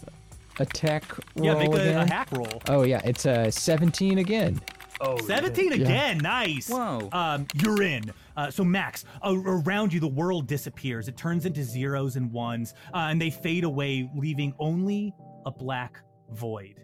a 0.58 0.66
tech 0.66 1.04
roll 1.36 1.46
Yeah, 1.46 1.54
make 1.54 1.72
a- 1.72 2.00
a 2.02 2.06
hack 2.06 2.28
roll. 2.32 2.60
Oh 2.68 2.82
yeah, 2.82 3.00
it's 3.04 3.26
a 3.26 3.50
17 3.52 4.18
again. 4.18 4.60
Oh, 5.00 5.18
17 5.18 5.66
yeah. 5.66 5.74
again. 5.74 6.18
Nice. 6.18 6.68
Whoa. 6.68 7.08
Um, 7.12 7.46
you're 7.54 7.82
in. 7.82 8.12
Uh, 8.36 8.50
so 8.50 8.64
Max, 8.64 9.04
uh, 9.24 9.34
around 9.36 9.92
you, 9.92 10.00
the 10.00 10.08
world 10.08 10.46
disappears. 10.46 11.08
It 11.08 11.16
turns 11.16 11.46
into 11.46 11.62
zeros 11.62 12.16
and 12.16 12.32
ones, 12.32 12.74
uh, 12.94 13.08
and 13.10 13.20
they 13.20 13.30
fade 13.30 13.64
away, 13.64 14.10
leaving 14.16 14.54
only 14.58 15.14
a 15.46 15.50
black 15.50 16.00
void. 16.32 16.82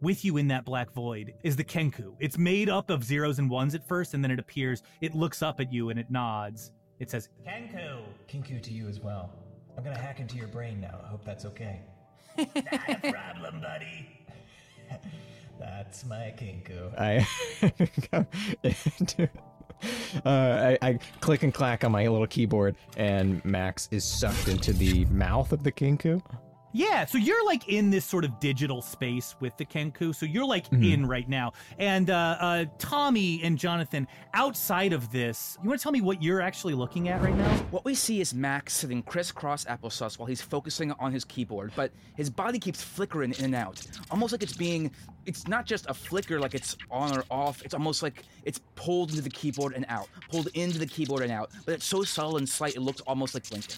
With 0.00 0.24
you 0.24 0.38
in 0.38 0.48
that 0.48 0.64
black 0.64 0.92
void 0.92 1.34
is 1.44 1.56
the 1.56 1.64
Kenku. 1.64 2.14
It's 2.20 2.38
made 2.38 2.70
up 2.70 2.88
of 2.88 3.04
zeros 3.04 3.38
and 3.38 3.50
ones 3.50 3.74
at 3.74 3.86
first, 3.86 4.14
and 4.14 4.24
then 4.24 4.30
it 4.30 4.38
appears. 4.38 4.82
It 5.02 5.14
looks 5.14 5.42
up 5.42 5.60
at 5.60 5.70
you 5.72 5.90
and 5.90 5.98
it 5.98 6.10
nods. 6.10 6.72
It 7.00 7.10
says, 7.10 7.28
Kenku. 7.46 8.00
Kenku 8.28 8.62
to 8.62 8.72
you 8.72 8.88
as 8.88 9.00
well. 9.00 9.30
I'm 9.76 9.84
gonna 9.84 9.98
hack 9.98 10.20
into 10.20 10.36
your 10.36 10.48
brain 10.48 10.80
now. 10.80 11.00
I 11.04 11.08
hope 11.08 11.24
that's 11.24 11.44
okay. 11.46 11.80
Not 12.38 12.48
a 12.56 13.12
problem, 13.12 13.60
buddy. 13.60 14.08
That's 15.60 16.04
my 16.06 16.34
Kenku. 16.36 16.98
I 16.98 17.26
into- 18.98 19.28
uh, 20.24 20.76
I, 20.82 20.88
I 20.88 20.98
click 21.20 21.42
and 21.42 21.54
clack 21.54 21.84
on 21.84 21.92
my 21.92 22.06
little 22.08 22.26
keyboard, 22.26 22.76
and 22.96 23.44
Max 23.44 23.88
is 23.90 24.04
sucked 24.04 24.48
into 24.48 24.72
the 24.72 25.04
mouth 25.06 25.52
of 25.52 25.62
the 25.62 25.72
Kenku. 25.72 26.22
Yeah, 26.72 27.04
so 27.04 27.18
you're 27.18 27.44
like 27.46 27.68
in 27.68 27.90
this 27.90 28.04
sort 28.04 28.24
of 28.24 28.38
digital 28.38 28.80
space 28.80 29.34
with 29.40 29.56
the 29.56 29.64
Kenku. 29.64 30.14
So 30.14 30.24
you're 30.24 30.44
like 30.44 30.70
Mhm. 30.70 30.92
in 30.92 31.06
right 31.06 31.28
now. 31.28 31.52
And 31.78 32.10
uh, 32.10 32.36
uh, 32.40 32.64
Tommy 32.78 33.42
and 33.42 33.58
Jonathan, 33.58 34.06
outside 34.34 34.92
of 34.92 35.10
this, 35.10 35.58
you 35.62 35.68
want 35.68 35.80
to 35.80 35.82
tell 35.82 35.90
me 35.90 36.00
what 36.00 36.22
you're 36.22 36.40
actually 36.40 36.74
looking 36.74 37.08
at 37.08 37.20
right 37.22 37.34
now? 37.34 37.48
What 37.72 37.84
we 37.84 37.96
see 37.96 38.20
is 38.20 38.32
Max 38.34 38.72
sitting 38.74 39.02
crisscross 39.02 39.64
applesauce 39.64 40.16
while 40.16 40.26
he's 40.26 40.42
focusing 40.42 40.92
on 40.92 41.12
his 41.12 41.24
keyboard, 41.24 41.72
but 41.74 41.90
his 42.14 42.30
body 42.30 42.60
keeps 42.60 42.80
flickering 42.82 43.34
in 43.38 43.46
and 43.46 43.54
out. 43.56 43.84
Almost 44.10 44.30
like 44.32 44.42
it's 44.44 44.56
being. 44.56 44.92
It's 45.26 45.46
not 45.48 45.66
just 45.66 45.86
a 45.88 45.94
flicker 45.94 46.38
like 46.40 46.54
it's 46.54 46.76
on 46.90 47.16
or 47.16 47.24
off, 47.30 47.62
it's 47.62 47.74
almost 47.74 48.02
like 48.02 48.24
it's 48.44 48.60
pulled 48.74 49.10
into 49.10 49.22
the 49.22 49.28
keyboard 49.30 49.74
and 49.74 49.84
out, 49.88 50.08
pulled 50.30 50.48
into 50.54 50.78
the 50.78 50.86
keyboard 50.86 51.22
and 51.22 51.30
out, 51.32 51.50
but 51.66 51.74
it's 51.74 51.84
so 51.84 52.02
subtle 52.04 52.36
and 52.38 52.48
slight 52.48 52.74
it 52.74 52.80
looks 52.80 53.00
almost 53.02 53.34
like 53.34 53.48
blinking. 53.48 53.76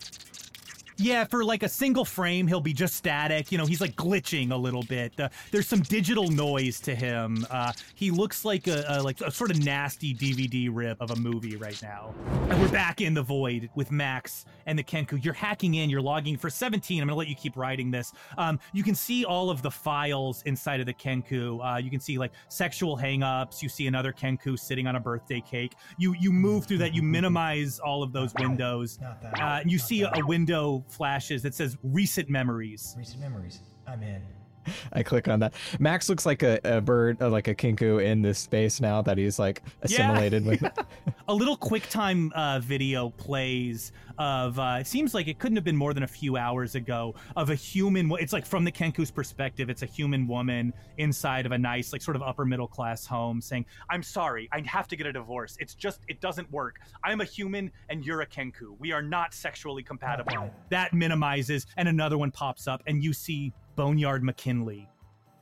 Yeah, 1.02 1.24
for 1.24 1.44
like 1.44 1.64
a 1.64 1.68
single 1.68 2.04
frame, 2.04 2.46
he'll 2.46 2.60
be 2.60 2.72
just 2.72 2.94
static. 2.94 3.50
You 3.50 3.58
know, 3.58 3.66
he's 3.66 3.80
like 3.80 3.96
glitching 3.96 4.52
a 4.52 4.56
little 4.56 4.84
bit. 4.84 5.18
Uh, 5.18 5.30
there's 5.50 5.66
some 5.66 5.80
digital 5.80 6.28
noise 6.28 6.78
to 6.80 6.94
him. 6.94 7.44
Uh, 7.50 7.72
he 7.96 8.12
looks 8.12 8.44
like 8.44 8.68
a, 8.68 8.84
a 8.88 9.02
like 9.02 9.20
a 9.20 9.28
sort 9.28 9.50
of 9.50 9.64
nasty 9.64 10.14
DVD 10.14 10.68
rip 10.70 11.00
of 11.00 11.10
a 11.10 11.16
movie 11.16 11.56
right 11.56 11.80
now. 11.82 12.14
And 12.48 12.60
we're 12.60 12.70
back 12.70 13.00
in 13.00 13.14
the 13.14 13.22
void 13.22 13.68
with 13.74 13.90
Max 13.90 14.44
and 14.66 14.78
the 14.78 14.84
Kenku. 14.84 15.22
You're 15.24 15.34
hacking 15.34 15.74
in. 15.74 15.90
You're 15.90 16.00
logging 16.00 16.36
for 16.36 16.48
17. 16.48 17.02
I'm 17.02 17.08
gonna 17.08 17.18
let 17.18 17.26
you 17.26 17.34
keep 17.34 17.56
writing 17.56 17.90
this. 17.90 18.12
Um, 18.38 18.60
you 18.72 18.84
can 18.84 18.94
see 18.94 19.24
all 19.24 19.50
of 19.50 19.60
the 19.60 19.72
files 19.72 20.42
inside 20.46 20.78
of 20.78 20.86
the 20.86 20.94
Kenku. 20.94 21.58
Uh, 21.64 21.78
you 21.78 21.90
can 21.90 21.98
see 21.98 22.16
like 22.16 22.30
sexual 22.48 22.96
hangups. 22.96 23.60
You 23.60 23.68
see 23.68 23.88
another 23.88 24.12
Kenku 24.12 24.56
sitting 24.56 24.86
on 24.86 24.94
a 24.94 25.00
birthday 25.00 25.40
cake. 25.40 25.74
You 25.98 26.14
you 26.20 26.30
move 26.30 26.66
through 26.66 26.78
that. 26.78 26.94
You 26.94 27.02
minimize 27.02 27.80
all 27.80 28.04
of 28.04 28.12
those 28.12 28.32
windows. 28.38 29.00
Not 29.00 29.20
that. 29.20 29.40
Uh, 29.40 29.60
you 29.66 29.80
see 29.80 30.02
a, 30.02 30.12
a 30.14 30.24
window 30.24 30.84
flashes 30.92 31.42
that 31.42 31.54
says 31.54 31.76
recent 31.82 32.28
memories. 32.28 32.94
Recent 32.98 33.20
memories. 33.20 33.60
I'm 33.86 34.02
in. 34.02 34.22
I 34.92 35.02
click 35.02 35.28
on 35.28 35.40
that. 35.40 35.54
Max 35.78 36.08
looks 36.08 36.26
like 36.26 36.42
a, 36.42 36.60
a 36.64 36.80
bird, 36.80 37.20
uh, 37.20 37.30
like 37.30 37.48
a 37.48 37.54
Kenku 37.54 38.02
in 38.04 38.22
this 38.22 38.38
space 38.38 38.80
now 38.80 39.02
that 39.02 39.18
he's 39.18 39.38
like 39.38 39.62
assimilated 39.82 40.44
with. 40.44 40.62
A 41.28 41.34
little 41.34 41.56
QuickTime 41.56 42.32
uh, 42.32 42.58
video 42.58 43.10
plays 43.10 43.92
of, 44.18 44.58
uh, 44.58 44.78
it 44.80 44.86
seems 44.86 45.14
like 45.14 45.28
it 45.28 45.38
couldn't 45.38 45.56
have 45.56 45.64
been 45.64 45.76
more 45.76 45.94
than 45.94 46.02
a 46.02 46.08
few 46.08 46.36
hours 46.36 46.74
ago, 46.74 47.14
of 47.36 47.50
a 47.50 47.54
human, 47.54 48.10
it's 48.18 48.32
like 48.32 48.44
from 48.44 48.64
the 48.64 48.72
Kenku's 48.72 49.10
perspective, 49.10 49.70
it's 49.70 49.82
a 49.82 49.86
human 49.86 50.26
woman 50.26 50.72
inside 50.98 51.46
of 51.46 51.52
a 51.52 51.58
nice, 51.58 51.92
like 51.92 52.02
sort 52.02 52.16
of 52.16 52.22
upper 52.22 52.44
middle 52.44 52.66
class 52.66 53.06
home 53.06 53.40
saying, 53.40 53.64
I'm 53.88 54.02
sorry, 54.02 54.48
I 54.52 54.62
have 54.66 54.88
to 54.88 54.96
get 54.96 55.06
a 55.06 55.12
divorce. 55.12 55.56
It's 55.60 55.74
just, 55.74 56.00
it 56.08 56.20
doesn't 56.20 56.50
work. 56.50 56.80
I'm 57.04 57.20
a 57.20 57.24
human 57.24 57.70
and 57.88 58.04
you're 58.04 58.22
a 58.22 58.26
Kenku. 58.26 58.76
We 58.78 58.92
are 58.92 59.02
not 59.02 59.32
sexually 59.32 59.82
compatible. 59.82 60.50
That 60.70 60.92
minimizes, 60.92 61.66
and 61.76 61.88
another 61.88 62.18
one 62.18 62.30
pops 62.32 62.66
up, 62.66 62.82
and 62.86 63.02
you 63.02 63.12
see 63.12 63.52
Boneyard 63.76 64.22
McKinley. 64.22 64.88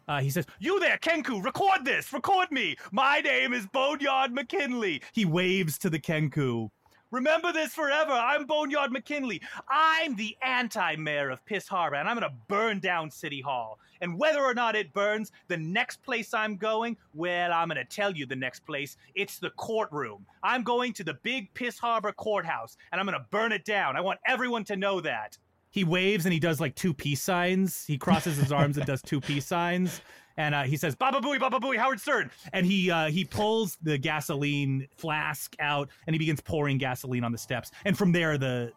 Uh, 0.08 0.20
he 0.20 0.30
says, 0.30 0.46
You 0.58 0.80
there, 0.80 0.98
Kenku, 0.98 1.44
record 1.44 1.84
this, 1.84 2.12
record 2.12 2.50
me. 2.50 2.76
My 2.90 3.20
name 3.20 3.52
is 3.52 3.66
Boneyard 3.66 4.32
McKinley. 4.32 5.02
He 5.12 5.24
waves 5.24 5.78
to 5.78 5.90
the 5.90 6.00
Kenku. 6.00 6.68
Remember 7.12 7.52
this 7.52 7.72
forever. 7.72 8.12
I'm 8.12 8.46
Boneyard 8.46 8.92
McKinley. 8.92 9.42
I'm 9.68 10.14
the 10.14 10.36
anti 10.42 10.94
mayor 10.94 11.30
of 11.30 11.44
Piss 11.44 11.66
Harbor, 11.66 11.96
and 11.96 12.08
I'm 12.08 12.16
going 12.16 12.30
to 12.30 12.36
burn 12.46 12.78
down 12.78 13.10
City 13.10 13.40
Hall. 13.40 13.80
And 14.00 14.16
whether 14.16 14.40
or 14.40 14.54
not 14.54 14.76
it 14.76 14.92
burns, 14.92 15.32
the 15.48 15.56
next 15.56 16.02
place 16.04 16.32
I'm 16.32 16.56
going, 16.56 16.96
well, 17.12 17.52
I'm 17.52 17.68
going 17.68 17.84
to 17.84 17.84
tell 17.84 18.12
you 18.12 18.26
the 18.26 18.36
next 18.36 18.64
place. 18.64 18.96
It's 19.16 19.40
the 19.40 19.50
courtroom. 19.50 20.24
I'm 20.44 20.62
going 20.62 20.92
to 20.94 21.04
the 21.04 21.14
big 21.24 21.52
Piss 21.54 21.80
Harbor 21.80 22.12
courthouse, 22.12 22.76
and 22.92 23.00
I'm 23.00 23.06
going 23.06 23.18
to 23.18 23.26
burn 23.30 23.50
it 23.50 23.64
down. 23.64 23.96
I 23.96 24.00
want 24.00 24.20
everyone 24.24 24.62
to 24.64 24.76
know 24.76 25.00
that. 25.00 25.36
He 25.70 25.84
waves 25.84 26.26
and 26.26 26.32
he 26.32 26.40
does 26.40 26.60
like 26.60 26.74
two 26.74 26.92
peace 26.92 27.22
signs. 27.22 27.84
He 27.86 27.96
crosses 27.96 28.36
his 28.36 28.50
arms 28.52 28.76
and 28.76 28.86
does 28.86 29.02
two 29.02 29.20
peace 29.20 29.46
signs. 29.46 30.00
And 30.36 30.54
uh, 30.54 30.62
he 30.62 30.76
says, 30.76 30.94
Baba 30.94 31.20
Booey, 31.20 31.38
Baba 31.38 31.60
Booey, 31.60 31.76
Howard 31.76 32.00
Stern. 32.00 32.30
And 32.52 32.66
he 32.66 32.90
uh, 32.90 33.08
he 33.08 33.24
pulls 33.24 33.76
the 33.82 33.98
gasoline 33.98 34.88
flask 34.96 35.54
out 35.60 35.90
and 36.06 36.14
he 36.14 36.18
begins 36.18 36.40
pouring 36.40 36.78
gasoline 36.78 37.24
on 37.24 37.32
the 37.32 37.38
steps. 37.38 37.70
And 37.84 37.96
from 37.96 38.12
there, 38.12 38.38
the 38.38 38.72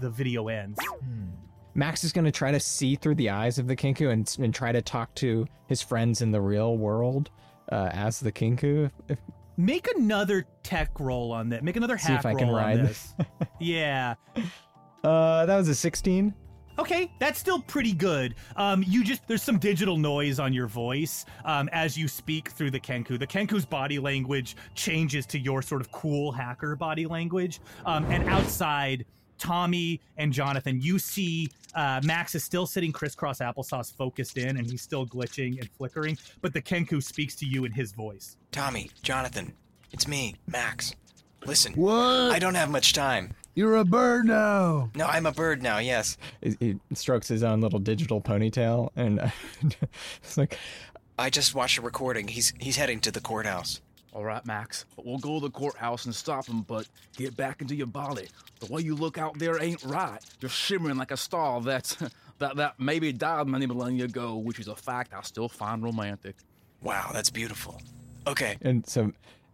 the 0.00 0.10
video 0.10 0.48
ends. 0.48 0.78
Max 1.74 2.04
is 2.04 2.12
going 2.12 2.24
to 2.24 2.32
try 2.32 2.50
to 2.50 2.60
see 2.60 2.96
through 2.96 3.14
the 3.14 3.30
eyes 3.30 3.58
of 3.58 3.66
the 3.66 3.76
Kenku 3.76 4.10
and, 4.12 4.36
and 4.38 4.54
try 4.54 4.72
to 4.72 4.82
talk 4.82 5.14
to 5.16 5.46
his 5.68 5.80
friends 5.80 6.20
in 6.20 6.30
the 6.30 6.40
real 6.40 6.76
world 6.76 7.30
uh, 7.70 7.88
as 7.92 8.20
the 8.20 8.32
Kenku. 8.32 8.90
If, 9.08 9.18
Make 9.56 9.88
another 9.96 10.46
tech 10.62 10.98
roll 10.98 11.30
on 11.30 11.50
that. 11.50 11.62
Make 11.62 11.76
another 11.76 11.98
See 11.98 12.12
if 12.12 12.22
hack 12.22 12.26
I 12.26 12.34
can 12.34 12.48
roll 12.48 12.56
on 12.56 12.62
ride 12.62 12.80
this. 12.80 13.14
yeah. 13.60 14.14
Uh, 15.04 15.46
that 15.46 15.56
was 15.56 15.68
a 15.68 15.74
16. 15.74 16.34
Okay, 16.78 17.10
that's 17.18 17.38
still 17.38 17.60
pretty 17.60 17.92
good. 17.92 18.34
Um, 18.56 18.82
you 18.86 19.04
just 19.04 19.26
there's 19.28 19.42
some 19.42 19.58
digital 19.58 19.98
noise 19.98 20.40
on 20.40 20.52
your 20.54 20.66
voice 20.66 21.26
um, 21.44 21.68
as 21.70 21.98
you 21.98 22.08
speak 22.08 22.50
through 22.50 22.70
the 22.70 22.80
Kenku. 22.80 23.18
The 23.18 23.26
Kenku's 23.26 23.66
body 23.66 23.98
language 23.98 24.56
changes 24.74 25.26
to 25.26 25.38
your 25.38 25.60
sort 25.60 25.82
of 25.82 25.92
cool 25.92 26.32
hacker 26.32 26.74
body 26.74 27.06
language. 27.06 27.60
Um, 27.84 28.04
and 28.06 28.26
outside, 28.28 29.04
Tommy 29.36 30.00
and 30.16 30.32
Jonathan, 30.32 30.80
you 30.80 30.98
see 30.98 31.48
uh, 31.74 32.00
Max 32.04 32.34
is 32.34 32.42
still 32.42 32.64
sitting 32.64 32.92
crisscross 32.92 33.40
applesauce, 33.40 33.94
focused 33.94 34.38
in, 34.38 34.56
and 34.56 34.70
he's 34.70 34.82
still 34.82 35.06
glitching 35.06 35.58
and 35.60 35.68
flickering. 35.72 36.16
But 36.40 36.54
the 36.54 36.62
Kenku 36.62 37.02
speaks 37.02 37.34
to 37.36 37.46
you 37.46 37.64
in 37.64 37.72
his 37.72 37.92
voice. 37.92 38.36
Tommy, 38.50 38.90
Jonathan, 39.02 39.52
it's 39.90 40.08
me, 40.08 40.36
Max. 40.46 40.94
Listen. 41.44 41.74
What? 41.74 42.32
I 42.32 42.38
don't 42.38 42.54
have 42.54 42.70
much 42.70 42.92
time. 42.92 43.34
You're 43.54 43.76
a 43.76 43.84
bird 43.84 44.26
now. 44.26 44.90
No, 44.94 45.06
I'm 45.06 45.26
a 45.26 45.32
bird 45.32 45.62
now, 45.62 45.78
yes. 45.78 46.16
He, 46.40 46.56
he 46.58 46.76
strokes 46.94 47.28
his 47.28 47.42
own 47.42 47.60
little 47.60 47.78
digital 47.78 48.20
ponytail, 48.20 48.90
and 48.96 49.20
uh, 49.20 49.28
it's 50.22 50.38
like, 50.38 50.58
I 51.18 51.28
just 51.28 51.54
watched 51.54 51.78
a 51.78 51.82
recording. 51.82 52.28
He's 52.28 52.54
he's 52.58 52.76
heading 52.76 53.00
to 53.00 53.10
the 53.10 53.20
courthouse. 53.20 53.82
All 54.14 54.24
right, 54.24 54.44
Max. 54.44 54.84
We'll 54.96 55.18
go 55.18 55.40
to 55.40 55.46
the 55.46 55.50
courthouse 55.50 56.04
and 56.04 56.14
stop 56.14 56.46
him, 56.46 56.62
but 56.62 56.86
get 57.16 57.34
back 57.36 57.62
into 57.62 57.74
your 57.74 57.86
body. 57.86 58.28
The 58.60 58.66
way 58.66 58.82
you 58.82 58.94
look 58.94 59.16
out 59.16 59.38
there 59.38 59.62
ain't 59.62 59.82
right. 59.84 60.18
You're 60.40 60.50
shimmering 60.50 60.96
like 60.96 61.10
a 61.10 61.16
star 61.16 61.60
that's 61.60 61.96
that 62.38 62.56
that 62.56 62.80
maybe 62.80 63.12
died 63.12 63.46
many 63.46 63.66
millennia 63.66 64.06
ago, 64.06 64.36
which 64.36 64.58
is 64.58 64.68
a 64.68 64.76
fact 64.76 65.12
I 65.14 65.22
still 65.22 65.48
find 65.48 65.82
romantic. 65.82 66.36
Wow, 66.82 67.10
that's 67.12 67.30
beautiful. 67.30 67.80
Okay. 68.26 68.56
and 68.62 68.86
so 68.86 69.12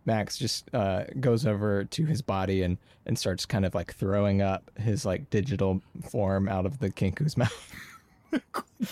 Max 0.09 0.39
just 0.39 0.75
uh, 0.75 1.05
goes 1.21 1.47
over 1.47 1.85
to 1.85 2.05
his 2.07 2.23
body 2.23 2.63
and 2.63 2.79
and 3.07 3.17
starts 3.19 3.45
kind 3.47 3.65
of 3.67 3.75
like 3.75 3.95
throwing 3.95 4.43
up 4.43 4.71
his 4.79 5.05
like 5.05 5.29
digital 5.31 5.83
form 6.11 6.49
out 6.49 6.65
of 6.67 6.79
the 6.79 6.89
Kenku's 6.91 7.37
mouth. 7.37 7.73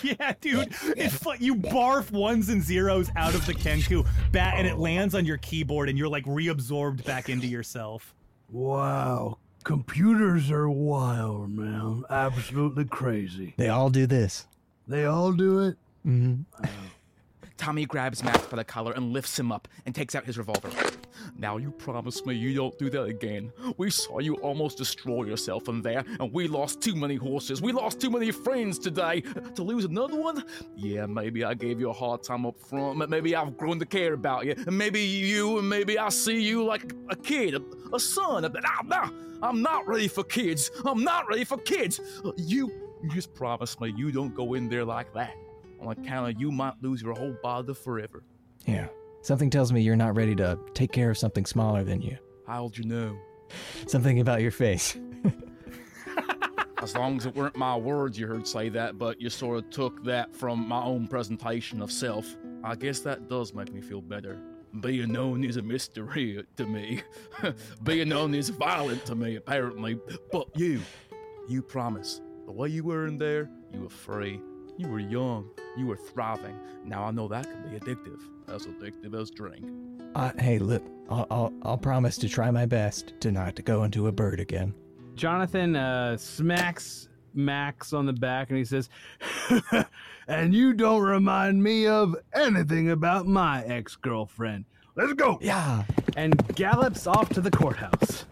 Yeah, 0.01 0.33
dude. 0.41 0.73
It's 0.97 1.25
like 1.25 1.39
you 1.39 1.55
barf 1.55 2.11
ones 2.11 2.49
and 2.49 2.61
zeros 2.61 3.09
out 3.15 3.35
of 3.35 3.45
the 3.45 3.53
Kenku 3.53 4.05
bat, 4.33 4.55
and 4.57 4.67
it 4.67 4.77
lands 4.77 5.15
on 5.15 5.23
your 5.25 5.37
keyboard, 5.37 5.87
and 5.87 5.97
you're 5.97 6.09
like 6.09 6.25
reabsorbed 6.25 7.05
back 7.05 7.29
into 7.29 7.47
yourself. 7.47 8.13
Wow. 8.51 9.37
Computers 9.63 10.51
are 10.51 10.69
wild, 10.69 11.51
man. 11.51 12.03
Absolutely 12.09 12.83
crazy. 12.83 13.53
They 13.55 13.69
all 13.69 13.89
do 13.89 14.07
this. 14.07 14.45
They 14.87 15.05
all 15.05 15.31
do 15.31 15.59
it? 15.59 15.77
Mm-hmm. 16.05 16.65
Tommy 17.57 17.85
grabs 17.85 18.23
Max 18.23 18.45
by 18.45 18.57
the 18.57 18.63
collar 18.63 18.93
and 18.93 19.11
lifts 19.11 19.37
him 19.37 19.51
up 19.51 19.67
and 19.85 19.93
takes 19.93 20.15
out 20.15 20.25
his 20.25 20.37
revolver. 20.37 20.69
Now 21.35 21.57
you 21.57 21.71
promise 21.71 22.25
me 22.25 22.35
you 22.35 22.53
don't 22.53 22.77
do 22.77 22.89
that 22.91 23.03
again. 23.03 23.51
We 23.77 23.89
saw 23.89 24.19
you 24.19 24.35
almost 24.35 24.77
destroy 24.77 25.25
yourself 25.25 25.67
in 25.67 25.81
there, 25.81 26.03
and 26.19 26.31
we 26.31 26.47
lost 26.47 26.81
too 26.81 26.95
many 26.95 27.15
horses. 27.15 27.61
We 27.61 27.71
lost 27.71 27.99
too 27.99 28.09
many 28.09 28.31
friends 28.31 28.77
today. 28.79 29.21
To 29.55 29.63
lose 29.63 29.85
another 29.85 30.15
one? 30.15 30.43
Yeah, 30.75 31.05
maybe 31.07 31.43
I 31.43 31.53
gave 31.55 31.79
you 31.79 31.89
a 31.89 31.93
hard 31.93 32.23
time 32.23 32.45
up 32.45 32.59
front. 32.59 32.99
but 32.99 33.09
Maybe 33.09 33.35
I've 33.35 33.57
grown 33.57 33.79
to 33.79 33.85
care 33.85 34.13
about 34.13 34.45
you. 34.45 34.53
And 34.55 34.77
maybe 34.77 35.01
you, 35.01 35.57
and 35.59 35.67
maybe 35.69 35.97
I 35.97 36.09
see 36.09 36.41
you 36.41 36.63
like 36.63 36.93
a 37.09 37.15
kid, 37.15 37.55
a, 37.55 37.95
a 37.95 37.99
son. 37.99 38.43
But 38.43 38.63
I'm 38.79 38.87
not, 38.87 39.13
I'm 39.41 39.61
not 39.61 39.87
ready 39.87 40.07
for 40.07 40.23
kids. 40.23 40.69
I'm 40.85 41.03
not 41.03 41.27
ready 41.27 41.43
for 41.43 41.57
kids. 41.57 41.99
You, 42.37 42.71
you 43.03 43.09
just 43.09 43.33
promise 43.33 43.79
me 43.79 43.93
you 43.97 44.11
don't 44.11 44.35
go 44.35 44.53
in 44.53 44.69
there 44.69 44.85
like 44.85 45.13
that. 45.13 45.35
On 45.79 45.91
account 45.91 46.29
of 46.29 46.41
you 46.41 46.51
might 46.51 46.73
lose 46.81 47.01
your 47.01 47.13
whole 47.13 47.35
body 47.43 47.73
forever. 47.73 48.23
Yeah. 48.65 48.87
Something 49.21 49.49
tells 49.49 49.71
me 49.71 49.81
you're 49.81 49.95
not 49.95 50.15
ready 50.15 50.35
to 50.35 50.57
take 50.73 50.91
care 50.91 51.09
of 51.09 51.17
something 51.17 51.45
smaller 51.45 51.83
than 51.83 52.01
you. 52.01 52.17
How'd 52.45 52.77
you 52.77 52.85
know? 52.85 53.17
Something 53.87 54.19
about 54.19 54.41
your 54.41 54.51
face. 54.51 54.97
As 56.81 56.95
long 56.95 57.17
as 57.17 57.25
it 57.25 57.35
weren't 57.35 57.57
my 57.57 57.75
words 57.75 58.17
you 58.19 58.27
heard 58.27 58.47
say 58.47 58.69
that, 58.69 58.97
but 58.97 59.19
you 59.19 59.29
sort 59.29 59.57
of 59.57 59.69
took 59.69 60.03
that 60.05 60.35
from 60.35 60.67
my 60.67 60.81
own 60.81 61.07
presentation 61.07 61.81
of 61.81 61.91
self. 61.91 62.37
I 62.63 62.75
guess 62.75 62.99
that 63.01 63.27
does 63.27 63.53
make 63.53 63.73
me 63.73 63.81
feel 63.81 64.01
better. 64.01 64.39
Being 64.79 65.11
known 65.11 65.43
is 65.43 65.57
a 65.57 65.61
mystery 65.61 66.43
to 66.55 66.65
me. 66.65 67.01
Being 67.83 68.09
known 68.09 68.35
is 68.35 68.49
violent 68.49 69.05
to 69.05 69.15
me, 69.15 69.35
apparently. 69.35 69.99
But 70.31 70.47
you, 70.55 70.81
you 71.49 71.61
promise. 71.61 72.21
The 72.45 72.51
way 72.51 72.69
you 72.69 72.83
were 72.83 73.07
in 73.07 73.17
there, 73.17 73.49
you 73.73 73.81
were 73.81 73.89
free. 73.89 74.39
You 74.77 74.87
were 74.87 74.99
young. 74.99 75.49
You 75.75 75.87
were 75.87 75.97
thriving. 75.97 76.55
Now 76.85 77.03
I 77.03 77.11
know 77.11 77.27
that 77.27 77.45
can 77.45 77.69
be 77.69 77.79
addictive. 77.79 78.21
As 78.47 78.65
addictive 78.65 79.19
as 79.19 79.31
drink. 79.31 79.65
Uh, 80.15 80.31
hey, 80.39 80.59
look, 80.59 80.83
I'll, 81.09 81.27
I'll 81.31 81.53
I'll 81.63 81.77
promise 81.77 82.17
to 82.19 82.29
try 82.29 82.49
my 82.51 82.65
best 82.65 83.13
to 83.21 83.31
not 83.31 83.55
to 83.55 83.61
go 83.61 83.83
into 83.83 84.07
a 84.07 84.11
bird 84.11 84.39
again. 84.39 84.73
Jonathan 85.15 85.75
uh, 85.75 86.15
smacks 86.17 87.09
Max 87.33 87.93
on 87.93 88.05
the 88.05 88.13
back 88.13 88.49
and 88.49 88.57
he 88.57 88.65
says, 88.65 88.89
and 90.27 90.53
you 90.53 90.73
don't 90.73 91.01
remind 91.01 91.61
me 91.61 91.87
of 91.87 92.15
anything 92.33 92.91
about 92.91 93.27
my 93.27 93.63
ex 93.63 93.95
girlfriend. 93.95 94.65
Let's 94.95 95.13
go. 95.13 95.37
Yeah. 95.41 95.83
And 96.15 96.55
gallops 96.55 97.05
off 97.05 97.29
to 97.29 97.41
the 97.41 97.51
courthouse. 97.51 98.25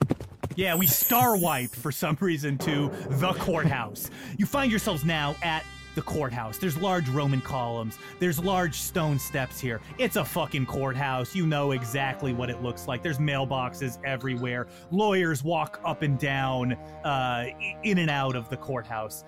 Yeah, 0.55 0.75
we 0.75 0.87
star 0.87 1.37
wipe 1.37 1.71
for 1.71 1.91
some 1.91 2.17
reason 2.19 2.57
to 2.59 2.89
the 3.09 3.33
courthouse. 3.33 4.09
You 4.37 4.45
find 4.45 4.71
yourselves 4.71 5.03
now 5.03 5.35
at 5.43 5.63
the 5.95 6.01
courthouse. 6.01 6.57
There's 6.57 6.77
large 6.77 7.09
Roman 7.09 7.41
columns. 7.41 7.97
There's 8.19 8.37
large 8.37 8.75
stone 8.75 9.17
steps 9.17 9.59
here. 9.59 9.81
It's 9.97 10.17
a 10.17 10.25
fucking 10.25 10.65
courthouse. 10.65 11.33
You 11.33 11.47
know 11.47 11.71
exactly 11.71 12.33
what 12.33 12.49
it 12.49 12.61
looks 12.61 12.87
like. 12.87 13.01
There's 13.01 13.17
mailboxes 13.17 13.97
everywhere. 14.03 14.67
Lawyers 14.91 15.43
walk 15.43 15.81
up 15.83 16.01
and 16.01 16.19
down, 16.19 16.73
uh, 17.03 17.47
in 17.83 17.97
and 17.97 18.09
out 18.09 18.35
of 18.35 18.49
the 18.49 18.57
courthouse. 18.57 19.23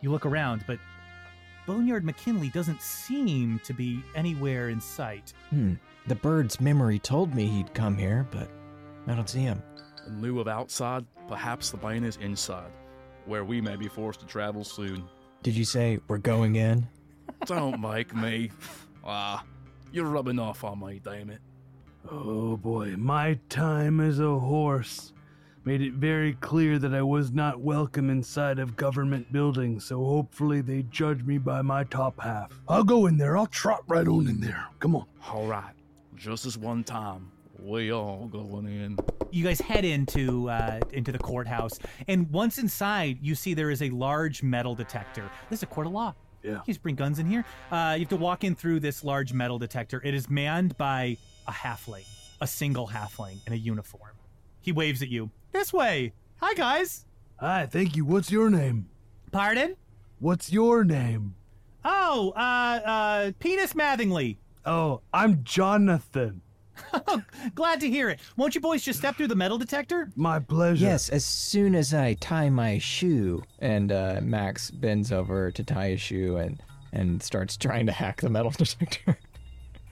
You 0.00 0.10
look 0.10 0.26
around, 0.26 0.64
but 0.66 0.78
Boneyard 1.66 2.04
McKinley 2.04 2.48
doesn't 2.48 2.82
seem 2.82 3.60
to 3.64 3.72
be 3.72 4.02
anywhere 4.14 4.68
in 4.68 4.80
sight. 4.80 5.32
Hmm. 5.50 5.74
The 6.08 6.16
bird's 6.16 6.60
memory 6.60 6.98
told 6.98 7.34
me 7.34 7.46
he'd 7.46 7.72
come 7.74 7.96
here, 7.96 8.26
but 8.30 8.48
I 9.06 9.14
don't 9.14 9.28
see 9.28 9.40
him. 9.40 9.62
In 10.06 10.20
lieu 10.20 10.40
of 10.40 10.48
outside, 10.48 11.04
perhaps 11.28 11.70
the 11.70 11.76
plane 11.76 12.02
is 12.02 12.16
inside, 12.16 12.72
where 13.26 13.44
we 13.44 13.60
may 13.60 13.76
be 13.76 13.86
forced 13.86 14.18
to 14.20 14.26
travel 14.26 14.64
soon. 14.64 15.04
Did 15.42 15.56
you 15.56 15.64
say 15.64 15.98
we're 16.06 16.18
going 16.18 16.54
in? 16.54 16.86
Don't 17.46 17.80
make 17.80 18.14
me. 18.14 18.52
Ah, 19.04 19.44
you're 19.90 20.06
rubbing 20.06 20.38
off 20.38 20.62
on 20.62 20.78
me, 20.78 21.00
damn 21.02 21.30
it. 21.30 21.40
Oh 22.08 22.56
boy, 22.56 22.94
my 22.96 23.40
time 23.48 23.98
as 23.98 24.20
a 24.20 24.38
horse 24.38 25.12
made 25.64 25.82
it 25.82 25.94
very 25.94 26.34
clear 26.34 26.78
that 26.78 26.94
I 26.94 27.02
was 27.02 27.32
not 27.32 27.60
welcome 27.60 28.08
inside 28.08 28.60
of 28.60 28.76
government 28.76 29.32
buildings, 29.32 29.84
so 29.84 30.04
hopefully 30.04 30.60
they 30.60 30.84
judge 30.84 31.24
me 31.24 31.38
by 31.38 31.60
my 31.60 31.82
top 31.84 32.20
half. 32.20 32.52
I'll 32.68 32.84
go 32.84 33.06
in 33.06 33.16
there, 33.16 33.36
I'll 33.36 33.46
trot 33.46 33.82
right 33.88 34.06
on 34.06 34.28
in 34.28 34.40
there. 34.40 34.66
Come 34.78 34.94
on. 34.94 35.06
All 35.28 35.46
right, 35.46 35.74
just 36.14 36.44
this 36.44 36.56
one 36.56 36.84
time, 36.84 37.31
we 37.62 37.92
all 37.92 38.26
going 38.26 38.66
in. 38.66 38.96
you 39.30 39.44
guys 39.44 39.60
head 39.60 39.84
into 39.84 40.48
uh, 40.50 40.80
into 40.92 41.12
the 41.12 41.18
courthouse, 41.18 41.78
and 42.08 42.30
once 42.30 42.58
inside, 42.58 43.18
you 43.22 43.34
see 43.34 43.54
there 43.54 43.70
is 43.70 43.82
a 43.82 43.90
large 43.90 44.42
metal 44.42 44.74
detector. 44.74 45.30
This 45.48 45.60
is 45.60 45.62
a 45.62 45.66
court 45.66 45.86
of 45.86 45.92
law. 45.92 46.14
Yeah. 46.42 46.54
You 46.54 46.62
just 46.66 46.82
bring 46.82 46.96
guns 46.96 47.18
in 47.20 47.26
here. 47.26 47.44
Uh, 47.70 47.94
you 47.96 48.00
have 48.00 48.08
to 48.08 48.16
walk 48.16 48.42
in 48.42 48.54
through 48.56 48.80
this 48.80 49.04
large 49.04 49.32
metal 49.32 49.58
detector. 49.58 50.02
It 50.04 50.12
is 50.12 50.28
manned 50.28 50.76
by 50.76 51.16
a 51.46 51.52
halfling, 51.52 52.04
a 52.40 52.46
single 52.46 52.88
halfling 52.88 53.46
in 53.46 53.52
a 53.52 53.56
uniform. 53.56 54.10
He 54.60 54.72
waves 54.72 55.02
at 55.02 55.08
you. 55.08 55.30
This 55.52 55.72
way. 55.72 56.12
Hi, 56.40 56.54
guys. 56.54 57.06
Hi, 57.38 57.66
thank 57.66 57.94
you. 57.96 58.04
What's 58.04 58.30
your 58.32 58.50
name? 58.50 58.88
Pardon? 59.30 59.76
What's 60.18 60.52
your 60.52 60.82
name? 60.84 61.34
Oh, 61.84 62.32
uh, 62.36 62.40
uh, 62.40 63.32
Penis 63.38 63.72
Mattingly. 63.74 64.36
Oh, 64.64 65.00
I'm 65.12 65.42
Jonathan. 65.44 66.40
Glad 67.54 67.80
to 67.80 67.88
hear 67.90 68.08
it. 68.10 68.20
Won't 68.36 68.54
you 68.54 68.60
boys 68.60 68.82
just 68.82 68.98
step 68.98 69.16
through 69.16 69.28
the 69.28 69.34
metal 69.36 69.58
detector? 69.58 70.10
My 70.16 70.38
pleasure. 70.38 70.84
Yes, 70.84 71.08
as 71.08 71.24
soon 71.24 71.74
as 71.74 71.92
I 71.94 72.14
tie 72.14 72.50
my 72.50 72.78
shoe. 72.78 73.42
And 73.60 73.92
uh, 73.92 74.20
Max 74.22 74.70
bends 74.70 75.12
over 75.12 75.50
to 75.50 75.64
tie 75.64 75.90
his 75.90 76.00
shoe 76.00 76.36
and 76.36 76.62
and 76.92 77.22
starts 77.22 77.56
trying 77.56 77.86
to 77.86 77.92
hack 77.92 78.20
the 78.20 78.28
metal 78.28 78.50
detector. 78.56 79.18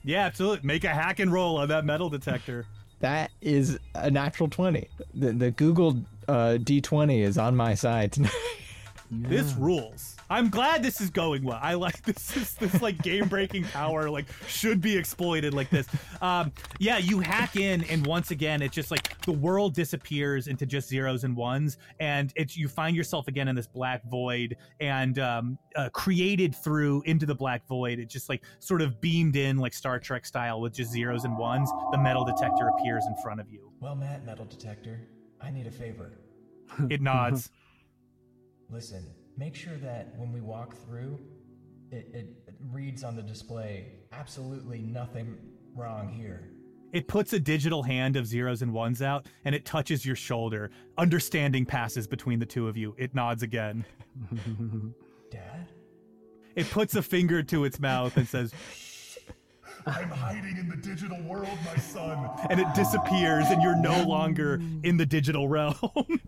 Yeah, 0.03 0.25
absolutely. 0.25 0.65
Make 0.67 0.83
a 0.83 0.89
hack 0.89 1.19
and 1.19 1.31
roll 1.33 1.57
on 1.57 1.69
that 1.69 1.85
metal 1.85 2.09
detector. 2.09 2.65
that 2.99 3.31
is 3.41 3.79
a 3.95 4.09
natural 4.11 4.49
twenty. 4.49 4.87
The 5.13 5.31
the 5.33 5.51
Google 5.51 6.03
uh, 6.27 6.57
D 6.57 6.81
twenty 6.81 7.21
is 7.21 7.37
on 7.37 7.55
my 7.55 7.73
side 7.75 8.11
tonight. 8.13 8.31
This 9.13 9.53
rules. 9.55 10.15
I'm 10.31 10.49
glad 10.49 10.81
this 10.81 11.01
is 11.01 11.09
going 11.09 11.43
well. 11.43 11.59
I 11.61 11.73
like 11.73 12.01
this 12.05 12.37
is 12.37 12.53
this 12.53 12.81
like 12.81 12.97
game 13.01 13.27
breaking 13.27 13.65
power 13.65 14.09
like 14.09 14.27
should 14.47 14.79
be 14.79 14.95
exploited 14.95 15.53
like 15.53 15.69
this. 15.69 15.87
Um, 16.21 16.53
yeah, 16.79 16.97
you 16.97 17.19
hack 17.19 17.57
in 17.57 17.83
and 17.83 18.07
once 18.07 18.31
again 18.31 18.61
it's 18.61 18.73
just 18.73 18.91
like 18.91 19.19
the 19.25 19.33
world 19.33 19.73
disappears 19.75 20.47
into 20.47 20.65
just 20.65 20.87
zeros 20.87 21.25
and 21.25 21.35
ones 21.35 21.77
and 21.99 22.31
it's 22.37 22.55
you 22.55 22.69
find 22.69 22.95
yourself 22.95 23.27
again 23.27 23.49
in 23.49 23.55
this 23.55 23.67
black 23.67 24.03
void 24.09 24.55
and 24.79 25.19
um, 25.19 25.57
uh, 25.75 25.89
created 25.89 26.55
through 26.55 27.01
into 27.05 27.25
the 27.25 27.35
black 27.35 27.67
void. 27.67 27.99
It 27.99 28.07
just 28.07 28.29
like 28.29 28.41
sort 28.59 28.81
of 28.81 29.01
beamed 29.01 29.35
in 29.35 29.57
like 29.57 29.73
Star 29.73 29.99
Trek 29.99 30.25
style 30.25 30.61
with 30.61 30.73
just 30.73 30.91
zeros 30.91 31.25
and 31.25 31.37
ones. 31.37 31.69
The 31.91 31.97
metal 31.97 32.23
detector 32.23 32.69
appears 32.69 33.05
in 33.05 33.21
front 33.21 33.41
of 33.41 33.49
you. 33.49 33.69
Well, 33.81 33.95
Matt, 33.95 34.25
metal 34.25 34.45
detector, 34.45 35.01
I 35.41 35.51
need 35.51 35.67
a 35.67 35.71
favor. 35.71 36.13
It 36.89 37.01
nods. 37.01 37.49
Listen, 38.69 39.05
make 39.37 39.55
sure 39.55 39.77
that 39.77 40.13
when 40.17 40.31
we 40.31 40.41
walk 40.41 40.75
through, 40.85 41.19
it, 41.91 42.07
it, 42.13 42.27
it 42.47 42.55
reads 42.71 43.03
on 43.03 43.15
the 43.15 43.21
display 43.21 43.87
absolutely 44.11 44.79
nothing 44.79 45.37
wrong 45.75 46.09
here. 46.09 46.49
It 46.93 47.07
puts 47.07 47.31
a 47.33 47.39
digital 47.39 47.83
hand 47.83 48.17
of 48.17 48.27
zeros 48.27 48.61
and 48.61 48.73
ones 48.73 49.01
out 49.01 49.25
and 49.45 49.55
it 49.55 49.65
touches 49.65 50.05
your 50.05 50.15
shoulder. 50.15 50.71
Understanding 50.97 51.65
passes 51.65 52.05
between 52.05 52.39
the 52.39 52.45
two 52.45 52.67
of 52.67 52.75
you. 52.75 52.95
It 52.97 53.15
nods 53.15 53.43
again. 53.43 53.85
Dad? 55.31 55.67
It 56.55 56.69
puts 56.69 56.95
a 56.95 57.01
finger 57.01 57.41
to 57.43 57.63
its 57.63 57.79
mouth 57.79 58.17
and 58.17 58.27
says, 58.27 58.53
I'm 59.85 60.09
hiding 60.09 60.57
in 60.57 60.67
the 60.69 60.75
digital 60.75 61.19
world, 61.23 61.57
my 61.65 61.77
son. 61.77 62.29
and 62.49 62.59
it 62.59 62.67
disappears, 62.75 63.45
and 63.47 63.63
you're 63.63 63.77
no 63.77 64.03
longer 64.03 64.61
in 64.83 64.97
the 64.97 65.05
digital 65.05 65.47
realm. 65.47 65.75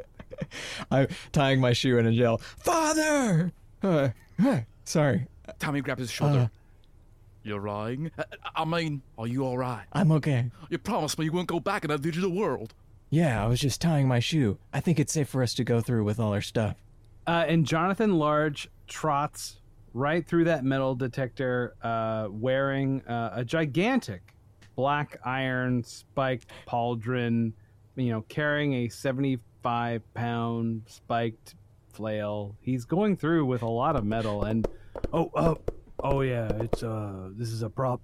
I'm 0.92 1.08
tying 1.32 1.60
my 1.60 1.74
shoe 1.74 1.98
in 1.98 2.06
a 2.06 2.12
gel. 2.12 2.38
Father! 2.38 3.52
Uh, 3.82 4.10
uh, 4.44 4.60
sorry. 4.84 5.28
Tommy 5.60 5.82
grabs 5.82 6.00
his 6.00 6.12
shoulder. 6.12 6.40
Uh, 6.40 6.48
You're 7.44 7.62
lying? 7.62 8.12
I, 8.18 8.24
I 8.56 8.66
mean, 8.66 9.02
are 9.18 9.28
you 9.28 9.46
alright? 9.46 9.86
I'm 9.94 10.12
okay. 10.14 10.52
You 10.70 10.78
promised 10.78 11.20
me 11.20 11.26
you 11.26 11.32
wouldn't 11.32 11.50
go 11.50 11.60
back 11.60 11.84
in 11.84 11.90
that 11.90 12.02
digital 12.02 12.32
world. 12.32 12.74
Yeah, 13.10 13.44
I 13.44 13.48
was 13.48 13.60
just 13.60 13.80
tying 13.80 14.08
my 14.08 14.20
shoe. 14.20 14.58
I 14.74 14.80
think 14.80 15.00
it's 15.00 15.14
safe 15.14 15.30
for 15.30 15.44
us 15.44 15.54
to 15.56 15.64
go 15.64 15.82
through 15.82 16.04
with 16.04 16.20
all 16.20 16.34
our 16.34 16.42
stuff. 16.42 16.78
Uh, 17.28 17.46
and 17.48 17.66
Jonathan 17.66 18.18
Large 18.18 18.70
trots 18.88 19.60
right 19.94 20.26
through 20.26 20.46
that 20.46 20.64
metal 20.66 20.96
detector, 20.96 21.76
uh, 21.84 22.28
wearing 22.32 23.02
uh, 23.06 23.32
a 23.36 23.46
gigantic 23.46 24.34
black 24.76 25.20
iron 25.24 25.84
spiked 25.84 26.50
pauldron, 26.68 27.54
you 27.96 28.10
know, 28.12 28.22
carrying 28.28 28.74
a 28.74 28.90
75 29.68 30.14
pound 30.14 30.82
spiked 30.88 31.56
flail. 31.94 32.56
He's 32.62 32.84
going 32.86 33.16
through 33.16 33.46
with 33.46 33.62
a 33.62 33.70
lot 33.70 33.96
of 33.96 34.04
metal, 34.06 34.44
and 34.44 34.68
Oh, 35.12 35.32
oh, 35.36 35.58
oh 36.04 36.22
yeah. 36.22 36.52
It's 36.62 36.84
uh, 36.84 37.30
this 37.32 37.50
is 37.50 37.62
a 37.64 37.70
prop. 37.70 38.02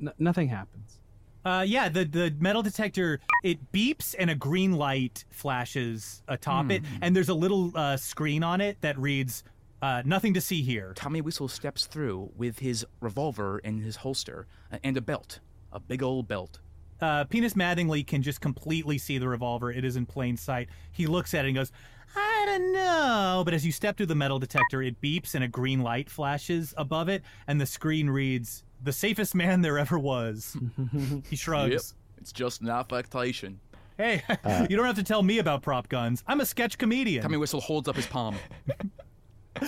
n- 0.00 0.12
nothing 0.18 0.48
happens. 0.48 0.98
Uh, 1.44 1.64
yeah, 1.66 1.88
the, 1.88 2.04
the 2.04 2.34
metal 2.38 2.62
detector 2.62 3.20
it 3.44 3.72
beeps 3.72 4.14
and 4.18 4.28
a 4.30 4.34
green 4.34 4.72
light 4.72 5.24
flashes 5.30 6.22
atop 6.28 6.70
it, 6.70 6.82
Hmm. 6.84 6.96
and 7.02 7.16
there's 7.16 7.28
a 7.30 7.34
little 7.34 7.72
uh, 7.74 7.96
screen 7.96 8.42
on 8.42 8.60
it 8.60 8.78
that 8.82 8.98
reads 8.98 9.42
uh, 9.82 10.02
"Nothing 10.04 10.34
to 10.34 10.40
see 10.40 10.62
here." 10.62 10.92
Tommy 10.96 11.20
Whistle 11.20 11.48
steps 11.48 11.86
through 11.86 12.30
with 12.36 12.58
his 12.58 12.84
revolver 13.00 13.58
in 13.60 13.78
his 13.80 13.96
holster 13.96 14.46
uh, 14.72 14.78
and 14.84 14.96
a 14.96 15.00
belt, 15.00 15.40
a 15.72 15.80
big 15.80 16.02
old 16.02 16.26
belt. 16.28 16.60
Uh, 17.00 17.24
Penis 17.24 17.54
Mattingly 17.54 18.06
can 18.06 18.22
just 18.22 18.40
completely 18.40 18.98
see 18.98 19.18
the 19.18 19.28
revolver. 19.28 19.70
It 19.70 19.84
is 19.84 19.96
in 19.96 20.06
plain 20.06 20.36
sight. 20.36 20.68
He 20.92 21.06
looks 21.06 21.34
at 21.34 21.44
it 21.44 21.48
and 21.48 21.56
goes, 21.56 21.72
I 22.16 22.42
don't 22.46 22.72
know. 22.72 23.42
But 23.44 23.54
as 23.54 23.64
you 23.64 23.72
step 23.72 23.96
through 23.96 24.06
the 24.06 24.14
metal 24.14 24.38
detector, 24.38 24.82
it 24.82 25.00
beeps 25.00 25.34
and 25.34 25.44
a 25.44 25.48
green 25.48 25.80
light 25.80 26.10
flashes 26.10 26.74
above 26.76 27.08
it, 27.08 27.22
and 27.46 27.60
the 27.60 27.66
screen 27.66 28.10
reads, 28.10 28.64
The 28.82 28.92
safest 28.92 29.34
man 29.34 29.62
there 29.62 29.78
ever 29.78 29.98
was. 29.98 30.56
he 31.28 31.36
shrugs. 31.36 31.72
Yep, 31.72 31.82
it's 32.20 32.32
just 32.32 32.62
an 32.62 32.68
affectation. 32.68 33.60
Hey, 33.96 34.22
Uh, 34.44 34.66
you 34.70 34.76
don't 34.76 34.86
have 34.86 34.96
to 34.96 35.02
tell 35.02 35.22
me 35.22 35.38
about 35.38 35.60
prop 35.62 35.88
guns. 35.90 36.24
I'm 36.26 36.40
a 36.40 36.46
sketch 36.46 36.78
comedian. 36.78 37.22
Tommy 37.22 37.36
Whistle 37.36 37.60
holds 37.60 37.86
up 37.86 37.96
his 37.96 38.06
palm. 38.06 38.34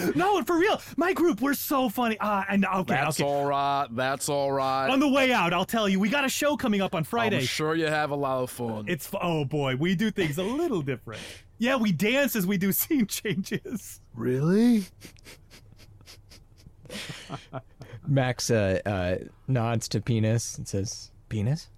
no, 0.14 0.43
for 0.43 0.59
real. 0.59 0.80
My 0.97 1.12
group, 1.12 1.40
we're 1.40 1.55
so 1.55 1.88
funny. 1.88 2.16
Ah, 2.20 2.45
and 2.49 2.64
okay, 2.64 2.95
That's 2.95 3.20
okay. 3.20 3.28
all 3.28 3.47
right. 3.47 3.86
That's 3.90 4.28
all 4.28 4.53
right. 4.53 4.88
On 4.88 5.01
the 5.01 5.09
way 5.09 5.32
out, 5.32 5.53
I'll 5.53 5.64
tell 5.64 5.88
you, 5.88 6.01
we 6.01 6.09
got 6.09 6.24
a 6.24 6.28
show 6.28 6.57
coming 6.57 6.80
up 6.80 6.95
on 6.95 7.05
Friday. 7.05 7.38
I'm 7.38 7.45
sure 7.45 7.74
you 7.74 7.86
have 7.86 8.11
a 8.11 8.16
lot 8.16 8.43
of 8.43 8.51
fun. 8.51 8.84
It's 8.88 9.11
oh 9.20 9.45
boy, 9.45 9.76
we 9.76 9.95
do 9.95 10.11
things 10.11 10.38
a 10.38 10.43
little 10.43 10.82
different. 10.82 11.20
Yeah, 11.59 11.76
we 11.76 11.93
dance 11.93 12.34
as 12.34 12.47
we 12.47 12.59
do 12.59 12.72
scene 12.82 13.07
changes. 13.07 14.01
Really? 14.14 14.84
Max 18.07 18.51
uh, 18.51 18.80
uh, 18.84 19.16
nods 19.47 19.88
to 19.88 20.01
Penis 20.01 20.59
and 20.59 20.66
says, 20.66 21.11
Penis? 21.28 21.68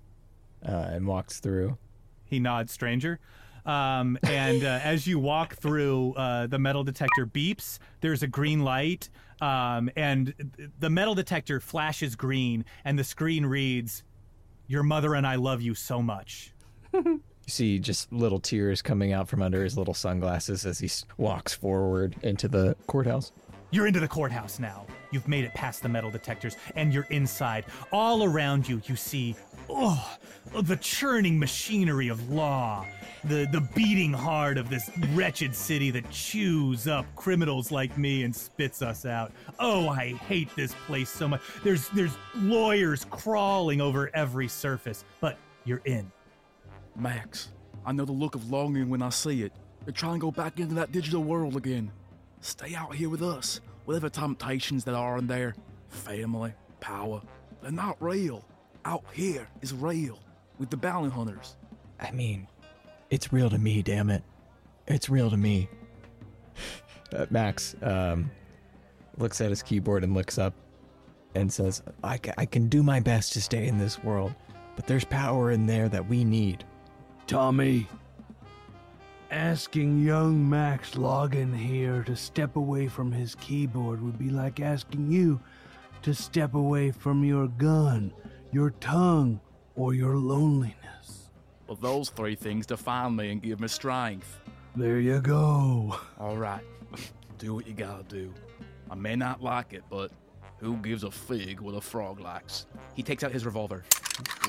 Uh, 0.66 0.88
and 0.92 1.06
walks 1.06 1.40
through. 1.40 1.76
He 2.24 2.40
nods, 2.40 2.72
stranger. 2.72 3.20
Um, 3.66 4.18
and 4.22 4.62
uh, 4.64 4.80
as 4.82 5.06
you 5.06 5.18
walk 5.18 5.56
through, 5.56 6.14
uh, 6.14 6.46
the 6.46 6.58
metal 6.58 6.84
detector 6.84 7.26
beeps. 7.26 7.78
There's 8.00 8.22
a 8.22 8.26
green 8.26 8.60
light, 8.60 9.08
um, 9.40 9.90
and 9.96 10.34
the 10.78 10.90
metal 10.90 11.14
detector 11.14 11.60
flashes 11.60 12.14
green, 12.14 12.64
and 12.84 12.98
the 12.98 13.04
screen 13.04 13.46
reads, 13.46 14.02
"Your 14.66 14.82
mother 14.82 15.14
and 15.14 15.26
I 15.26 15.36
love 15.36 15.62
you 15.62 15.74
so 15.74 16.02
much." 16.02 16.52
You 17.46 17.50
see 17.50 17.78
just 17.78 18.12
little 18.12 18.40
tears 18.40 18.80
coming 18.80 19.12
out 19.12 19.28
from 19.28 19.42
under 19.42 19.62
his 19.62 19.76
little 19.76 19.94
sunglasses 19.94 20.64
as 20.64 20.78
he 20.78 20.90
walks 21.18 21.52
forward 21.52 22.16
into 22.22 22.48
the 22.48 22.76
courthouse. 22.86 23.32
You're 23.70 23.86
into 23.86 24.00
the 24.00 24.08
courthouse 24.08 24.58
now. 24.58 24.86
You've 25.10 25.28
made 25.28 25.44
it 25.44 25.54
past 25.54 25.82
the 25.82 25.88
metal 25.88 26.10
detectors, 26.10 26.56
and 26.76 26.92
you're 26.92 27.06
inside. 27.10 27.64
All 27.92 28.24
around 28.24 28.68
you, 28.68 28.80
you 28.86 28.96
see, 28.96 29.36
oh, 29.68 30.16
the 30.62 30.76
churning 30.76 31.38
machinery 31.38 32.08
of 32.08 32.30
law, 32.30 32.86
the 33.24 33.46
the 33.50 33.60
beating 33.74 34.12
heart 34.12 34.58
of 34.58 34.70
this 34.70 34.90
wretched 35.12 35.54
city 35.54 35.90
that 35.90 36.08
chews 36.10 36.86
up 36.86 37.06
criminals 37.16 37.70
like 37.70 37.96
me 37.96 38.24
and 38.24 38.34
spits 38.34 38.82
us 38.82 39.06
out. 39.06 39.32
Oh, 39.58 39.88
I 39.88 40.14
hate 40.14 40.54
this 40.56 40.74
place 40.86 41.10
so 41.10 41.28
much. 41.28 41.40
There's 41.62 41.88
there's 41.90 42.16
lawyers 42.34 43.06
crawling 43.10 43.80
over 43.80 44.10
every 44.14 44.48
surface, 44.48 45.04
but 45.20 45.38
you're 45.64 45.82
in. 45.84 46.10
Max, 46.96 47.48
I 47.84 47.92
know 47.92 48.04
the 48.04 48.12
look 48.12 48.34
of 48.34 48.50
longing 48.50 48.88
when 48.88 49.02
I 49.02 49.08
see 49.08 49.42
it. 49.42 49.52
You're 49.86 49.92
trying 49.92 50.14
to 50.14 50.20
go 50.20 50.30
back 50.30 50.58
into 50.60 50.74
that 50.76 50.92
digital 50.92 51.22
world 51.22 51.56
again. 51.56 51.90
Stay 52.44 52.74
out 52.74 52.94
here 52.94 53.08
with 53.08 53.22
us. 53.22 53.60
Whatever 53.86 54.10
temptations 54.10 54.84
that 54.84 54.94
are 54.94 55.16
in 55.16 55.26
there 55.26 55.54
family, 55.88 56.52
power 56.78 57.22
they're 57.62 57.72
not 57.72 57.96
real. 58.00 58.44
Out 58.84 59.02
here 59.14 59.48
is 59.62 59.72
real 59.72 60.18
with 60.58 60.68
the 60.68 60.76
bounty 60.76 61.08
hunters. 61.08 61.56
I 61.98 62.10
mean, 62.10 62.46
it's 63.08 63.32
real 63.32 63.48
to 63.48 63.56
me, 63.56 63.80
damn 63.80 64.10
it. 64.10 64.22
It's 64.86 65.08
real 65.08 65.30
to 65.30 65.38
me. 65.38 65.70
Uh, 67.14 67.24
Max 67.30 67.74
um, 67.80 68.30
looks 69.16 69.40
at 69.40 69.48
his 69.48 69.62
keyboard 69.62 70.04
and 70.04 70.12
looks 70.12 70.36
up 70.36 70.52
and 71.34 71.50
says, 71.50 71.82
I, 72.02 72.18
ca- 72.18 72.34
I 72.36 72.44
can 72.44 72.68
do 72.68 72.82
my 72.82 73.00
best 73.00 73.32
to 73.32 73.40
stay 73.40 73.66
in 73.66 73.78
this 73.78 74.04
world, 74.04 74.34
but 74.76 74.86
there's 74.86 75.06
power 75.06 75.50
in 75.50 75.64
there 75.64 75.88
that 75.88 76.06
we 76.06 76.24
need. 76.24 76.64
Tommy, 77.26 77.86
asking 79.34 80.00
young 80.00 80.48
Max 80.48 80.96
Logan 80.96 81.52
here 81.52 82.04
to 82.04 82.14
step 82.14 82.54
away 82.54 82.86
from 82.86 83.10
his 83.10 83.34
keyboard 83.34 84.00
would 84.00 84.16
be 84.16 84.30
like 84.30 84.60
asking 84.60 85.10
you 85.10 85.40
to 86.02 86.14
step 86.14 86.54
away 86.54 86.92
from 86.92 87.24
your 87.24 87.48
gun, 87.48 88.12
your 88.52 88.70
tongue, 88.70 89.40
or 89.74 89.92
your 89.92 90.16
loneliness. 90.16 91.30
Well, 91.66 91.76
those 91.80 92.10
three 92.10 92.36
things 92.36 92.64
define 92.64 93.16
me 93.16 93.32
and 93.32 93.42
give 93.42 93.58
me 93.58 93.66
strength. 93.66 94.38
There 94.76 95.00
you 95.00 95.20
go. 95.20 95.98
All 96.20 96.36
right, 96.36 96.62
do 97.38 97.54
what 97.54 97.66
you 97.66 97.74
gotta 97.74 98.04
do. 98.04 98.32
I 98.88 98.94
may 98.94 99.16
not 99.16 99.42
like 99.42 99.72
it, 99.72 99.82
but 99.90 100.12
who 100.58 100.76
gives 100.76 101.02
a 101.02 101.10
fig 101.10 101.58
what 101.58 101.74
a 101.74 101.80
frog 101.80 102.20
likes? 102.20 102.66
He 102.94 103.02
takes 103.02 103.24
out 103.24 103.32
his 103.32 103.44
revolver. 103.44 103.82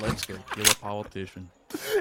Let's 0.02 0.26
go 0.26 0.36
kill 0.52 0.66
a 0.66 0.76
politician. 0.76 1.50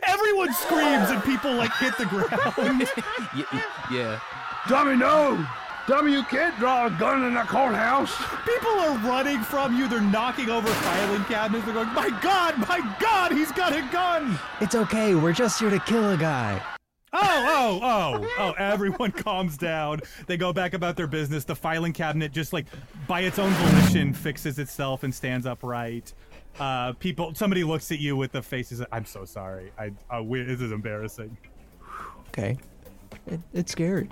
Everyone 0.03 0.53
screams 0.53 1.11
and 1.11 1.23
people 1.25 1.55
like 1.55 1.73
hit 1.77 1.97
the 1.99 2.07
ground. 2.07 2.89
yeah, 3.37 3.63
yeah. 3.91 4.21
Tommy, 4.69 4.97
no! 4.97 5.47
Tommy, 5.87 6.13
you 6.13 6.23
can't 6.25 6.59
draw 6.59 6.87
a 6.87 6.91
gun 6.91 7.25
in 7.25 7.37
a 7.37 7.45
courthouse. 7.45 8.17
People 8.47 8.71
are 8.71 8.97
running 8.99 9.43
from 9.43 9.77
you. 9.77 9.87
They're 9.87 10.01
knocking 10.01 10.49
over 10.49 10.69
filing 10.69 11.25
cabinets. 11.25 11.67
They're 11.67 11.75
going, 11.75 11.93
"My 11.93 12.09
God, 12.23 12.57
my 12.69 12.97
God, 12.99 13.33
he's 13.33 13.53
got 13.53 13.75
a 13.75 13.83
gun!" 13.93 14.39
It's 14.61 14.75
okay, 14.75 15.15
we're 15.15 15.35
just 15.35 15.61
here 15.61 15.71
to 15.71 15.81
kill 15.81 16.11
a 16.11 16.17
guy. 16.17 16.63
Oh, 17.13 17.21
oh, 17.23 17.81
oh, 17.83 18.35
oh! 18.39 18.53
Everyone 18.53 19.13
calms 19.13 19.57
down. 19.59 20.01
They 20.27 20.37
go 20.37 20.53
back 20.53 20.73
about 20.73 20.97
their 20.97 21.07
business. 21.07 21.45
The 21.45 21.55
filing 21.55 21.93
cabinet 21.93 22.33
just 22.33 22.53
like 22.53 22.67
by 23.07 23.21
its 23.21 23.39
own 23.39 23.51
volition 23.51 24.15
fixes 24.15 24.59
itself 24.59 25.03
and 25.03 25.15
stands 25.15 25.47
upright 25.47 26.15
uh, 26.59 26.93
people 26.95 27.35
somebody 27.35 27.65
looks 27.65 27.91
at 27.91 27.99
you 27.99 28.17
with 28.17 28.33
the 28.33 28.43
faces 28.43 28.83
i'm 28.93 29.05
so 29.05 29.25
sorry. 29.25 29.73
I 29.79 29.93
uh, 30.15 30.23
we, 30.23 30.43
this 30.43 30.61
is 30.61 30.73
embarrassing. 30.73 31.37
Okay. 32.29 32.59
It, 33.27 33.41
it's 33.53 33.73
scary. 33.73 34.09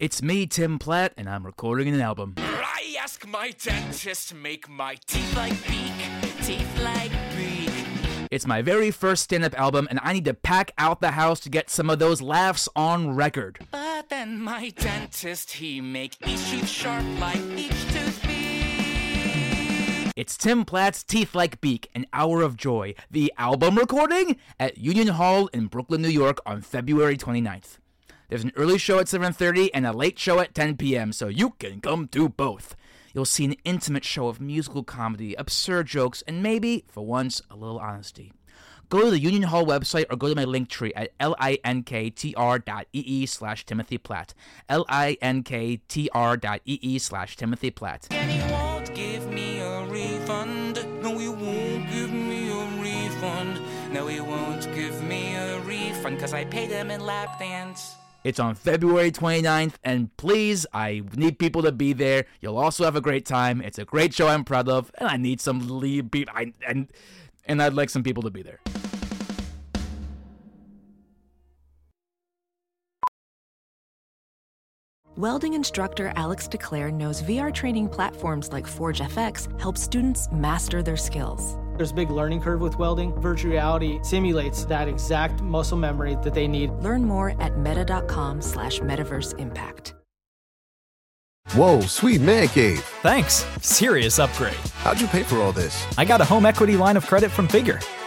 It's 0.00 0.22
me, 0.22 0.46
Tim 0.46 0.78
Platt, 0.78 1.12
and 1.16 1.28
I'm 1.28 1.44
recording 1.44 1.88
an 1.88 2.00
album. 2.00 2.34
I 2.38 2.96
ask 3.00 3.26
my 3.26 3.50
dentist 3.60 4.32
make 4.32 4.68
my 4.68 4.96
teeth 5.08 5.34
like 5.34 5.52
beak, 5.66 6.44
teeth 6.44 6.80
like 6.82 7.17
it's 8.30 8.46
my 8.46 8.60
very 8.60 8.90
first 8.90 9.24
stand 9.24 9.42
up 9.44 9.58
album, 9.58 9.88
and 9.88 9.98
I 10.02 10.12
need 10.12 10.26
to 10.26 10.34
pack 10.34 10.72
out 10.76 11.00
the 11.00 11.12
house 11.12 11.40
to 11.40 11.48
get 11.48 11.70
some 11.70 11.88
of 11.88 11.98
those 11.98 12.20
laughs 12.20 12.68
on 12.76 13.14
record. 13.14 13.58
But 13.70 14.10
then 14.10 14.38
my 14.38 14.68
dentist, 14.76 15.52
he 15.52 15.80
make 15.80 16.14
each 16.26 16.50
tooth 16.50 16.68
sharp 16.68 17.04
like 17.18 17.40
each 17.56 17.70
tooth 17.90 18.22
beak. 18.26 20.12
It's 20.14 20.36
Tim 20.36 20.66
Platt's 20.66 21.02
Teeth 21.02 21.34
Like 21.34 21.62
Beak, 21.62 21.88
An 21.94 22.04
Hour 22.12 22.42
of 22.42 22.58
Joy, 22.58 22.94
the 23.10 23.32
album 23.38 23.78
recording 23.78 24.36
at 24.60 24.76
Union 24.76 25.08
Hall 25.08 25.46
in 25.54 25.68
Brooklyn, 25.68 26.02
New 26.02 26.08
York 26.08 26.38
on 26.44 26.60
February 26.60 27.16
29th. 27.16 27.78
There's 28.28 28.44
an 28.44 28.52
early 28.56 28.76
show 28.76 28.98
at 28.98 29.06
7:30 29.06 29.70
and 29.72 29.86
a 29.86 29.92
late 29.92 30.18
show 30.18 30.38
at 30.38 30.54
10 30.54 30.76
p.m., 30.76 31.14
so 31.14 31.28
you 31.28 31.54
can 31.58 31.80
come 31.80 32.08
to 32.08 32.28
both. 32.28 32.76
You'll 33.18 33.24
see 33.24 33.46
an 33.46 33.56
intimate 33.64 34.04
show 34.04 34.28
of 34.28 34.40
musical 34.40 34.84
comedy, 34.84 35.34
absurd 35.34 35.88
jokes, 35.88 36.22
and 36.28 36.40
maybe, 36.40 36.84
for 36.86 37.04
once, 37.04 37.42
a 37.50 37.56
little 37.56 37.80
honesty. 37.80 38.32
Go 38.90 39.00
to 39.00 39.10
the 39.10 39.18
Union 39.18 39.42
Hall 39.42 39.66
website 39.66 40.04
or 40.08 40.16
go 40.16 40.28
to 40.28 40.36
my 40.36 40.44
link 40.44 40.68
tree 40.68 40.92
at 40.94 41.18
linktr.ee 41.18 43.26
slash 43.26 43.66
Timothy 43.66 43.98
Platt. 43.98 44.34
linktr.ee 44.70 45.78
slash 47.00 47.36
Timothy 47.36 47.70
Platt. 47.72 48.06
And 48.12 48.30
he 48.30 48.52
won't 48.52 48.94
give 48.94 49.26
me 49.32 49.58
a 49.58 49.84
refund. 49.86 51.02
No, 51.02 51.18
he 51.18 51.28
won't 51.28 51.90
give 51.90 52.12
me 52.12 52.52
a 52.52 52.66
refund. 52.80 53.60
No, 53.92 54.06
he 54.06 54.20
won't 54.20 54.72
give 54.76 55.02
me 55.02 55.34
a 55.34 55.58
refund 55.62 56.18
because 56.18 56.32
I 56.32 56.44
paid 56.44 56.70
him 56.70 56.92
in 56.92 57.04
lap 57.04 57.40
dance. 57.40 57.96
It's 58.28 58.38
on 58.38 58.56
February 58.56 59.10
29th, 59.10 59.76
and 59.82 60.14
please, 60.18 60.66
I 60.74 61.00
need 61.16 61.38
people 61.38 61.62
to 61.62 61.72
be 61.72 61.94
there. 61.94 62.26
You'll 62.42 62.58
also 62.58 62.84
have 62.84 62.94
a 62.94 63.00
great 63.00 63.24
time. 63.24 63.62
It's 63.62 63.78
a 63.78 63.86
great 63.86 64.12
show 64.12 64.28
I'm 64.28 64.44
proud 64.44 64.68
of, 64.68 64.90
and 64.98 65.08
I 65.08 65.16
need 65.16 65.40
some 65.40 65.80
lead 65.80 66.12
people. 66.12 66.34
I, 66.36 66.52
and, 66.66 66.88
and 67.46 67.62
I'd 67.62 67.72
like 67.72 67.88
some 67.88 68.02
people 68.02 68.22
to 68.24 68.30
be 68.30 68.42
there. 68.42 68.60
Welding 75.16 75.54
instructor 75.54 76.12
Alex 76.14 76.48
DeClaire 76.48 76.92
knows 76.92 77.22
VR 77.22 77.52
training 77.52 77.88
platforms 77.88 78.52
like 78.52 78.66
Forge 78.66 79.00
FX 79.00 79.58
help 79.58 79.78
students 79.78 80.28
master 80.30 80.82
their 80.82 80.98
skills. 80.98 81.56
There's 81.78 81.92
a 81.92 81.94
big 81.94 82.10
learning 82.10 82.40
curve 82.40 82.60
with 82.60 82.76
welding. 82.76 83.14
Virtual 83.20 83.52
reality 83.52 84.00
simulates 84.02 84.64
that 84.64 84.88
exact 84.88 85.40
muscle 85.42 85.78
memory 85.78 86.16
that 86.24 86.34
they 86.34 86.48
need. 86.48 86.70
Learn 86.82 87.04
more 87.04 87.40
at 87.40 87.56
meta.com 87.56 88.42
slash 88.42 88.80
metaverse 88.80 89.38
impact. 89.38 89.94
Whoa, 91.52 91.80
sweet 91.80 92.20
man 92.20 92.48
cave. 92.48 92.80
Thanks. 93.00 93.46
Serious 93.62 94.18
upgrade. 94.18 94.54
How'd 94.82 95.00
you 95.00 95.06
pay 95.06 95.22
for 95.22 95.36
all 95.36 95.52
this? 95.52 95.86
I 95.96 96.04
got 96.04 96.20
a 96.20 96.24
home 96.24 96.44
equity 96.44 96.76
line 96.76 96.96
of 96.96 97.06
credit 97.06 97.30
from 97.30 97.46
Figure. 97.46 97.78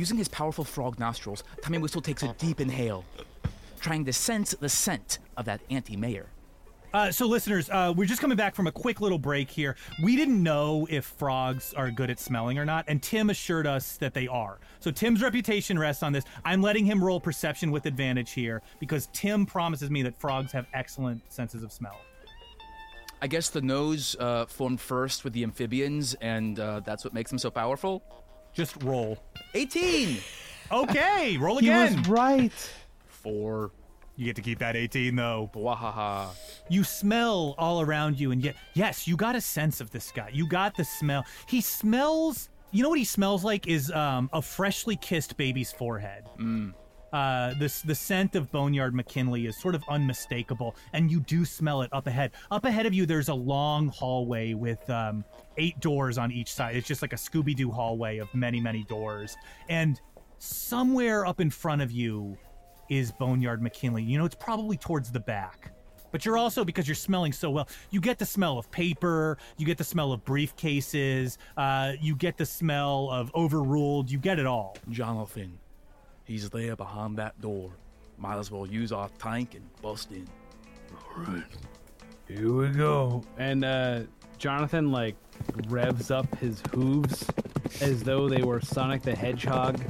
Using 0.00 0.16
his 0.16 0.28
powerful 0.28 0.64
frog 0.64 0.98
nostrils, 0.98 1.44
Tommy 1.60 1.76
Whistle 1.76 2.00
takes 2.00 2.22
a 2.22 2.32
deep 2.38 2.58
inhale, 2.58 3.04
trying 3.82 4.06
to 4.06 4.14
sense 4.14 4.54
the 4.58 4.66
scent 4.66 5.18
of 5.36 5.44
that 5.44 5.60
anti-mayor. 5.68 6.24
Uh, 6.94 7.12
so, 7.12 7.26
listeners, 7.26 7.68
uh, 7.68 7.92
we're 7.94 8.06
just 8.06 8.22
coming 8.22 8.38
back 8.38 8.54
from 8.54 8.66
a 8.66 8.72
quick 8.72 9.02
little 9.02 9.18
break 9.18 9.50
here. 9.50 9.76
We 10.02 10.16
didn't 10.16 10.42
know 10.42 10.86
if 10.88 11.04
frogs 11.04 11.74
are 11.74 11.90
good 11.90 12.08
at 12.08 12.18
smelling 12.18 12.58
or 12.58 12.64
not, 12.64 12.86
and 12.88 13.02
Tim 13.02 13.28
assured 13.28 13.66
us 13.66 13.98
that 13.98 14.14
they 14.14 14.26
are. 14.26 14.58
So, 14.78 14.90
Tim's 14.90 15.20
reputation 15.20 15.78
rests 15.78 16.02
on 16.02 16.14
this. 16.14 16.24
I'm 16.46 16.62
letting 16.62 16.86
him 16.86 17.04
roll 17.04 17.20
perception 17.20 17.70
with 17.70 17.84
advantage 17.84 18.32
here 18.32 18.62
because 18.78 19.06
Tim 19.12 19.44
promises 19.44 19.90
me 19.90 20.02
that 20.04 20.18
frogs 20.18 20.50
have 20.52 20.66
excellent 20.72 21.30
senses 21.30 21.62
of 21.62 21.72
smell. 21.72 22.00
I 23.20 23.26
guess 23.26 23.50
the 23.50 23.60
nose 23.60 24.16
uh, 24.18 24.46
formed 24.46 24.80
first 24.80 25.24
with 25.24 25.34
the 25.34 25.42
amphibians, 25.42 26.14
and 26.22 26.58
uh, 26.58 26.80
that's 26.80 27.04
what 27.04 27.12
makes 27.12 27.28
them 27.30 27.38
so 27.38 27.50
powerful. 27.50 28.02
Just 28.52 28.82
roll. 28.82 29.18
18! 29.54 30.18
Okay, 30.72 31.36
roll 31.40 31.58
He 31.58 31.68
again. 31.68 31.96
was 31.98 32.08
right. 32.08 32.70
Four. 33.08 33.70
You 34.16 34.26
get 34.26 34.36
to 34.36 34.42
keep 34.42 34.58
that 34.58 34.76
18 34.76 35.16
though. 35.16 35.50
Wahaha. 35.54 36.28
You 36.68 36.84
smell 36.84 37.54
all 37.58 37.80
around 37.80 38.20
you, 38.20 38.32
and 38.32 38.42
yet, 38.44 38.54
yes, 38.74 39.08
you 39.08 39.16
got 39.16 39.34
a 39.34 39.40
sense 39.40 39.80
of 39.80 39.90
this 39.90 40.12
guy. 40.12 40.28
You 40.32 40.46
got 40.46 40.76
the 40.76 40.84
smell. 40.84 41.24
He 41.46 41.60
smells. 41.60 42.50
You 42.72 42.82
know 42.82 42.88
what 42.90 42.98
he 42.98 43.04
smells 43.04 43.42
like 43.44 43.66
is 43.66 43.90
um, 43.90 44.28
a 44.32 44.40
freshly 44.42 44.94
kissed 44.96 45.36
baby's 45.36 45.72
forehead. 45.72 46.24
Uh, 47.12 47.54
this 47.54 47.82
the 47.82 47.94
scent 47.94 48.36
of 48.36 48.50
Boneyard 48.52 48.94
McKinley 48.94 49.46
is 49.46 49.56
sort 49.56 49.74
of 49.74 49.82
unmistakable, 49.88 50.76
and 50.92 51.10
you 51.10 51.20
do 51.20 51.44
smell 51.44 51.82
it 51.82 51.90
up 51.92 52.06
ahead. 52.06 52.32
Up 52.50 52.64
ahead 52.64 52.86
of 52.86 52.94
you, 52.94 53.06
there's 53.06 53.28
a 53.28 53.34
long 53.34 53.88
hallway 53.88 54.54
with 54.54 54.88
um, 54.90 55.24
eight 55.56 55.78
doors 55.80 56.18
on 56.18 56.30
each 56.30 56.52
side. 56.52 56.76
It's 56.76 56.86
just 56.86 57.02
like 57.02 57.12
a 57.12 57.16
Scooby 57.16 57.54
Doo 57.56 57.70
hallway 57.70 58.18
of 58.18 58.32
many, 58.34 58.60
many 58.60 58.84
doors, 58.84 59.36
and 59.68 60.00
somewhere 60.38 61.26
up 61.26 61.40
in 61.40 61.50
front 61.50 61.82
of 61.82 61.90
you 61.90 62.36
is 62.88 63.12
Boneyard 63.12 63.62
McKinley. 63.62 64.02
You 64.02 64.18
know, 64.18 64.24
it's 64.24 64.34
probably 64.34 64.76
towards 64.76 65.10
the 65.10 65.20
back. 65.20 65.72
But 66.12 66.24
you're 66.24 66.36
also, 66.36 66.64
because 66.64 66.88
you're 66.88 66.96
smelling 66.96 67.32
so 67.32 67.50
well, 67.50 67.68
you 67.90 68.00
get 68.00 68.18
the 68.18 68.26
smell 68.26 68.58
of 68.58 68.70
paper, 68.70 69.38
you 69.56 69.66
get 69.66 69.78
the 69.78 69.84
smell 69.84 70.12
of 70.12 70.24
briefcases, 70.24 71.36
uh, 71.56 71.92
you 72.00 72.16
get 72.16 72.36
the 72.36 72.46
smell 72.46 73.08
of 73.10 73.32
overruled, 73.34 74.10
you 74.10 74.18
get 74.18 74.38
it 74.38 74.46
all. 74.46 74.76
Jonathan, 74.90 75.56
he's 76.30 76.48
there 76.50 76.76
behind 76.76 77.16
that 77.18 77.38
door. 77.40 77.72
Might 78.16 78.38
as 78.38 78.52
well 78.52 78.64
use 78.64 78.92
our 78.92 79.08
tank 79.18 79.56
and 79.56 79.64
bust 79.82 80.12
in. 80.12 80.28
All 80.94 81.24
right. 81.24 81.42
Here 82.28 82.52
we 82.52 82.68
go. 82.68 83.24
And 83.36 83.64
uh, 83.64 84.02
Jonathan 84.38 84.92
like 84.92 85.16
revs 85.68 86.12
up 86.12 86.32
his 86.38 86.62
hooves 86.72 87.26
as 87.80 88.04
though 88.04 88.28
they 88.28 88.42
were 88.42 88.60
Sonic 88.60 89.02
the 89.02 89.14
Hedgehog, 89.14 89.80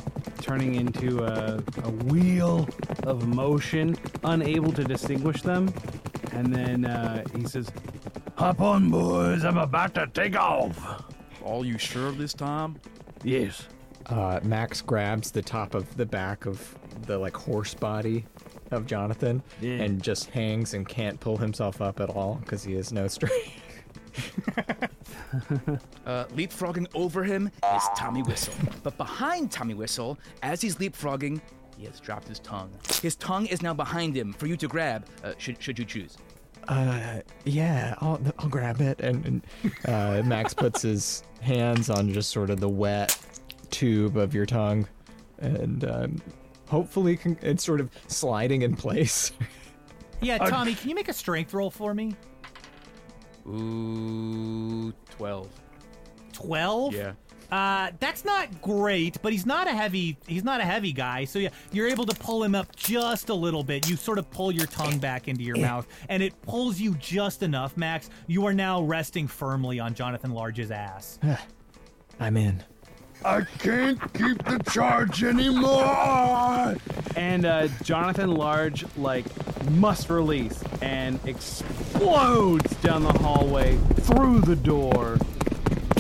turning 0.41 0.77
into 0.77 1.23
a, 1.25 1.63
a 1.85 1.91
wheel 2.09 2.67
of 3.03 3.27
motion, 3.27 3.95
unable 4.25 4.73
to 4.73 4.85
distinguish 4.85 5.43
them. 5.43 5.71
And 6.33 6.55
then 6.55 6.87
uh, 6.87 7.23
he 7.37 7.45
says, 7.47 7.71
"Hop 8.37 8.61
on, 8.61 8.89
boys! 8.91 9.45
I'm 9.45 9.59
about 9.59 9.95
to 9.97 10.07
take 10.07 10.37
off." 10.39 11.05
All 11.43 11.67
you 11.67 11.77
sure 11.77 12.13
this 12.13 12.33
time? 12.33 12.81
Yes. 13.25 13.67
Uh, 14.11 14.41
Max 14.43 14.83
grabs 14.83 15.31
the 15.31 15.43
top 15.43 15.75
of 15.75 15.97
the 15.97 16.05
back 16.07 16.45
of 16.47 16.77
the 17.07 17.17
like 17.17 17.37
horse 17.37 17.75
body 17.75 18.25
of 18.73 18.87
Jonathan 18.87 19.43
Yeah. 19.61 19.75
and 19.75 20.03
just 20.03 20.31
hangs 20.31 20.75
and 20.75 20.87
can't 20.89 21.19
pull 21.21 21.37
himself 21.37 21.81
up 21.81 22.01
at 22.01 22.11
all 22.11 22.35
because 22.43 22.63
he 22.65 22.75
has 22.75 22.93
no 22.93 23.09
strength. 23.09 23.51
Uh, 26.07 26.25
leapfrogging 26.35 26.87
over 26.95 27.23
him 27.23 27.49
is 27.77 27.83
Tommy 27.97 28.23
Whistle. 28.23 28.53
But 28.83 28.97
behind 28.97 29.53
Tommy 29.53 29.75
Whistle, 29.75 30.19
as 30.43 30.61
he's 30.61 30.77
leapfrogging, 30.77 31.41
he 31.79 31.85
has 31.87 32.01
dropped 32.01 32.27
his 32.27 32.41
tongue. 32.41 32.73
His 33.01 33.15
tongue 33.15 33.47
is 33.47 33.63
now 33.63 33.73
behind 33.73 34.17
him 34.17 34.33
for 34.33 34.47
you 34.49 34.57
to 34.57 34.67
grab, 34.67 35.07
uh, 35.23 35.35
should, 35.39 35.63
should 35.63 35.79
you 35.79 35.85
choose. 35.85 36.17
Uh, 36.67 37.21
yeah, 37.45 37.95
I'll, 38.01 38.21
I'll 38.41 38.49
grab 38.49 38.81
it. 38.81 39.01
And, 39.01 39.25
and 39.25 39.43
uh, 39.87 40.23
Max 40.25 40.53
puts 40.53 40.83
his 40.83 41.23
hands 41.41 41.89
on 41.89 42.13
just 42.13 42.31
sort 42.31 42.51
of 42.51 42.59
the 42.59 42.69
wet 42.69 43.17
tube 43.71 44.17
of 44.17 44.35
your 44.35 44.47
tongue, 44.47 44.87
and 45.39 45.85
um, 45.85 46.23
hopefully 46.69 47.17
can, 47.17 47.39
it's 47.43 47.65
sort 47.65 47.81
of 47.81 47.91
sliding 48.09 48.63
in 48.63 48.77
place. 48.77 49.33
Yeah, 50.23 50.37
Uh, 50.39 50.51
Tommy, 50.51 50.75
can 50.75 50.91
you 50.91 50.95
make 50.95 51.09
a 51.09 51.15
strength 51.15 51.55
roll 51.55 51.71
for 51.71 51.95
me? 51.95 52.15
Ooh, 53.49 54.93
12. 55.17 55.49
12? 56.35 56.95
Yeah. 56.95 57.13
Uh, 57.51 57.91
that's 57.99 58.25
not 58.25 58.61
great, 58.63 59.17
but 59.23 59.33
he's 59.33 59.45
not 59.47 59.67
a 59.67 59.73
heavy. 59.73 60.17
He's 60.29 60.45
not 60.45 60.61
a 60.61 60.65
heavy 60.65 60.93
guy, 60.93 61.25
so 61.25 61.39
yeah, 61.41 61.49
you're 61.73 61.89
able 61.89 62.05
to 62.07 62.15
pull 62.21 62.45
him 62.45 62.55
up 62.55 62.77
just 62.77 63.29
a 63.31 63.35
little 63.35 63.65
bit. 63.65 63.89
You 63.89 63.97
sort 63.97 64.19
of 64.19 64.31
pull 64.31 64.53
your 64.53 64.67
tongue 64.67 64.99
back 64.99 65.27
into 65.27 65.43
your 65.43 65.57
mouth, 65.57 65.89
and 66.09 66.23
it 66.23 66.41
pulls 66.43 66.79
you 66.79 66.95
just 66.97 67.43
enough, 67.43 67.77
Max. 67.77 68.09
You 68.29 68.45
are 68.47 68.53
now 68.55 68.83
resting 68.83 69.27
firmly 69.27 69.81
on 69.81 69.95
Jonathan 69.95 70.33
Large's 70.33 70.71
ass. 70.71 71.19
I'm 72.21 72.37
in. 72.37 72.63
I 73.25 73.43
can't 73.59 74.01
keep 74.15 74.43
the 74.45 74.59
charge 74.71 75.23
anymore. 75.25 76.77
And 77.17 77.45
uh, 77.45 77.69
Jonathan 77.83 78.35
Large 78.35 78.87
like 78.97 79.27
must 79.71 80.09
release 80.09 80.63
and 80.81 81.21
explodes 81.27 82.75
down 82.77 83.03
the 83.03 83.13
hallway 83.13 83.77
through 84.01 84.41
the 84.41 84.57
door. 84.57 85.19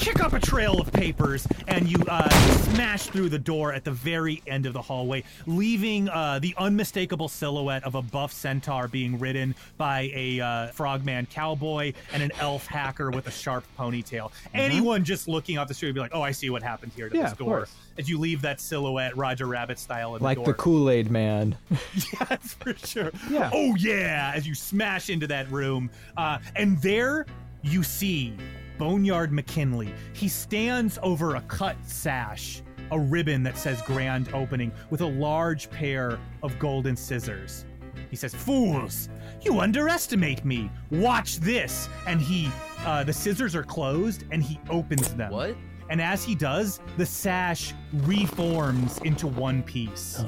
Kick 0.01 0.21
up 0.21 0.33
a 0.33 0.41
trail 0.41 0.81
of 0.81 0.91
papers 0.93 1.47
and 1.69 1.87
you 1.87 1.99
uh, 2.09 2.27
smash 2.73 3.09
through 3.09 3.29
the 3.29 3.39
door 3.39 3.75
at 3.75 3.85
the 3.85 3.91
very 3.91 4.43
end 4.47 4.65
of 4.65 4.73
the 4.73 4.81
hallway, 4.81 5.23
leaving 5.47 6.09
uh, 6.09 6.39
the 6.39 6.55
unmistakable 6.57 7.29
silhouette 7.29 7.85
of 7.85 7.95
a 7.95 8.01
buff 8.01 8.33
centaur 8.33 8.89
being 8.89 9.19
ridden 9.19 9.55
by 9.77 10.11
a 10.15 10.41
uh, 10.41 10.67
frogman 10.69 11.27
cowboy 11.27 11.93
and 12.15 12.23
an 12.23 12.33
elf 12.41 12.67
hacker 12.67 13.11
with 13.11 13.27
a 13.27 13.31
sharp 13.31 13.63
ponytail. 13.79 14.33
Anyone 14.55 15.05
just 15.05 15.29
looking 15.29 15.59
off 15.59 15.69
the 15.69 15.75
street 15.75 15.91
would 15.91 15.95
be 15.97 16.01
like, 16.01 16.15
"Oh, 16.15 16.23
I 16.23 16.31
see 16.31 16.49
what 16.49 16.63
happened 16.63 16.93
here 16.97 17.11
to 17.11 17.17
Yeah, 17.17 17.25
this 17.25 17.35
door." 17.35 17.69
As 17.99 18.09
you 18.09 18.19
leave 18.19 18.41
that 18.41 18.59
silhouette, 18.59 19.15
Roger 19.19 19.45
Rabbit 19.45 19.79
style, 19.79 20.17
in 20.17 20.23
Like 20.23 20.39
the 20.39 20.45
the. 20.45 20.55
Kool 20.55 20.89
Aid 20.89 21.11
Man. 21.11 21.59
That's 22.29 22.55
for 22.55 22.73
sure. 22.75 23.11
Yeah. 23.29 23.51
Oh 23.53 23.75
yeah, 23.77 24.33
as 24.35 24.47
you 24.49 24.55
smash 24.55 25.11
into 25.11 25.27
that 25.27 25.51
room, 25.51 25.91
uh, 26.17 26.39
and 26.57 26.81
there 26.81 27.27
you 27.63 27.83
see 27.83 28.33
Boneyard 28.81 29.31
McKinley. 29.31 29.93
He 30.15 30.27
stands 30.27 30.99
over 31.03 31.37
a 31.37 31.43
cut 31.43 31.77
sash, 31.85 32.63
a 32.91 32.99
ribbon 32.99 33.43
that 33.43 33.59
says 33.59 33.83
"Grand 33.83 34.33
Opening" 34.33 34.73
with 34.89 35.03
a 35.03 35.07
large 35.07 35.71
pair 35.71 36.19
of 36.43 36.59
golden 36.59 36.97
scissors. 36.97 37.67
He 38.09 38.17
says, 38.17 38.35
"Fools, 38.35 39.11
you 39.43 39.61
underestimate 39.61 40.47
me. 40.47 40.71
Watch 40.91 41.41
this!" 41.41 41.91
And 42.07 42.23
he, 42.23 42.51
uh, 42.87 43.05
the 43.05 43.13
scissors 43.13 43.55
are 43.55 43.63
closed, 43.63 44.25
and 44.31 44.43
he 44.43 44.59
opens 44.71 45.13
them. 45.13 45.31
What? 45.31 45.57
And 45.91 46.01
as 46.01 46.25
he 46.25 46.35
does, 46.35 46.81
the 46.97 47.05
sash 47.05 47.75
reforms 47.93 48.97
into 49.05 49.27
one 49.27 49.63
piece. 49.63 50.25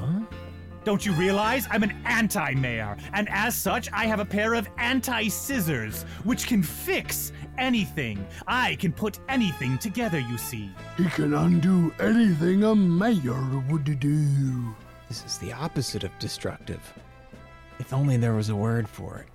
Don't 0.85 1.07
you 1.07 1.13
realize 1.13 1.67
I'm 1.71 1.83
an 1.83 1.97
anti 2.05 2.55
mayor? 2.55 2.97
And 3.13 3.29
as 3.31 3.55
such, 3.55 3.89
I 3.93 4.07
have 4.07 4.21
a 4.21 4.25
pair 4.25 4.55
of 4.55 4.69
anti 4.79 5.29
scissors, 5.29 6.03
which 6.25 6.47
can 6.47 6.63
fix 6.63 7.33
anything. 7.59 8.27
I 8.47 8.77
can 8.77 8.93
put 8.93 9.21
anything 9.29 9.79
together, 9.79 10.19
you 10.19 10.39
see. 10.39 10.71
He 10.97 11.09
can 11.11 11.35
undo 11.35 11.95
anything 12.01 12.65
a 12.65 12.75
mayor 12.75 13.63
would 13.71 14.01
do. 14.01 14.75
This 15.09 15.25
is 15.25 15.39
the 15.39 15.53
opposite 15.53 16.05
of 16.05 16.19
destructive. 16.19 16.81
If 17.79 17.93
only 17.93 18.17
there 18.17 18.35
was 18.35 18.49
a 18.49 18.57
word 18.57 18.89
for 18.89 19.19
it. 19.19 19.32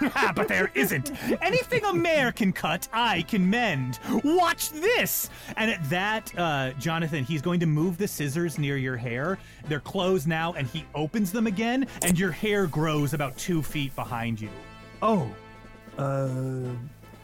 but 0.34 0.48
there 0.48 0.70
isn't. 0.74 1.12
Anything 1.42 1.84
a 1.84 1.92
mayor 1.92 2.32
can 2.32 2.52
cut, 2.52 2.88
I 2.92 3.22
can 3.22 3.48
mend. 3.48 3.98
Watch 4.24 4.70
this! 4.70 5.30
And 5.56 5.70
at 5.70 5.88
that, 5.90 6.32
uh, 6.38 6.72
Jonathan, 6.72 7.24
he's 7.24 7.42
going 7.42 7.60
to 7.60 7.66
move 7.66 7.98
the 7.98 8.08
scissors 8.08 8.58
near 8.58 8.76
your 8.76 8.96
hair. 8.96 9.38
They're 9.68 9.80
closed 9.80 10.26
now, 10.26 10.52
and 10.54 10.66
he 10.66 10.84
opens 10.94 11.32
them 11.32 11.46
again, 11.46 11.86
and 12.02 12.18
your 12.18 12.30
hair 12.30 12.66
grows 12.66 13.14
about 13.14 13.36
two 13.36 13.62
feet 13.62 13.94
behind 13.94 14.40
you. 14.40 14.50
Oh, 15.02 15.30
uh, 15.98 16.28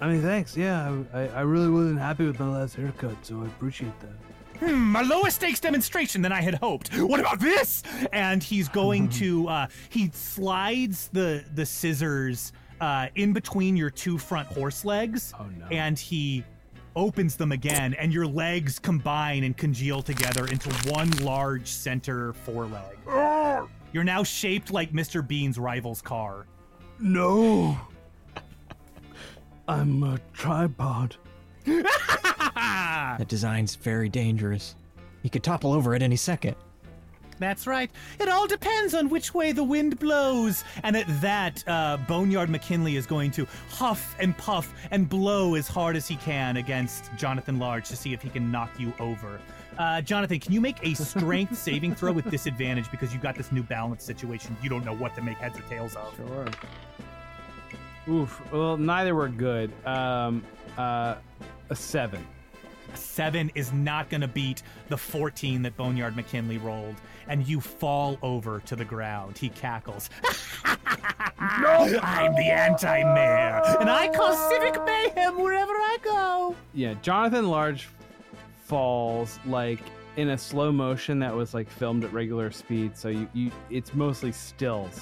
I 0.00 0.08
mean, 0.08 0.22
thanks. 0.22 0.56
Yeah, 0.56 1.02
I, 1.12 1.28
I 1.28 1.40
really 1.42 1.70
wasn't 1.70 1.98
happy 1.98 2.26
with 2.26 2.38
my 2.40 2.48
last 2.48 2.74
haircut, 2.74 3.16
so 3.22 3.40
I 3.42 3.46
appreciate 3.46 3.92
that. 4.00 4.66
Hmm, 4.66 4.94
a 4.94 5.02
lower 5.02 5.30
stakes 5.30 5.58
demonstration 5.58 6.22
than 6.22 6.30
I 6.30 6.40
had 6.40 6.54
hoped. 6.54 6.96
What 6.96 7.18
about 7.18 7.40
this? 7.40 7.82
And 8.12 8.42
he's 8.42 8.68
going 8.68 9.08
to 9.20 9.48
uh, 9.48 9.66
he 9.88 10.10
slides 10.12 11.08
the 11.12 11.44
the 11.54 11.66
scissors 11.66 12.52
uh, 12.82 13.06
in 13.14 13.32
between 13.32 13.76
your 13.76 13.90
two 13.90 14.18
front 14.18 14.48
horse 14.48 14.84
legs, 14.84 15.32
oh, 15.38 15.46
no. 15.56 15.66
and 15.70 15.96
he 15.96 16.44
opens 16.96 17.36
them 17.36 17.52
again, 17.52 17.94
and 17.94 18.12
your 18.12 18.26
legs 18.26 18.80
combine 18.80 19.44
and 19.44 19.56
congeal 19.56 20.02
together 20.02 20.48
into 20.48 20.68
one 20.90 21.08
large 21.22 21.68
center 21.68 22.32
foreleg. 22.32 22.98
You're 23.92 24.04
now 24.04 24.24
shaped 24.24 24.72
like 24.72 24.92
Mr. 24.92 25.26
Bean's 25.26 25.58
rival's 25.58 26.02
car. 26.02 26.46
No. 26.98 27.78
I'm 29.68 30.02
a 30.02 30.18
tripod. 30.32 31.16
That 32.54 33.28
design's 33.28 33.74
very 33.74 34.08
dangerous. 34.08 34.74
He 35.22 35.28
could 35.28 35.42
topple 35.42 35.72
over 35.72 35.94
at 35.94 36.02
any 36.02 36.16
second. 36.16 36.56
That's 37.42 37.66
right. 37.66 37.90
It 38.20 38.28
all 38.28 38.46
depends 38.46 38.94
on 38.94 39.08
which 39.08 39.34
way 39.34 39.50
the 39.50 39.64
wind 39.64 39.98
blows. 39.98 40.62
And 40.84 40.96
at 40.96 41.06
that, 41.20 41.64
uh, 41.66 41.98
Boneyard 42.08 42.48
McKinley 42.48 42.96
is 42.96 43.04
going 43.04 43.32
to 43.32 43.46
huff 43.68 44.14
and 44.20 44.36
puff 44.38 44.72
and 44.92 45.08
blow 45.08 45.56
as 45.56 45.66
hard 45.66 45.96
as 45.96 46.06
he 46.06 46.14
can 46.16 46.56
against 46.56 47.10
Jonathan 47.16 47.58
Large 47.58 47.88
to 47.88 47.96
see 47.96 48.12
if 48.12 48.22
he 48.22 48.28
can 48.28 48.52
knock 48.52 48.70
you 48.78 48.92
over. 49.00 49.40
Uh, 49.76 50.00
Jonathan, 50.02 50.38
can 50.38 50.52
you 50.52 50.60
make 50.60 50.76
a 50.86 50.94
strength 50.94 51.58
saving 51.58 51.94
throw 51.94 52.12
with 52.12 52.30
disadvantage 52.30 52.90
because 52.90 53.12
you've 53.12 53.22
got 53.22 53.34
this 53.34 53.50
new 53.50 53.62
balance 53.62 54.04
situation? 54.04 54.56
You 54.62 54.70
don't 54.70 54.84
know 54.84 54.94
what 54.94 55.14
to 55.16 55.22
make 55.22 55.38
heads 55.38 55.58
or 55.58 55.62
tails 55.62 55.96
of. 55.96 56.14
Sure. 56.16 56.46
Oof. 58.08 58.40
Well, 58.52 58.76
neither 58.76 59.14
were 59.14 59.28
good. 59.28 59.72
Um, 59.84 60.44
uh, 60.78 61.16
a 61.70 61.74
seven. 61.74 62.24
Seven 62.94 63.50
is 63.54 63.72
not 63.72 64.08
going 64.10 64.20
to 64.20 64.28
beat 64.28 64.62
the 64.88 64.96
14 64.96 65.62
that 65.62 65.76
Boneyard 65.76 66.16
McKinley 66.16 66.58
rolled, 66.58 66.96
and 67.28 67.46
you 67.46 67.60
fall 67.60 68.18
over 68.22 68.60
to 68.60 68.76
the 68.76 68.84
ground. 68.84 69.36
He 69.38 69.48
cackles. 69.48 70.10
no! 71.60 71.98
I'm 72.02 72.34
the 72.34 72.50
anti 72.50 73.02
mayor, 73.14 73.62
and 73.80 73.90
I 73.90 74.08
cause 74.08 74.38
civic 74.50 74.82
mayhem 74.84 75.40
wherever 75.40 75.72
I 75.72 75.98
go. 76.02 76.56
Yeah, 76.74 76.94
Jonathan 77.02 77.48
Large 77.48 77.88
falls 78.64 79.38
like 79.46 79.80
in 80.16 80.30
a 80.30 80.38
slow 80.38 80.70
motion 80.72 81.18
that 81.20 81.34
was 81.34 81.54
like 81.54 81.68
filmed 81.68 82.04
at 82.04 82.12
regular 82.12 82.50
speed. 82.50 82.96
So 82.96 83.08
you, 83.08 83.28
you 83.32 83.50
it's 83.70 83.94
mostly 83.94 84.32
stills 84.32 85.00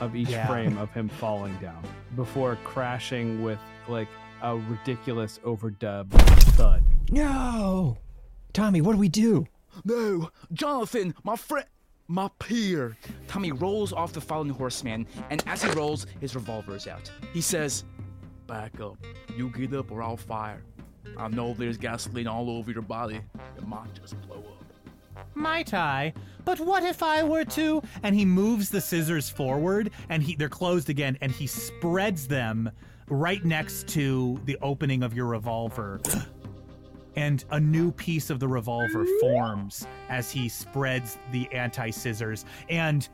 of 0.00 0.16
each 0.16 0.28
Yeah. 0.30 0.46
frame 0.46 0.78
of 0.78 0.90
him 0.92 1.08
falling 1.08 1.56
down 1.58 1.82
before 2.16 2.56
crashing 2.64 3.42
with 3.42 3.58
like 3.88 4.08
a 4.42 4.56
ridiculous 4.56 5.38
overdub 5.44 6.10
thud. 6.54 6.82
No! 7.10 7.98
Tommy, 8.52 8.80
what 8.80 8.92
do 8.92 8.98
we 8.98 9.08
do? 9.08 9.46
No, 9.84 10.30
Jonathan, 10.52 11.14
my 11.22 11.36
friend, 11.36 11.66
my 12.08 12.28
peer. 12.38 12.96
Tommy 13.28 13.52
rolls 13.52 13.92
off 13.92 14.12
the 14.12 14.20
fallen 14.20 14.50
horseman, 14.50 15.06
and 15.30 15.42
as 15.46 15.62
he 15.62 15.70
rolls, 15.70 16.06
his 16.20 16.34
revolver 16.34 16.74
is 16.74 16.86
out. 16.86 17.10
He 17.32 17.40
says, 17.40 17.84
Back 18.46 18.80
up. 18.80 18.96
You 19.36 19.48
get 19.50 19.72
up 19.74 19.92
or 19.92 20.02
I'll 20.02 20.16
fire. 20.16 20.64
I 21.16 21.28
know 21.28 21.54
there's 21.54 21.76
gasoline 21.76 22.26
all 22.26 22.50
over 22.50 22.72
your 22.72 22.82
body. 22.82 23.20
It 23.56 23.66
might 23.66 23.94
just 23.94 24.20
blow 24.22 24.38
up. 24.38 25.26
Might 25.34 25.72
I? 25.72 26.12
But 26.44 26.58
what 26.58 26.82
if 26.82 27.02
I 27.02 27.22
were 27.22 27.44
to? 27.44 27.80
And 28.02 28.14
he 28.14 28.24
moves 28.24 28.70
the 28.70 28.80
scissors 28.80 29.30
forward, 29.30 29.90
and 30.08 30.22
he 30.22 30.34
they're 30.34 30.48
closed 30.48 30.90
again, 30.90 31.16
and 31.20 31.30
he 31.30 31.46
spreads 31.46 32.26
them 32.26 32.70
right 33.10 33.44
next 33.44 33.88
to 33.88 34.40
the 34.44 34.56
opening 34.62 35.02
of 35.02 35.12
your 35.12 35.26
revolver. 35.26 36.00
And 37.16 37.44
a 37.50 37.60
new 37.60 37.90
piece 37.92 38.30
of 38.30 38.38
the 38.38 38.48
revolver 38.48 39.04
forms 39.20 39.86
as 40.08 40.30
he 40.30 40.48
spreads 40.48 41.18
the 41.32 41.48
anti 41.52 41.90
scissors. 41.90 42.44
And 42.68 43.08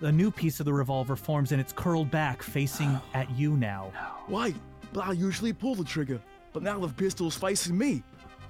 a 0.00 0.12
new 0.12 0.30
piece 0.30 0.60
of 0.60 0.66
the 0.66 0.72
revolver 0.72 1.16
forms 1.16 1.52
and 1.52 1.60
it's 1.60 1.72
curled 1.72 2.10
back, 2.10 2.42
facing 2.42 3.00
at 3.14 3.30
you 3.30 3.56
now. 3.56 3.92
Why? 4.26 4.52
But 4.92 5.06
I 5.06 5.12
usually 5.12 5.52
pull 5.52 5.74
the 5.74 5.84
trigger. 5.84 6.20
But 6.52 6.62
now 6.62 6.78
the 6.80 6.88
pistol's 6.88 7.36
facing 7.36 7.78
me. 7.78 8.02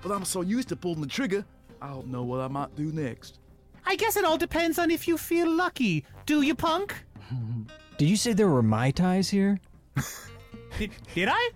But 0.03 0.13
I'm 0.13 0.25
so 0.25 0.41
used 0.41 0.69
to 0.69 0.77
pulling 0.77 1.01
the 1.01 1.07
trigger, 1.07 1.45
I 1.81 1.89
don't 1.89 2.09
know 2.09 2.23
what 2.23 2.41
I 2.41 2.49
might 2.49 2.75
do 2.75 2.93
next. 2.93 3.39
I 3.85 3.97
guess 3.97 4.17
it 4.17 4.25
all 4.25 4.37
depends 4.37 4.79
on 4.79 4.91
if 4.91 5.07
you 5.07 5.17
feel 5.17 5.51
lucky. 5.51 6.05
Do 6.25 6.43
you, 6.43 6.55
punk? 6.55 6.95
Did 7.99 8.09
you 8.09 8.17
say 8.17 8.33
there 8.33 8.49
were 8.49 8.63
Mai 8.63 8.91
Tais 8.91 9.29
here? 9.29 9.61
Did, 10.79 10.91
did 11.15 11.29
I? 11.31 11.51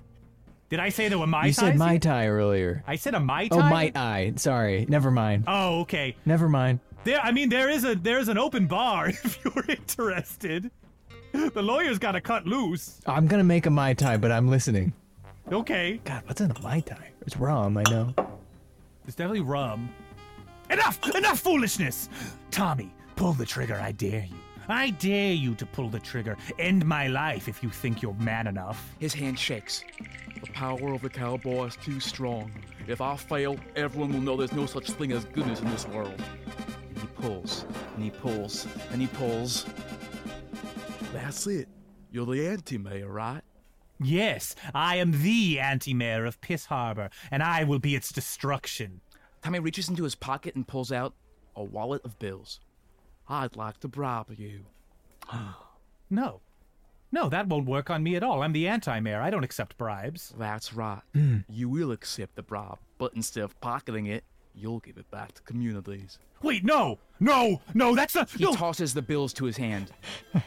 Did 0.69 0.79
I 0.81 0.89
say 0.89 1.09
there 1.09 1.19
were 1.19 1.27
my? 1.27 1.47
you 1.47 1.53
said 1.53 1.77
here? 1.81 1.99
Tai 1.99 2.29
earlier. 2.29 2.85
I 2.87 2.97
said 2.97 3.15
a 3.15 3.21
Mai 3.21 3.49
Oh, 3.51 3.59
Tai? 3.61 3.71
might 3.71 3.97
I? 3.97 4.33
Sorry, 4.37 4.87
never 4.89 5.11
mind. 5.11 5.45
Oh, 5.49 5.81
okay. 5.81 6.17
Never 6.25 6.49
mind. 6.49 6.81
There, 7.05 7.19
I 7.21 7.33
mean, 7.33 7.49
there 7.49 7.69
is 7.69 7.85
a 7.85 7.95
there's 7.97 8.29
an 8.29 8.39
open 8.39 8.67
bar 8.67 9.09
if 9.09 9.39
you're 9.45 9.65
interested. 9.69 10.71
The 11.33 11.63
lawyer's 11.63 11.99
got 11.99 12.13
to 12.13 12.21
cut 12.21 12.47
loose. 12.47 13.01
I'm 13.07 13.27
gonna 13.27 13.45
make 13.45 13.67
a 13.67 13.71
Mai 13.71 13.95
Tai, 13.95 14.17
but 14.19 14.31
I'm 14.31 14.49
listening. 14.49 14.93
Okay. 15.51 16.01
God, 16.05 16.23
what's 16.27 16.41
in 16.41 16.51
a 16.51 16.61
Mai 16.63 16.81
Tai? 16.81 17.09
It's 17.23 17.37
rum, 17.37 17.77
I 17.77 17.83
know. 17.91 18.15
it's 19.07 19.17
definitely 19.17 19.41
rum. 19.41 19.93
Enough! 20.71 21.01
Enough 21.17 21.41
foolishness! 21.41 22.09
Tommy, 22.53 22.93
pull 23.17 23.33
the 23.33 23.45
trigger, 23.45 23.75
I 23.83 23.91
dare 23.93 24.27
you. 24.31 24.37
I 24.71 24.91
dare 24.91 25.33
you 25.33 25.55
to 25.57 25.67
pull 25.67 25.89
the 25.89 26.01
trigger. 26.01 26.37
End 26.59 26.85
my 26.85 27.07
life 27.09 27.49
if 27.49 27.63
you 27.63 27.71
think 27.71 28.03
you're 28.03 28.15
man 28.15 28.47
enough. 28.47 28.95
His 28.99 29.15
hand 29.15 29.39
shakes. 29.39 29.85
The 30.41 30.53
power 30.53 30.95
of 30.95 31.03
the 31.03 31.11
cowboy 31.11 31.67
is 31.67 31.77
too 31.77 32.01
strong. 32.01 32.53
If 32.87 33.01
I 33.01 33.17
fail, 33.17 33.57
everyone 33.77 34.13
will 34.13 34.21
know 34.21 34.37
there's 34.37 34.53
no 34.53 34.67
such 34.67 34.91
thing 34.91 35.13
as 35.13 35.25
goodness 35.27 35.61
in 35.61 35.71
this 35.71 35.87
world. 35.89 36.23
And 36.89 36.99
he 36.99 37.07
pulls, 37.07 37.65
and 37.95 38.05
he 38.05 38.11
pulls, 38.11 38.67
and 38.93 39.01
he 39.01 39.07
pulls. 39.07 39.67
That's 41.13 41.47
it. 41.47 41.69
You're 42.11 42.27
the 42.27 42.49
anti-mayor, 42.49 43.09
right? 43.09 43.43
Yes, 44.03 44.55
I 44.75 44.97
am 44.97 45.23
the 45.23 45.61
anti-mayor 45.61 46.25
of 46.25 46.41
Piss 46.41 46.65
Harbor, 46.65 47.11
and 47.31 47.43
I 47.43 47.65
will 47.65 47.79
be 47.79 47.95
its 47.95 48.13
destruction. 48.13 49.01
Tommy 49.43 49.59
reaches 49.59 49.89
into 49.89 50.05
his 50.05 50.15
pocket 50.15 50.55
and 50.55 50.67
pulls 50.67 50.91
out 50.91 51.15
a 51.55 51.63
wallet 51.63 52.03
of 52.05 52.19
bills. 52.19 52.61
I'd 53.31 53.55
like 53.57 53.79
to 53.81 53.89
bribe 53.89 54.35
you. 54.37 54.61
No. 56.13 56.41
No, 57.13 57.29
that 57.29 57.47
won't 57.47 57.69
work 57.69 57.89
on 57.89 58.03
me 58.03 58.17
at 58.17 58.25
all. 58.25 58.43
I'm 58.43 58.53
the 58.53 58.67
anti 58.67 58.99
mayor. 58.99 59.21
I 59.21 59.31
don't 59.31 59.45
accept 59.45 59.79
bribes. 59.79 60.35
That's 60.37 60.75
right. 60.75 61.03
Hmm. 61.15 61.39
You 61.49 61.69
will 61.69 61.93
accept 61.93 62.35
the 62.35 62.43
bribe, 62.43 62.79
but 62.99 63.13
instead 63.15 63.45
of 63.45 63.61
pocketing 63.61 64.07
it, 64.07 64.25
you'll 64.57 64.81
give 64.81 64.99
it 64.99 65.09
back 65.13 65.33
to 65.35 65.43
communities. 65.43 66.19
Wait, 66.43 66.65
no! 66.65 66.99
No! 67.21 67.61
No, 67.75 67.95
that's 67.95 68.17
not. 68.17 68.29
He 68.31 68.45
tosses 68.57 68.93
the 68.93 69.03
bills 69.03 69.33
to 69.35 69.45
his 69.45 69.57
hand. 69.57 69.93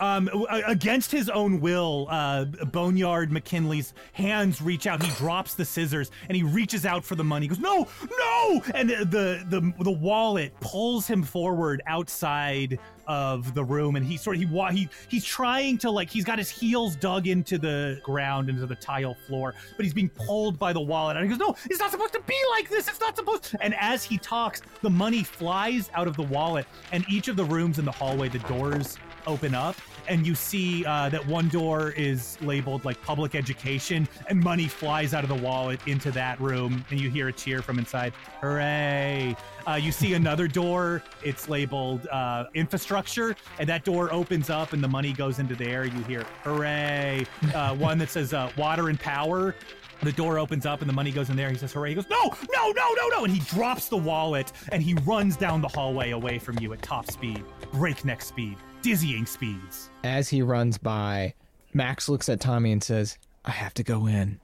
um, 0.00 0.28
against 0.66 1.12
his 1.12 1.28
own 1.28 1.60
will, 1.60 2.06
uh, 2.10 2.44
Boneyard 2.44 3.30
McKinley's 3.30 3.94
hands 4.12 4.60
reach 4.62 4.86
out. 4.86 5.02
He 5.02 5.10
drops 5.12 5.54
the 5.54 5.64
scissors 5.64 6.10
and 6.28 6.36
he 6.36 6.42
reaches 6.42 6.86
out 6.86 7.04
for 7.04 7.14
the 7.14 7.24
money. 7.24 7.44
He 7.44 7.48
goes, 7.48 7.58
"No, 7.58 7.86
no!" 8.18 8.62
And 8.74 8.90
the 8.90 9.44
the 9.48 9.72
the 9.80 9.90
wallet 9.90 10.52
pulls 10.60 11.06
him 11.06 11.22
forward 11.22 11.82
outside 11.86 12.78
of 13.06 13.54
the 13.54 13.64
room, 13.64 13.96
and 13.96 14.06
he 14.06 14.16
sort 14.16 14.36
of 14.36 14.42
he 14.42 14.48
he 14.72 14.88
he's 15.08 15.24
trying 15.24 15.76
to 15.78 15.90
like 15.90 16.08
he's 16.08 16.24
got 16.24 16.38
his 16.38 16.48
heels 16.48 16.96
dug 16.96 17.26
into 17.26 17.58
the 17.58 18.00
ground 18.02 18.48
into 18.48 18.66
the 18.66 18.76
tile 18.76 19.16
floor, 19.26 19.54
but 19.76 19.84
he's 19.84 19.94
being 19.94 20.08
pulled 20.08 20.58
by 20.58 20.72
the 20.72 20.80
wallet. 20.80 21.16
And 21.16 21.24
he 21.24 21.30
goes, 21.30 21.38
"No, 21.38 21.54
it's 21.68 21.80
not 21.80 21.90
supposed 21.90 22.14
to 22.14 22.22
be 22.22 22.38
like 22.52 22.70
this. 22.70 22.88
It's 22.88 23.00
not 23.00 23.16
supposed." 23.16 23.54
And 23.60 23.74
as 23.74 24.02
he 24.02 24.16
talks, 24.16 24.62
the 24.80 24.90
money 24.90 25.24
flies 25.24 25.90
out 25.94 26.08
of 26.08 26.16
the 26.16 26.22
wallet, 26.22 26.66
and 26.92 27.04
each 27.08 27.28
of 27.28 27.36
the 27.36 27.44
rooms 27.44 27.78
in 27.78 27.84
the 27.84 27.92
hallway, 27.92 28.28
the 28.28 28.38
doors 28.40 28.96
open 29.26 29.54
up 29.54 29.76
and 30.08 30.26
you 30.26 30.34
see 30.34 30.84
uh, 30.84 31.08
that 31.08 31.24
one 31.26 31.48
door 31.48 31.90
is 31.92 32.36
labeled 32.42 32.84
like 32.84 33.00
public 33.02 33.34
education 33.34 34.08
and 34.28 34.42
money 34.42 34.66
flies 34.66 35.14
out 35.14 35.22
of 35.22 35.28
the 35.28 35.42
wallet 35.46 35.80
into 35.86 36.10
that 36.10 36.40
room 36.40 36.84
and 36.90 37.00
you 37.00 37.10
hear 37.10 37.28
a 37.28 37.32
cheer 37.32 37.62
from 37.62 37.78
inside. 37.78 38.12
Hooray. 38.40 39.36
Uh, 39.66 39.74
you 39.74 39.92
see 39.92 40.14
another 40.14 40.48
door. 40.48 41.02
It's 41.22 41.48
labeled 41.48 42.06
uh, 42.08 42.46
infrastructure 42.54 43.36
and 43.58 43.68
that 43.68 43.84
door 43.84 44.12
opens 44.12 44.50
up 44.50 44.72
and 44.72 44.82
the 44.82 44.88
money 44.88 45.12
goes 45.12 45.38
into 45.38 45.54
there. 45.54 45.84
You 45.84 46.02
hear 46.04 46.24
hooray. 46.42 47.26
Uh, 47.54 47.74
one 47.76 47.98
that 47.98 48.10
says 48.10 48.34
uh, 48.34 48.50
water 48.56 48.88
and 48.88 48.98
power. 48.98 49.54
The 50.02 50.12
door 50.12 50.38
opens 50.38 50.64
up 50.64 50.80
and 50.80 50.88
the 50.88 50.94
money 50.94 51.10
goes 51.10 51.28
in 51.28 51.36
there. 51.36 51.50
He 51.50 51.58
says, 51.58 51.72
hooray. 51.72 51.90
He 51.90 51.94
goes, 51.94 52.08
no, 52.08 52.34
no, 52.52 52.72
no, 52.72 52.94
no, 52.94 53.08
no. 53.08 53.24
And 53.24 53.32
he 53.32 53.40
drops 53.40 53.88
the 53.88 53.98
wallet 53.98 54.50
and 54.72 54.82
he 54.82 54.94
runs 55.04 55.36
down 55.36 55.60
the 55.60 55.68
hallway 55.68 56.10
away 56.10 56.38
from 56.38 56.58
you 56.58 56.72
at 56.72 56.80
top 56.80 57.10
speed, 57.10 57.44
breakneck 57.72 58.22
speed, 58.22 58.56
dizzying 58.82 59.26
speeds. 59.26 59.90
As 60.04 60.28
he 60.28 60.42
runs 60.42 60.78
by, 60.78 61.34
Max 61.72 62.08
looks 62.08 62.28
at 62.28 62.40
Tommy 62.40 62.72
and 62.72 62.82
says, 62.82 63.18
I 63.44 63.50
have 63.50 63.74
to 63.74 63.82
go 63.82 64.06
in 64.06 64.40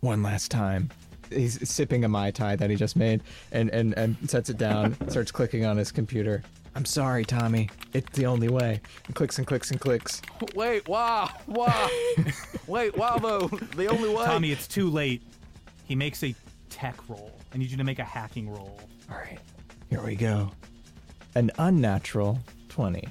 one 0.00 0.22
last 0.22 0.50
time. 0.50 0.90
He's 1.30 1.68
sipping 1.68 2.04
a 2.04 2.08
Mai 2.08 2.30
Tai 2.30 2.56
that 2.56 2.70
he 2.70 2.76
just 2.76 2.96
made 2.96 3.22
and, 3.52 3.70
and, 3.70 3.96
and 3.96 4.16
sets 4.28 4.50
it 4.50 4.58
down, 4.58 4.96
starts 5.08 5.30
clicking 5.30 5.64
on 5.64 5.76
his 5.76 5.92
computer. 5.92 6.42
I'm 6.74 6.84
sorry, 6.84 7.24
Tommy. 7.24 7.68
It's 7.92 8.16
the 8.16 8.26
only 8.26 8.48
way. 8.48 8.80
And 9.06 9.14
clicks 9.14 9.38
and 9.38 9.46
clicks 9.46 9.70
and 9.70 9.80
clicks. 9.80 10.22
Wait, 10.54 10.88
wow, 10.88 11.30
wow. 11.46 11.88
Wait, 12.66 12.96
wow, 12.96 13.18
though. 13.18 13.48
The 13.76 13.88
only 13.88 14.08
way. 14.08 14.24
Tommy, 14.24 14.52
it's 14.52 14.68
too 14.68 14.88
late. 14.88 15.22
He 15.84 15.94
makes 15.94 16.22
a 16.22 16.34
tech 16.68 16.96
roll. 17.08 17.32
I 17.52 17.58
need 17.58 17.70
you 17.70 17.76
to 17.76 17.84
make 17.84 17.98
a 17.98 18.04
hacking 18.04 18.48
roll. 18.48 18.78
All 19.10 19.18
right, 19.18 19.38
here 19.88 20.02
we 20.02 20.14
go. 20.14 20.52
An 21.34 21.50
unnatural 21.58 22.38
20. 22.68 23.06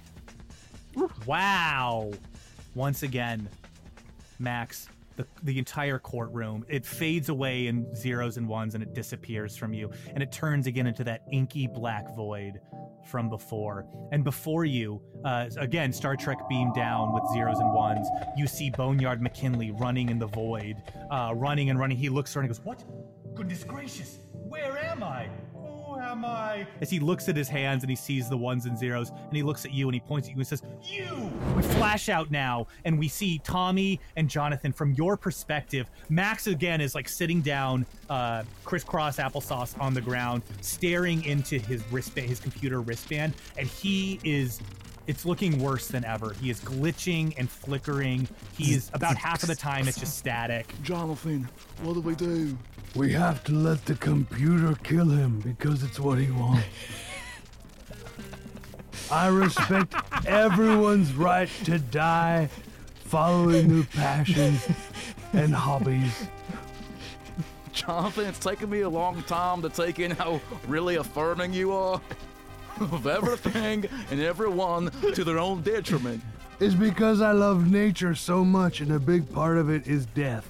Wow. 1.30 2.10
Once 2.74 3.04
again, 3.04 3.48
Max, 4.40 4.90
the, 5.16 5.28
the 5.44 5.60
entire 5.60 6.00
courtroom, 6.00 6.66
it 6.68 6.84
fades 6.84 7.30
away 7.30 7.68
in 7.68 7.94
zeros 7.96 8.38
and 8.38 8.48
ones 8.48 8.74
and 8.74 8.82
it 8.82 8.96
disappears 8.96 9.56
from 9.56 9.72
you. 9.72 9.92
And 10.12 10.24
it 10.24 10.32
turns 10.32 10.66
again 10.66 10.88
into 10.88 11.04
that 11.04 11.26
inky 11.32 11.68
black 11.68 12.16
void 12.16 12.60
from 13.06 13.30
before. 13.30 13.86
And 14.12 14.24
before 14.24 14.66
you, 14.66 15.04
uh, 15.24 15.52
again, 15.58 15.94
Star 15.94 16.16
Trek 16.16 16.40
beam 16.50 16.74
down 16.74 17.14
with 17.14 17.22
zeros 17.32 17.60
and 17.60 17.76
ones. 17.76 18.08
You 18.36 18.48
see 18.48 18.72
Boneyard 18.72 19.22
McKinley 19.22 19.70
running 19.70 20.10
in 20.10 20.18
the 20.18 20.26
void, 20.26 20.78
uh, 21.12 21.34
running 21.36 21.70
and 21.70 21.78
running. 21.78 21.98
He 21.98 22.10
looks 22.10 22.36
around 22.36 22.46
and 22.46 22.56
goes, 22.56 22.66
What? 22.66 22.84
Goodness 23.36 23.64
gracious, 23.64 24.18
where 24.34 24.80
am 24.80 25.04
I? 25.04 25.30
Am 26.10 26.26
I? 26.26 26.66
As 26.82 26.90
he 26.90 27.00
looks 27.00 27.30
at 27.30 27.36
his 27.36 27.48
hands 27.48 27.84
and 27.84 27.90
he 27.90 27.96
sees 27.96 28.30
the 28.30 28.38
ones 28.38 28.66
and 28.66 28.76
zeros, 28.76 29.10
and 29.12 29.34
he 29.34 29.44
looks 29.44 29.64
at 29.64 29.72
you 29.72 29.88
and 29.88 29.94
he 29.94 30.00
points 30.00 30.28
at 30.28 30.34
you 30.34 30.40
and 30.40 30.48
says, 30.48 30.64
You! 30.84 31.32
We 31.56 31.62
flash 31.62 32.10
out 32.10 32.32
now 32.32 32.66
and 32.84 32.98
we 32.98 33.08
see 33.08 33.40
Tommy 33.44 34.00
and 34.16 34.28
Jonathan 34.28 34.72
from 34.74 34.94
your 34.94 35.16
perspective. 35.18 35.88
Max 36.10 36.48
again 36.48 36.82
is 36.82 36.96
like 36.96 37.08
sitting 37.08 37.42
down, 37.42 37.86
uh, 38.10 38.42
crisscross 38.64 39.18
applesauce 39.18 39.80
on 39.80 39.94
the 39.94 40.02
ground, 40.02 40.42
staring 40.62 41.24
into 41.26 41.60
his 41.60 41.84
wristband, 41.92 42.28
his 42.28 42.40
computer 42.40 42.82
wristband, 42.82 43.36
and 43.58 43.68
he 43.68 44.20
is. 44.24 44.60
It's 45.10 45.26
looking 45.26 45.58
worse 45.58 45.88
than 45.88 46.06
ever. 46.06 46.36
He 46.40 46.52
is 46.52 46.60
glitching 46.60 47.34
and 47.36 47.50
flickering. 47.50 48.28
He 48.56 48.76
is 48.76 48.92
about 48.94 49.18
half 49.18 49.42
of 49.42 49.50
the 49.50 49.56
time 49.56 49.88
it's 49.88 50.00
just 50.00 50.20
static. 50.20 50.72
Jonathan, 50.84 51.50
what 51.82 51.96
do 51.96 52.02
we 52.02 52.14
do? 52.14 52.56
We 52.94 53.12
have 53.14 53.44
to 53.46 53.54
let 53.54 53.84
the 53.86 53.96
computer 53.96 54.76
kill 54.84 55.08
him 55.10 55.40
because 55.40 55.82
it's 55.82 56.00
what 56.00 56.20
he 56.20 56.30
wants. 56.30 56.64
I 59.12 59.30
respect 59.30 59.96
everyone's 60.28 61.12
right 61.14 61.50
to 61.64 61.80
die 61.80 62.48
following 63.06 63.68
their 63.68 63.86
passions 63.86 64.64
and 65.34 65.56
hobbies. 65.56 66.28
Jonathan, 67.74 68.28
it's 68.28 68.38
taken 68.38 68.70
me 68.70 68.82
a 68.82 68.90
long 68.90 69.24
time 69.24 69.64
to 69.64 69.70
take 69.70 69.98
in 69.98 70.12
how 70.12 70.40
really 70.68 70.98
affirming 70.98 71.52
you 71.52 71.72
are 71.72 72.00
of 72.82 73.08
everything 73.08 73.86
and 74.12 74.22
everyone 74.22 74.92
to 75.14 75.24
their 75.24 75.40
own 75.40 75.62
detriment. 75.62 76.22
It's 76.60 76.76
because 76.76 77.22
I 77.22 77.32
love 77.32 77.72
nature 77.72 78.16
so 78.16 78.44
much, 78.44 78.82
and 78.82 78.92
a 78.92 79.00
big 79.00 79.32
part 79.32 79.58
of 79.58 79.70
it 79.70 79.88
is 79.88 80.06
death. 80.08 80.46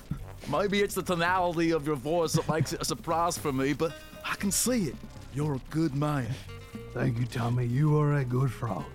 Maybe 0.50 0.82
it's 0.82 0.96
the 0.96 1.04
tonality 1.04 1.72
of 1.72 1.86
your 1.86 1.96
voice 1.96 2.34
that 2.34 2.50
makes 2.50 2.74
it 2.74 2.82
a 2.82 2.86
surprise 2.86 3.38
for 3.38 3.52
me, 3.52 3.74
but 3.74 3.94
I 4.26 4.36
can 4.36 4.52
see 4.52 4.86
it. 4.86 4.96
You're 5.34 5.56
a 5.56 5.62
good 5.70 5.94
man. 5.96 6.28
Thank 6.94 7.20
you, 7.20 7.26
Tommy. 7.26 7.66
You 7.66 8.00
are 8.00 8.16
a 8.16 8.26
good 8.26 8.52
frog. 8.52 8.86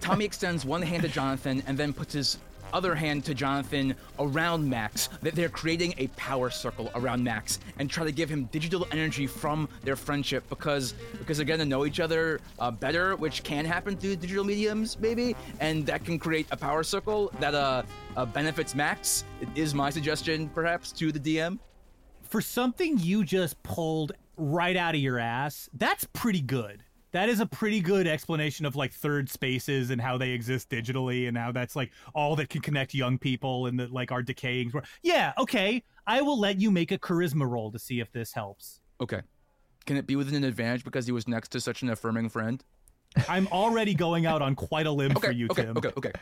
Tommy 0.00 0.26
extends 0.26 0.64
one 0.66 0.82
hand 0.82 1.02
to 1.02 1.08
Jonathan 1.08 1.62
and 1.66 1.78
then 1.78 1.94
puts 1.94 2.12
his 2.12 2.38
other 2.74 2.94
hand 2.94 3.24
to 3.24 3.34
Jonathan 3.34 3.94
around 4.18 4.68
Max. 4.68 5.08
That 5.22 5.34
they're 5.34 5.48
creating 5.48 5.94
a 5.96 6.08
power 6.08 6.50
circle 6.50 6.90
around 6.94 7.24
Max 7.24 7.60
and 7.78 7.88
try 7.88 8.04
to 8.04 8.12
give 8.12 8.28
him 8.28 8.44
digital 8.46 8.86
energy 8.92 9.26
from 9.26 9.68
their 9.82 9.96
friendship 9.96 10.46
because 10.50 10.92
because 11.18 11.38
they're 11.38 11.46
gonna 11.46 11.64
know 11.64 11.86
each 11.86 12.00
other 12.00 12.40
uh, 12.58 12.70
better, 12.70 13.16
which 13.16 13.42
can 13.42 13.64
happen 13.64 13.96
through 13.96 14.16
digital 14.16 14.44
mediums 14.44 14.98
maybe, 15.00 15.34
and 15.60 15.86
that 15.86 16.04
can 16.04 16.18
create 16.18 16.46
a 16.50 16.56
power 16.56 16.82
circle 16.82 17.32
that 17.40 17.54
uh, 17.54 17.82
uh 18.16 18.26
benefits 18.26 18.74
Max. 18.74 19.24
It 19.40 19.48
is 19.54 19.74
my 19.74 19.90
suggestion, 19.90 20.48
perhaps, 20.48 20.92
to 20.92 21.12
the 21.12 21.20
DM. 21.20 21.58
For 22.22 22.40
something 22.40 22.98
you 22.98 23.24
just 23.24 23.62
pulled 23.62 24.12
right 24.36 24.76
out 24.76 24.94
of 24.94 25.00
your 25.00 25.18
ass, 25.18 25.68
that's 25.74 26.06
pretty 26.12 26.40
good. 26.40 26.83
That 27.14 27.28
is 27.28 27.38
a 27.38 27.46
pretty 27.46 27.80
good 27.80 28.08
explanation 28.08 28.66
of 28.66 28.74
like 28.74 28.92
third 28.92 29.30
spaces 29.30 29.90
and 29.90 30.00
how 30.00 30.18
they 30.18 30.30
exist 30.30 30.68
digitally 30.68 31.28
and 31.28 31.38
how 31.38 31.52
that's 31.52 31.76
like 31.76 31.92
all 32.12 32.34
that 32.34 32.48
can 32.48 32.60
connect 32.60 32.92
young 32.92 33.18
people 33.18 33.66
and 33.66 33.78
that 33.78 33.92
like 33.92 34.10
our 34.10 34.20
decaying. 34.20 34.72
Yeah, 35.04 35.32
okay. 35.38 35.84
I 36.08 36.22
will 36.22 36.40
let 36.40 36.60
you 36.60 36.72
make 36.72 36.90
a 36.90 36.98
charisma 36.98 37.48
roll 37.48 37.70
to 37.70 37.78
see 37.78 38.00
if 38.00 38.10
this 38.10 38.32
helps. 38.32 38.80
Okay. 39.00 39.20
Can 39.86 39.96
it 39.96 40.08
be 40.08 40.16
within 40.16 40.34
an 40.34 40.42
advantage 40.42 40.82
because 40.82 41.06
he 41.06 41.12
was 41.12 41.28
next 41.28 41.50
to 41.50 41.60
such 41.60 41.82
an 41.82 41.90
affirming 41.90 42.30
friend? 42.30 42.64
I'm 43.28 43.46
already 43.52 43.94
going 43.94 44.26
out 44.26 44.42
on 44.42 44.56
quite 44.56 44.88
a 44.88 44.90
limb 44.90 45.12
okay, 45.12 45.28
for 45.28 45.32
you, 45.32 45.46
okay, 45.52 45.62
Tim. 45.66 45.76
Okay, 45.76 45.92
okay, 45.96 46.12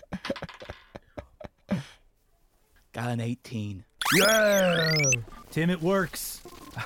Got 2.92 3.08
an 3.08 3.20
18. 3.22 3.82
Yeah! 4.18 4.92
Tim, 5.50 5.70
it 5.70 5.80
works. 5.80 6.42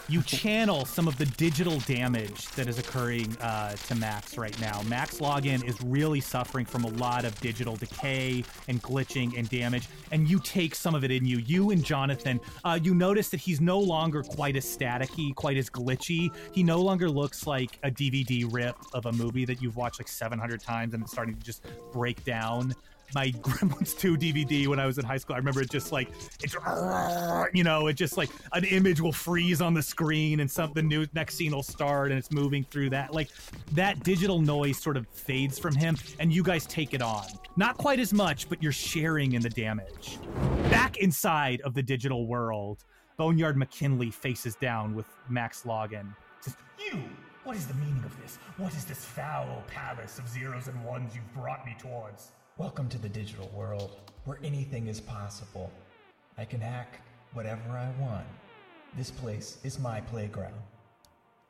You 0.08 0.22
channel 0.22 0.84
some 0.84 1.06
of 1.06 1.16
the 1.16 1.26
digital 1.26 1.78
damage 1.80 2.48
that 2.50 2.68
is 2.68 2.78
occurring 2.78 3.36
uh, 3.38 3.72
to 3.72 3.94
Max 3.94 4.36
right 4.36 4.58
now. 4.60 4.82
Max 4.88 5.18
Login 5.18 5.64
is 5.64 5.80
really 5.82 6.20
suffering 6.20 6.66
from 6.66 6.84
a 6.84 6.88
lot 6.88 7.24
of 7.24 7.38
digital 7.40 7.76
decay 7.76 8.44
and 8.68 8.82
glitching 8.82 9.38
and 9.38 9.48
damage, 9.48 9.88
and 10.10 10.28
you 10.28 10.40
take 10.40 10.74
some 10.74 10.94
of 10.94 11.04
it 11.04 11.10
in 11.10 11.24
you. 11.24 11.38
You 11.38 11.70
and 11.70 11.84
Jonathan, 11.84 12.40
uh, 12.64 12.78
you 12.82 12.94
notice 12.94 13.28
that 13.30 13.40
he's 13.40 13.60
no 13.60 13.78
longer 13.78 14.22
quite 14.22 14.56
as 14.56 14.64
staticky, 14.64 15.34
quite 15.34 15.56
as 15.56 15.70
glitchy. 15.70 16.30
He 16.52 16.62
no 16.62 16.80
longer 16.80 17.08
looks 17.08 17.46
like 17.46 17.78
a 17.82 17.90
DVD 17.90 18.52
rip 18.52 18.76
of 18.92 19.06
a 19.06 19.12
movie 19.12 19.44
that 19.44 19.62
you've 19.62 19.76
watched 19.76 20.00
like 20.00 20.08
700 20.08 20.60
times 20.60 20.94
and 20.94 21.02
it's 21.02 21.12
starting 21.12 21.36
to 21.36 21.42
just 21.44 21.64
break 21.92 22.24
down 22.24 22.74
my 23.14 23.28
Gremlins 23.42 23.96
2 23.98 24.16
DVD 24.16 24.66
when 24.66 24.78
I 24.78 24.86
was 24.86 24.98
in 24.98 25.04
high 25.04 25.16
school. 25.16 25.34
I 25.34 25.38
remember 25.38 25.62
it 25.62 25.70
just 25.70 25.92
like 25.92 26.08
it's 26.42 26.56
you 27.52 27.64
know, 27.64 27.86
it 27.86 27.94
just 27.94 28.16
like 28.16 28.30
an 28.52 28.64
image 28.64 29.00
will 29.00 29.12
freeze 29.12 29.60
on 29.60 29.74
the 29.74 29.82
screen 29.82 30.40
and 30.40 30.50
something 30.50 30.86
new 30.86 31.06
next 31.14 31.36
scene 31.36 31.54
will 31.54 31.62
start 31.62 32.10
and 32.10 32.18
it's 32.18 32.30
moving 32.30 32.64
through 32.70 32.90
that. 32.90 33.12
Like 33.12 33.30
that 33.72 34.02
digital 34.02 34.40
noise 34.40 34.78
sort 34.78 34.96
of 34.96 35.06
fades 35.08 35.58
from 35.58 35.74
him 35.74 35.96
and 36.18 36.32
you 36.32 36.42
guys 36.42 36.66
take 36.66 36.94
it 36.94 37.02
on. 37.02 37.24
Not 37.56 37.76
quite 37.76 38.00
as 38.00 38.12
much, 38.12 38.48
but 38.48 38.62
you're 38.62 38.72
sharing 38.72 39.32
in 39.32 39.42
the 39.42 39.50
damage. 39.50 40.18
Back 40.70 40.98
inside 40.98 41.60
of 41.62 41.74
the 41.74 41.82
digital 41.82 42.26
world, 42.26 42.84
Boneyard 43.16 43.56
McKinley 43.56 44.10
faces 44.10 44.56
down 44.56 44.94
with 44.94 45.06
Max 45.28 45.64
Logan. 45.64 46.14
Says, 46.40 46.56
You! 46.78 47.02
What 47.44 47.56
is 47.56 47.66
the 47.66 47.74
meaning 47.74 48.02
of 48.04 48.20
this? 48.20 48.38
What 48.56 48.74
is 48.74 48.84
this 48.84 49.04
foul 49.04 49.62
palace 49.68 50.18
of 50.18 50.28
zeros 50.28 50.66
and 50.66 50.84
ones 50.84 51.14
you've 51.14 51.32
brought 51.32 51.64
me 51.64 51.76
towards? 51.78 52.32
Welcome 52.58 52.88
to 52.88 52.96
the 52.96 53.10
digital 53.10 53.50
world, 53.54 53.98
where 54.24 54.38
anything 54.42 54.86
is 54.86 54.98
possible. 54.98 55.70
I 56.38 56.46
can 56.46 56.58
hack 56.58 57.02
whatever 57.34 57.60
I 57.72 57.90
want. 58.00 58.24
This 58.96 59.10
place 59.10 59.58
is 59.62 59.78
my 59.78 60.00
playground. 60.00 60.54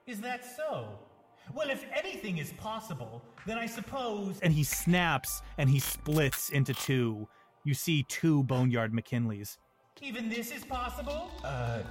Is 0.08 0.20
that 0.22 0.44
so? 0.44 0.88
Well, 1.54 1.70
if 1.70 1.86
anything 1.96 2.38
is 2.38 2.52
possible, 2.54 3.22
then 3.46 3.56
I 3.56 3.66
suppose. 3.66 4.40
And 4.40 4.52
he 4.52 4.64
snaps 4.64 5.42
and 5.58 5.70
he 5.70 5.78
splits 5.78 6.50
into 6.50 6.74
two. 6.74 7.28
You 7.62 7.74
see 7.74 8.02
two 8.08 8.42
Boneyard 8.42 8.92
McKinleys. 8.92 9.58
Even 10.02 10.28
this 10.28 10.50
is 10.50 10.64
possible? 10.64 11.30
Uh, 11.44 11.82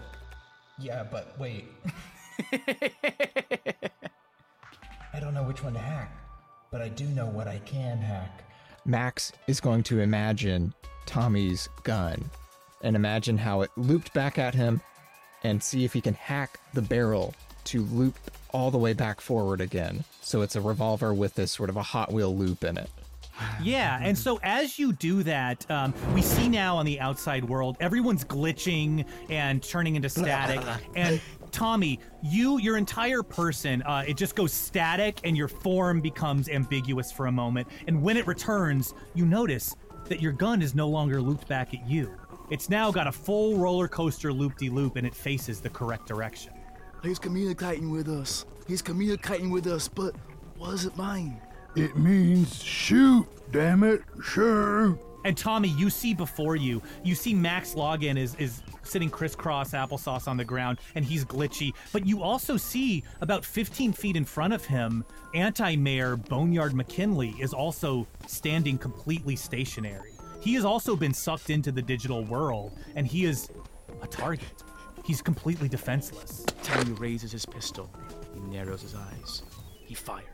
yeah, 0.78 1.06
but 1.10 1.40
wait. 1.40 1.70
I 5.14 5.22
don't 5.22 5.34
know 5.34 5.44
which 5.44 5.64
one 5.64 5.72
to 5.72 5.80
hack, 5.80 6.12
but 6.70 6.82
I 6.82 6.90
do 6.90 7.06
know 7.06 7.28
what 7.28 7.48
I 7.48 7.60
can 7.60 8.00
hack. 8.00 8.42
Max 8.86 9.32
is 9.48 9.60
going 9.60 9.82
to 9.84 10.00
imagine 10.00 10.74
Tommy's 11.08 11.68
gun 11.84 12.30
and 12.82 12.96
imagine 12.96 13.38
how 13.38 13.62
it 13.62 13.72
looped 13.76 14.14
back 14.14 14.38
at 14.38 14.54
him 14.54 14.80
and 15.44 15.62
see 15.62 15.86
if 15.86 15.94
he 15.94 16.02
can 16.02 16.14
hack 16.14 16.60
the 16.74 16.82
barrel 16.82 17.34
to 17.66 17.82
loop 17.86 18.16
all 18.52 18.70
the 18.70 18.78
way 18.78 18.94
back 18.94 19.20
forward 19.20 19.60
again. 19.60 20.04
So 20.22 20.42
it's 20.44 20.56
a 20.56 20.62
revolver 20.62 21.14
with 21.14 21.34
this 21.34 21.52
sort 21.52 21.70
of 21.70 21.78
a 21.78 21.84
Hot 21.84 22.14
Wheel 22.14 22.36
loop 22.36 22.64
in 22.64 22.78
it. 22.78 22.90
Yeah, 23.64 24.00
and 24.02 24.18
so 24.18 24.40
as 24.44 24.78
you 24.78 24.94
do 24.94 25.24
that, 25.24 25.70
um, 25.72 25.94
we 26.14 26.22
see 26.22 26.48
now 26.50 26.78
on 26.78 26.86
the 26.86 27.00
outside 27.00 27.44
world, 27.44 27.78
everyone's 27.80 28.24
glitching 28.24 29.06
and 29.30 29.64
turning 29.64 29.96
into 29.96 30.10
static. 30.10 30.62
and 30.96 31.20
Tommy, 31.52 32.00
you, 32.22 32.60
your 32.60 32.78
entire 32.78 33.24
person, 33.24 33.82
uh, 33.84 34.04
it 34.08 34.18
just 34.18 34.36
goes 34.36 34.52
static 34.52 35.22
and 35.24 35.38
your 35.38 35.48
form 35.48 36.02
becomes 36.02 36.50
ambiguous 36.50 37.12
for 37.12 37.28
a 37.28 37.32
moment. 37.32 37.68
And 37.88 38.02
when 38.02 38.18
it 38.18 38.28
returns, 38.28 38.94
you 39.14 39.26
notice 39.26 39.76
that 40.06 40.22
your 40.22 40.34
gun 40.34 40.62
is 40.62 40.76
no 40.76 40.88
longer 40.90 41.22
looped 41.22 41.48
back 41.48 41.74
at 41.74 41.88
you. 41.88 42.14
It's 42.50 42.70
now 42.70 42.92
got 42.92 43.08
a 43.08 43.12
full 43.12 43.58
roller 43.58 43.88
coaster 43.88 44.32
loop 44.32 44.58
de 44.58 44.70
loop 44.70 44.98
and 44.98 45.08
it 45.08 45.16
faces 45.16 45.62
the 45.62 45.70
correct 45.70 46.08
direction. 46.08 46.54
He's 47.02 47.20
communicating 47.20 47.90
with 47.90 48.10
us. 48.10 48.46
He's 48.68 48.82
communicating 48.82 49.50
with 49.50 49.66
us, 49.68 49.88
but 49.88 50.14
what 50.58 50.72
does 50.72 50.86
it 50.86 50.98
mean? 50.98 51.40
It 51.76 51.98
means 51.98 52.64
shoot, 52.64 53.28
damn 53.52 53.84
it, 53.84 54.02
sure. 54.24 54.98
And 55.26 55.36
Tommy, 55.36 55.70
you 55.70 55.90
see 55.90 56.14
before 56.14 56.56
you, 56.56 56.82
you 57.04 57.16
see 57.16 57.34
Max 57.34 57.74
Login 57.74 58.18
is 58.18 58.36
is 58.36 58.62
sitting 58.84 59.10
crisscross 59.10 59.72
applesauce 59.72 60.28
on 60.28 60.38
the 60.38 60.46
ground, 60.46 60.78
and 60.94 61.04
he's 61.04 61.26
glitchy. 61.26 61.74
But 61.92 62.06
you 62.06 62.22
also 62.22 62.56
see 62.58 63.04
about 63.22 63.44
15 63.44 63.92
feet 63.92 64.16
in 64.16 64.24
front 64.24 64.54
of 64.54 64.64
him, 64.64 65.04
anti-mayor 65.34 66.16
Boneyard 66.16 66.76
McKinley 66.76 67.36
is 67.40 67.54
also 67.54 68.08
standing 68.28 68.78
completely 68.78 69.36
stationary. 69.36 70.12
He 70.40 70.54
has 70.54 70.64
also 70.64 70.96
been 70.96 71.14
sucked 71.14 71.50
into 71.50 71.72
the 71.72 71.82
digital 71.82 72.24
world, 72.24 72.78
and 72.96 73.08
he 73.08 73.26
is 73.26 73.50
a 74.04 74.08
target. 74.08 74.64
He's 75.04 75.22
completely 75.22 75.68
defenseless. 75.68 76.46
Tommy 76.64 76.92
raises 76.94 77.32
his 77.32 77.46
pistol. 77.46 77.90
He 78.34 78.40
narrows 78.42 78.84
his 78.84 78.96
eyes. 78.96 79.42
He 79.86 79.94
fires. 79.94 80.26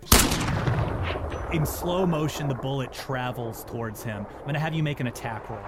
In 1.53 1.65
slow 1.65 2.05
motion, 2.05 2.47
the 2.47 2.55
bullet 2.55 2.93
travels 2.93 3.65
towards 3.65 4.01
him. 4.01 4.25
I'm 4.25 4.41
going 4.43 4.53
to 4.53 4.59
have 4.59 4.73
you 4.73 4.81
make 4.81 5.01
an 5.01 5.07
attack 5.07 5.49
roll. 5.49 5.59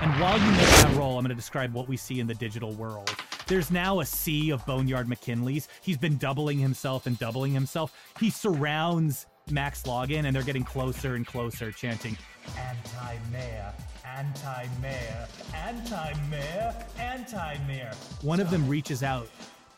And 0.00 0.10
while 0.20 0.38
you 0.38 0.50
make 0.50 0.58
that 0.58 0.94
roll, 0.96 1.16
I'm 1.16 1.24
going 1.24 1.28
to 1.28 1.34
describe 1.34 1.72
what 1.72 1.88
we 1.88 1.96
see 1.96 2.18
in 2.18 2.26
the 2.26 2.34
digital 2.34 2.72
world. 2.72 3.08
There's 3.46 3.70
now 3.70 4.00
a 4.00 4.04
sea 4.04 4.50
of 4.50 4.66
Boneyard 4.66 5.06
McKinleys. 5.06 5.68
He's 5.80 5.96
been 5.96 6.16
doubling 6.16 6.58
himself 6.58 7.06
and 7.06 7.16
doubling 7.18 7.52
himself. 7.52 7.96
He 8.18 8.28
surrounds 8.28 9.26
Max 9.48 9.84
Login, 9.84 10.24
and 10.24 10.34
they're 10.34 10.42
getting 10.42 10.64
closer 10.64 11.14
and 11.14 11.24
closer, 11.24 11.70
chanting, 11.70 12.18
Anti-mayor, 12.58 13.72
anti-mayor, 14.04 15.28
anti-mayor, 15.54 16.74
anti-mayor. 16.98 17.92
One 18.22 18.40
of 18.40 18.50
them 18.50 18.68
reaches 18.68 19.04
out. 19.04 19.28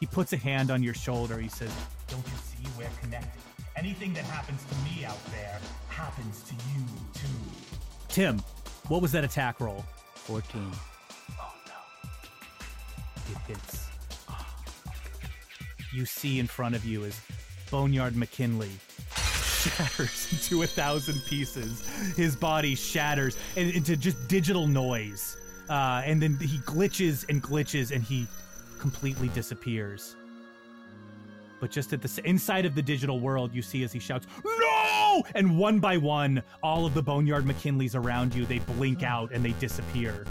He 0.01 0.07
puts 0.07 0.33
a 0.33 0.37
hand 0.37 0.71
on 0.71 0.83
your 0.83 0.95
shoulder. 0.95 1.39
He 1.39 1.49
says, 1.49 1.73
Don't 2.09 2.25
you 2.25 2.33
see 2.45 2.69
we're 2.79 2.89
connected? 3.01 3.41
Anything 3.77 4.13
that 4.15 4.25
happens 4.25 4.65
to 4.65 4.75
me 4.77 5.05
out 5.05 5.25
there 5.31 5.61
happens 5.89 6.43
to 6.45 6.55
you 6.55 6.85
too. 7.15 7.27
Tim, 8.09 8.39
what 8.89 9.03
was 9.03 9.13
that 9.13 9.25
attack 9.25 9.61
roll? 9.61 9.85
14. 10.15 10.71
Oh 11.41 11.55
no. 11.67 12.11
It 13.33 13.39
hits. 13.47 13.87
You 15.93 16.05
see 16.05 16.39
in 16.39 16.47
front 16.47 16.75
of 16.75 16.85
you 16.85 17.05
is 17.05 17.21
Boneyard 17.71 18.15
McKinley 18.15 18.71
shatters 19.59 20.29
into 20.33 20.63
a 20.63 20.67
thousand 20.67 21.21
pieces. 21.27 21.87
His 22.17 22.37
body 22.37 22.75
shatters 22.75 23.37
into 23.57 23.97
just 23.97 24.29
digital 24.29 24.67
noise. 24.67 25.37
Uh, 25.69 26.03
and 26.05 26.23
then 26.23 26.39
he 26.39 26.59
glitches 26.59 27.29
and 27.29 27.43
glitches 27.43 27.91
and 27.91 28.03
he 28.03 28.27
completely 28.79 29.29
disappears. 29.29 30.17
But 31.61 31.71
just 31.71 31.93
at 31.93 32.03
the 32.03 32.21
inside 32.25 32.65
of 32.67 32.75
the 32.75 32.83
digital 32.83 33.21
world, 33.21 33.53
you 33.53 33.63
see 33.63 33.83
as 33.83 33.93
he 33.93 33.99
shouts, 33.99 34.27
"No!" 34.45 35.25
And 35.35 35.59
one 35.59 35.81
by 35.81 35.97
one, 35.97 36.43
all 36.63 36.87
of 36.87 36.95
the 36.95 37.03
Boneyard 37.03 37.45
McKinleys 37.45 37.95
around 37.95 38.35
you 38.35 38.47
they 38.47 38.61
blink 38.61 39.03
out 39.03 39.33
and 39.33 39.45
they 39.45 39.53
disappear. 39.53 40.25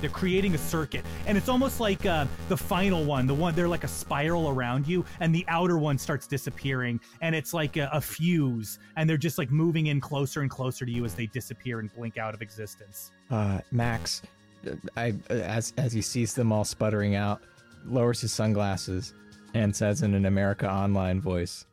They're 0.00 0.10
creating 0.10 0.54
a 0.54 0.58
circuit, 0.58 1.04
and 1.26 1.36
it's 1.36 1.48
almost 1.48 1.80
like 1.80 2.06
uh, 2.06 2.26
the 2.48 2.56
final 2.56 3.04
one. 3.04 3.26
The 3.26 3.34
one 3.34 3.54
they're 3.54 3.68
like 3.68 3.82
a 3.82 3.88
spiral 3.88 4.48
around 4.48 4.86
you, 4.86 5.04
and 5.18 5.34
the 5.34 5.44
outer 5.48 5.76
one 5.76 5.98
starts 5.98 6.28
disappearing, 6.28 7.00
and 7.20 7.34
it's 7.34 7.52
like 7.52 7.76
a, 7.76 7.88
a 7.92 8.00
fuse, 8.00 8.78
and 8.96 9.10
they're 9.10 9.16
just 9.16 9.38
like 9.38 9.50
moving 9.50 9.88
in 9.88 10.00
closer 10.00 10.42
and 10.42 10.50
closer 10.50 10.86
to 10.86 10.92
you 10.92 11.04
as 11.04 11.14
they 11.14 11.26
disappear 11.26 11.80
and 11.80 11.92
blink 11.94 12.16
out 12.16 12.32
of 12.32 12.42
existence. 12.42 13.10
Uh, 13.28 13.58
Max, 13.72 14.22
uh, 14.68 14.74
I 14.96 15.14
as 15.30 15.72
as 15.78 15.92
he 15.92 16.02
sees 16.02 16.32
them 16.32 16.52
all 16.52 16.64
sputtering 16.64 17.16
out, 17.16 17.42
lowers 17.86 18.20
his 18.20 18.32
sunglasses 18.32 19.14
and 19.54 19.74
says 19.74 20.02
in 20.02 20.14
an 20.14 20.26
America 20.26 20.70
Online 20.70 21.20
voice, 21.20 21.66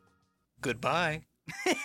Goodbye. 0.60 1.24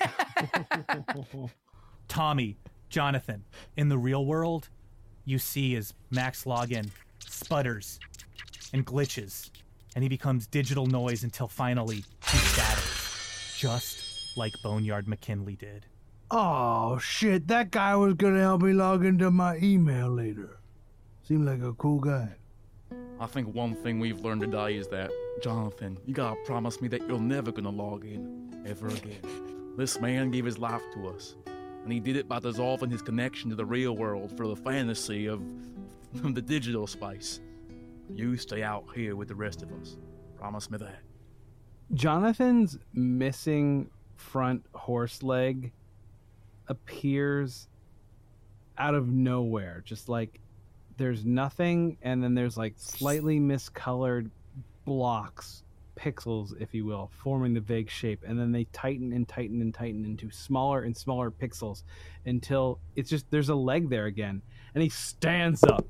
Tommy, 2.07 2.57
Jonathan, 2.89 3.43
in 3.77 3.89
the 3.89 3.97
real 3.97 4.25
world, 4.25 4.69
you 5.25 5.37
see 5.37 5.75
as 5.75 5.93
Max 6.09 6.45
Login 6.45 6.89
sputters 7.19 7.99
and 8.73 8.85
glitches, 8.85 9.49
and 9.95 10.03
he 10.03 10.09
becomes 10.09 10.47
digital 10.47 10.87
noise 10.87 11.23
until 11.23 11.47
finally 11.47 12.03
he 12.27 12.37
shatters, 12.37 13.55
just 13.57 14.35
like 14.37 14.53
Boneyard 14.63 15.07
McKinley 15.07 15.55
did. 15.55 15.85
Oh 16.31 16.97
shit, 16.97 17.47
that 17.49 17.71
guy 17.71 17.95
was 17.95 18.13
gonna 18.15 18.39
help 18.39 18.61
me 18.61 18.73
log 18.73 19.05
into 19.05 19.29
my 19.31 19.57
email 19.57 20.09
later. 20.09 20.57
Seemed 21.23 21.45
like 21.45 21.61
a 21.61 21.73
cool 21.73 21.99
guy. 21.99 22.29
I 23.19 23.27
think 23.27 23.53
one 23.53 23.75
thing 23.75 23.99
we've 23.99 24.19
learned 24.21 24.41
today 24.41 24.75
is 24.75 24.87
that, 24.87 25.11
Jonathan, 25.43 25.97
you 26.05 26.13
gotta 26.13 26.37
promise 26.45 26.81
me 26.81 26.87
that 26.87 27.07
you're 27.07 27.19
never 27.19 27.51
gonna 27.51 27.69
log 27.69 28.03
in 28.05 28.63
ever 28.65 28.87
again. 28.87 29.19
This 29.77 30.01
man 30.01 30.31
gave 30.31 30.43
his 30.43 30.59
life 30.59 30.81
to 30.95 31.07
us, 31.07 31.35
and 31.45 31.93
he 31.93 32.01
did 32.01 32.17
it 32.17 32.27
by 32.27 32.39
dissolving 32.39 32.91
his 32.91 33.01
connection 33.01 33.49
to 33.51 33.55
the 33.55 33.65
real 33.65 33.95
world 33.95 34.35
for 34.35 34.45
the 34.45 34.55
fantasy 34.55 35.27
of 35.27 35.41
the 36.13 36.41
digital 36.41 36.87
space. 36.87 37.39
You 38.13 38.35
stay 38.35 38.63
out 38.63 38.83
here 38.93 39.15
with 39.15 39.29
the 39.29 39.35
rest 39.35 39.61
of 39.61 39.71
us. 39.71 39.97
Promise 40.37 40.69
me 40.69 40.77
that. 40.79 40.99
Jonathan's 41.93 42.77
missing 42.93 43.89
front 44.15 44.65
horse 44.73 45.23
leg 45.23 45.71
appears 46.67 47.69
out 48.77 48.93
of 48.93 49.07
nowhere. 49.07 49.81
Just 49.85 50.09
like 50.09 50.41
there's 50.97 51.25
nothing, 51.25 51.97
and 52.01 52.23
then 52.23 52.33
there's 52.33 52.57
like 52.57 52.73
slightly 52.77 53.39
miscolored 53.39 54.29
blocks, 54.85 55.63
pixels, 55.95 56.53
if 56.59 56.73
you 56.73 56.85
will, 56.85 57.11
forming 57.23 57.53
the 57.53 57.59
vague 57.59 57.89
shape. 57.89 58.23
And 58.25 58.39
then 58.39 58.51
they 58.51 58.65
tighten 58.65 59.13
and 59.13 59.27
tighten 59.27 59.61
and 59.61 59.73
tighten 59.73 60.05
into 60.05 60.31
smaller 60.31 60.81
and 60.81 60.95
smaller 60.95 61.31
pixels 61.31 61.83
until 62.25 62.79
it's 62.95 63.09
just 63.09 63.29
there's 63.31 63.49
a 63.49 63.55
leg 63.55 63.89
there 63.89 64.05
again. 64.05 64.41
And 64.73 64.81
he 64.81 64.89
stands 64.89 65.63
up. 65.63 65.85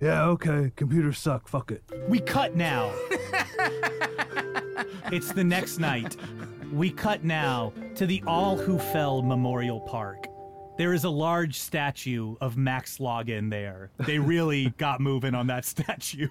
Yeah, 0.00 0.24
okay. 0.24 0.72
Computers 0.74 1.18
suck. 1.18 1.46
Fuck 1.46 1.70
it. 1.70 1.82
We 2.08 2.18
cut 2.18 2.56
now. 2.56 2.92
it's 5.12 5.32
the 5.32 5.44
next 5.44 5.78
night. 5.78 6.16
We 6.72 6.90
cut 6.90 7.22
now 7.22 7.72
to 7.94 8.06
the 8.06 8.22
All 8.26 8.56
Who 8.56 8.78
Fell 8.78 9.22
Memorial 9.22 9.80
Park. 9.80 10.26
There 10.78 10.94
is 10.94 11.04
a 11.04 11.10
large 11.10 11.58
statue 11.58 12.36
of 12.40 12.56
Max 12.56 12.98
Login 12.98 13.50
there. 13.50 13.90
They 14.06 14.18
really 14.18 14.70
got 14.78 15.00
moving 15.00 15.34
on 15.34 15.46
that 15.48 15.64
statue. 15.64 16.28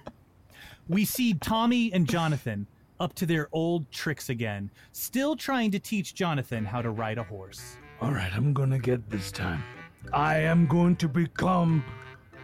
We 0.88 1.04
see 1.04 1.34
Tommy 1.34 1.92
and 1.92 2.08
Jonathan 2.08 2.66
up 2.98 3.14
to 3.14 3.26
their 3.26 3.48
old 3.52 3.90
tricks 3.92 4.30
again, 4.30 4.70
still 4.90 5.36
trying 5.36 5.70
to 5.70 5.78
teach 5.78 6.14
Jonathan 6.14 6.64
how 6.64 6.82
to 6.82 6.90
ride 6.90 7.18
a 7.18 7.22
horse. 7.22 7.76
All 8.00 8.12
right, 8.12 8.32
I'm 8.34 8.52
gonna 8.52 8.78
get 8.78 9.08
this 9.08 9.30
time. 9.30 9.62
I 10.12 10.38
am 10.38 10.66
going 10.66 10.96
to 10.96 11.08
become 11.08 11.84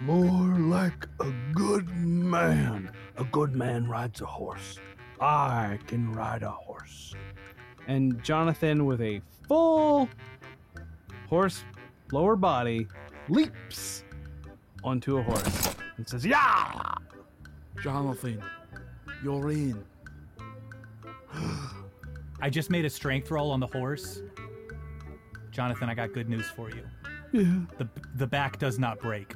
more 0.00 0.58
like 0.58 1.06
a 1.20 1.32
good 1.52 1.88
man. 1.88 2.92
A 3.16 3.24
good 3.24 3.56
man 3.56 3.88
rides 3.88 4.20
a 4.20 4.26
horse. 4.26 4.78
I 5.20 5.80
can 5.88 6.12
ride 6.12 6.44
a 6.44 6.50
horse. 6.50 7.14
And 7.88 8.22
Jonathan, 8.22 8.86
with 8.86 9.00
a 9.00 9.20
full 9.48 10.08
horse 11.28 11.64
lower 12.12 12.36
body, 12.36 12.86
leaps 13.28 14.04
onto 14.84 15.18
a 15.18 15.22
horse 15.22 15.74
and 15.96 16.08
says, 16.08 16.24
Yeah! 16.24 16.94
Jonathan, 17.82 18.42
you're 19.22 19.50
in. 19.50 19.84
I 22.40 22.50
just 22.50 22.70
made 22.70 22.84
a 22.84 22.90
strength 22.90 23.30
roll 23.30 23.50
on 23.50 23.60
the 23.60 23.66
horse. 23.66 24.22
Jonathan, 25.50 25.88
I 25.88 25.94
got 25.94 26.12
good 26.12 26.28
news 26.28 26.46
for 26.46 26.70
you. 26.70 26.82
Yeah. 27.32 27.60
The 27.76 27.88
the 28.14 28.26
back 28.26 28.58
does 28.58 28.78
not 28.78 29.00
break. 29.00 29.34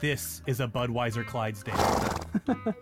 This 0.00 0.42
is 0.46 0.60
a 0.60 0.66
Budweiser 0.66 1.26
Clydesdale. 1.26 1.74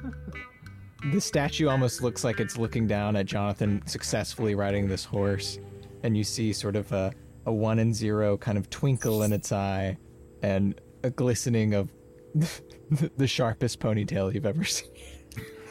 this 1.13 1.25
statue 1.25 1.69
almost 1.69 2.03
looks 2.03 2.25
like 2.25 2.41
it's 2.41 2.57
looking 2.57 2.87
down 2.87 3.17
at 3.17 3.27
Jonathan 3.27 3.83
successfully 3.87 4.55
riding 4.55 4.89
this 4.89 5.05
horse, 5.05 5.59
and 6.03 6.17
you 6.17 6.25
see 6.25 6.53
sort 6.53 6.77
of 6.77 6.91
a, 6.93 7.13
a 7.49 7.53
one 7.53 7.79
and 7.79 7.95
zero 7.95 8.37
kind 8.37 8.59
of 8.59 8.69
twinkle 8.69 9.23
in 9.23 9.33
its 9.33 9.51
eye, 9.53 9.97
and 10.43 10.79
a 11.03 11.09
glistening 11.09 11.73
of 11.73 11.91
the 13.17 13.27
sharpest 13.27 13.81
ponytail 13.81 14.33
you've 14.33 14.45
ever 14.45 14.65
seen. 14.65 14.91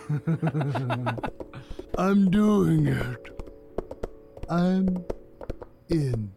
I'm 1.97 2.32
doing 2.32 2.88
it. 2.88 3.30
I'm 4.49 5.05
in. 5.89 6.32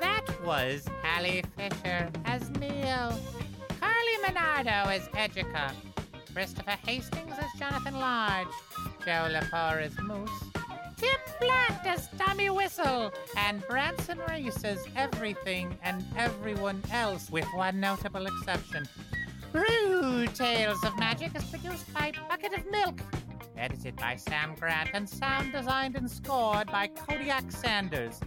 That 0.00 0.26
was 0.44 0.86
Hallie 1.02 1.44
Fisher 1.56 2.10
as 2.26 2.50
Neil, 2.50 3.18
Carly 3.80 4.16
Monardo 4.22 4.90
as 4.90 5.08
Edgica, 5.08 5.72
Christopher 6.34 6.76
Hastings 6.84 7.32
as 7.38 7.58
Jonathan 7.58 7.94
Lodge, 7.94 8.48
As 9.08 9.96
Moose, 10.02 10.30
Tim 10.96 11.20
Black 11.40 11.86
as 11.86 12.08
Tommy 12.18 12.50
Whistle, 12.50 13.12
and 13.36 13.64
Branson 13.68 14.18
as 14.28 14.84
everything 14.96 15.78
and 15.84 16.04
everyone 16.16 16.82
else, 16.90 17.30
with 17.30 17.46
one 17.54 17.78
notable 17.78 18.26
exception. 18.26 18.84
Rude 19.52 20.34
Tales 20.34 20.82
of 20.82 20.98
Magic 20.98 21.36
is 21.36 21.44
produced 21.44 21.94
by 21.94 22.12
Bucket 22.28 22.54
of 22.54 22.68
Milk, 22.68 22.98
edited 23.56 23.94
by 23.94 24.16
Sam 24.16 24.56
Grant, 24.58 24.90
and 24.92 25.08
sound 25.08 25.52
designed 25.52 25.94
and 25.94 26.10
scored 26.10 26.66
by 26.66 26.88
Kodiak 26.88 27.52
Sanders. 27.52 28.18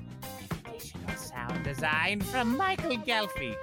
Additional 0.65 1.17
sound 1.17 1.61
design 1.65 2.21
from 2.21 2.57
Michaël 2.57 3.05
Ghelfi. 3.05 3.53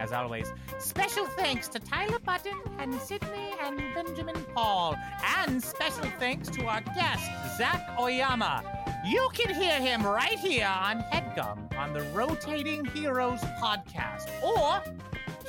As 0.00 0.12
always, 0.12 0.50
special 0.78 1.26
thanks 1.26 1.68
to 1.68 1.78
Tyler 1.78 2.18
Button 2.20 2.58
and 2.78 2.98
Sydney 3.02 3.52
and 3.62 3.76
Benjamin 3.94 4.34
Paul. 4.54 4.96
And 5.36 5.62
special 5.62 6.06
thanks 6.18 6.48
to 6.48 6.64
our 6.64 6.80
guest, 6.80 7.30
Zac 7.58 7.86
Oyama. 8.00 8.64
You 9.06 9.28
can 9.34 9.54
hear 9.54 9.78
him 9.78 10.02
right 10.02 10.38
here 10.38 10.66
on 10.66 11.02
HeadGum 11.12 11.76
on 11.76 11.92
the 11.92 12.00
Rotating 12.14 12.86
Heroes 12.86 13.40
podcast. 13.62 14.30
Or 14.42 14.82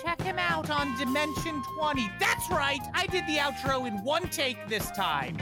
check 0.04 0.22
him 0.22 0.38
out 0.38 0.70
on 0.70 0.98
Dimension 0.98 1.64
20. 1.78 2.12
That's 2.20 2.50
right, 2.52 2.82
I 2.94 3.08
did 3.08 3.26
the 3.28 3.38
outro 3.38 3.88
in 3.88 4.04
one 4.04 4.28
take 4.32 4.58
this 4.68 4.92
time. 4.92 5.38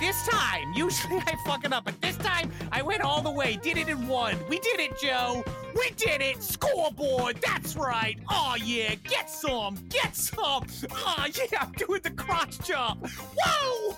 This 0.00 0.26
time, 0.26 0.72
usually 0.74 1.18
I 1.18 1.36
fuck 1.44 1.66
it 1.66 1.74
up, 1.74 1.84
but 1.84 2.00
this 2.00 2.16
time 2.16 2.50
I 2.72 2.80
went 2.80 3.02
all 3.02 3.20
the 3.20 3.30
way, 3.30 3.58
did 3.62 3.76
it 3.76 3.88
in 3.88 4.08
one. 4.08 4.38
We 4.48 4.60
did 4.60 4.80
it, 4.80 4.98
Joe. 4.98 5.44
We 5.74 5.90
did 5.96 6.20
it. 6.22 6.42
Scoreboard. 6.42 7.40
That's 7.44 7.76
right. 7.76 8.18
Oh 8.30 8.56
yeah, 8.62 8.94
get 8.94 9.28
some, 9.30 9.76
get 9.88 10.14
some. 10.14 10.66
Oh 10.92 11.26
yeah, 11.34 11.58
I'm 11.60 11.72
doing 11.72 12.00
the 12.02 12.10
crotch 12.10 12.58
jump. 12.60 13.06
Whoa! 13.08 13.96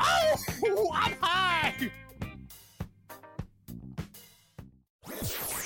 Oh, 0.00 0.90
I'm 0.94 1.14
high. 1.20 1.90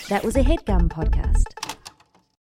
That 0.09 0.23
was 0.23 0.37
a 0.37 0.43
headgum 0.43 0.89
podcast. 0.89 1.64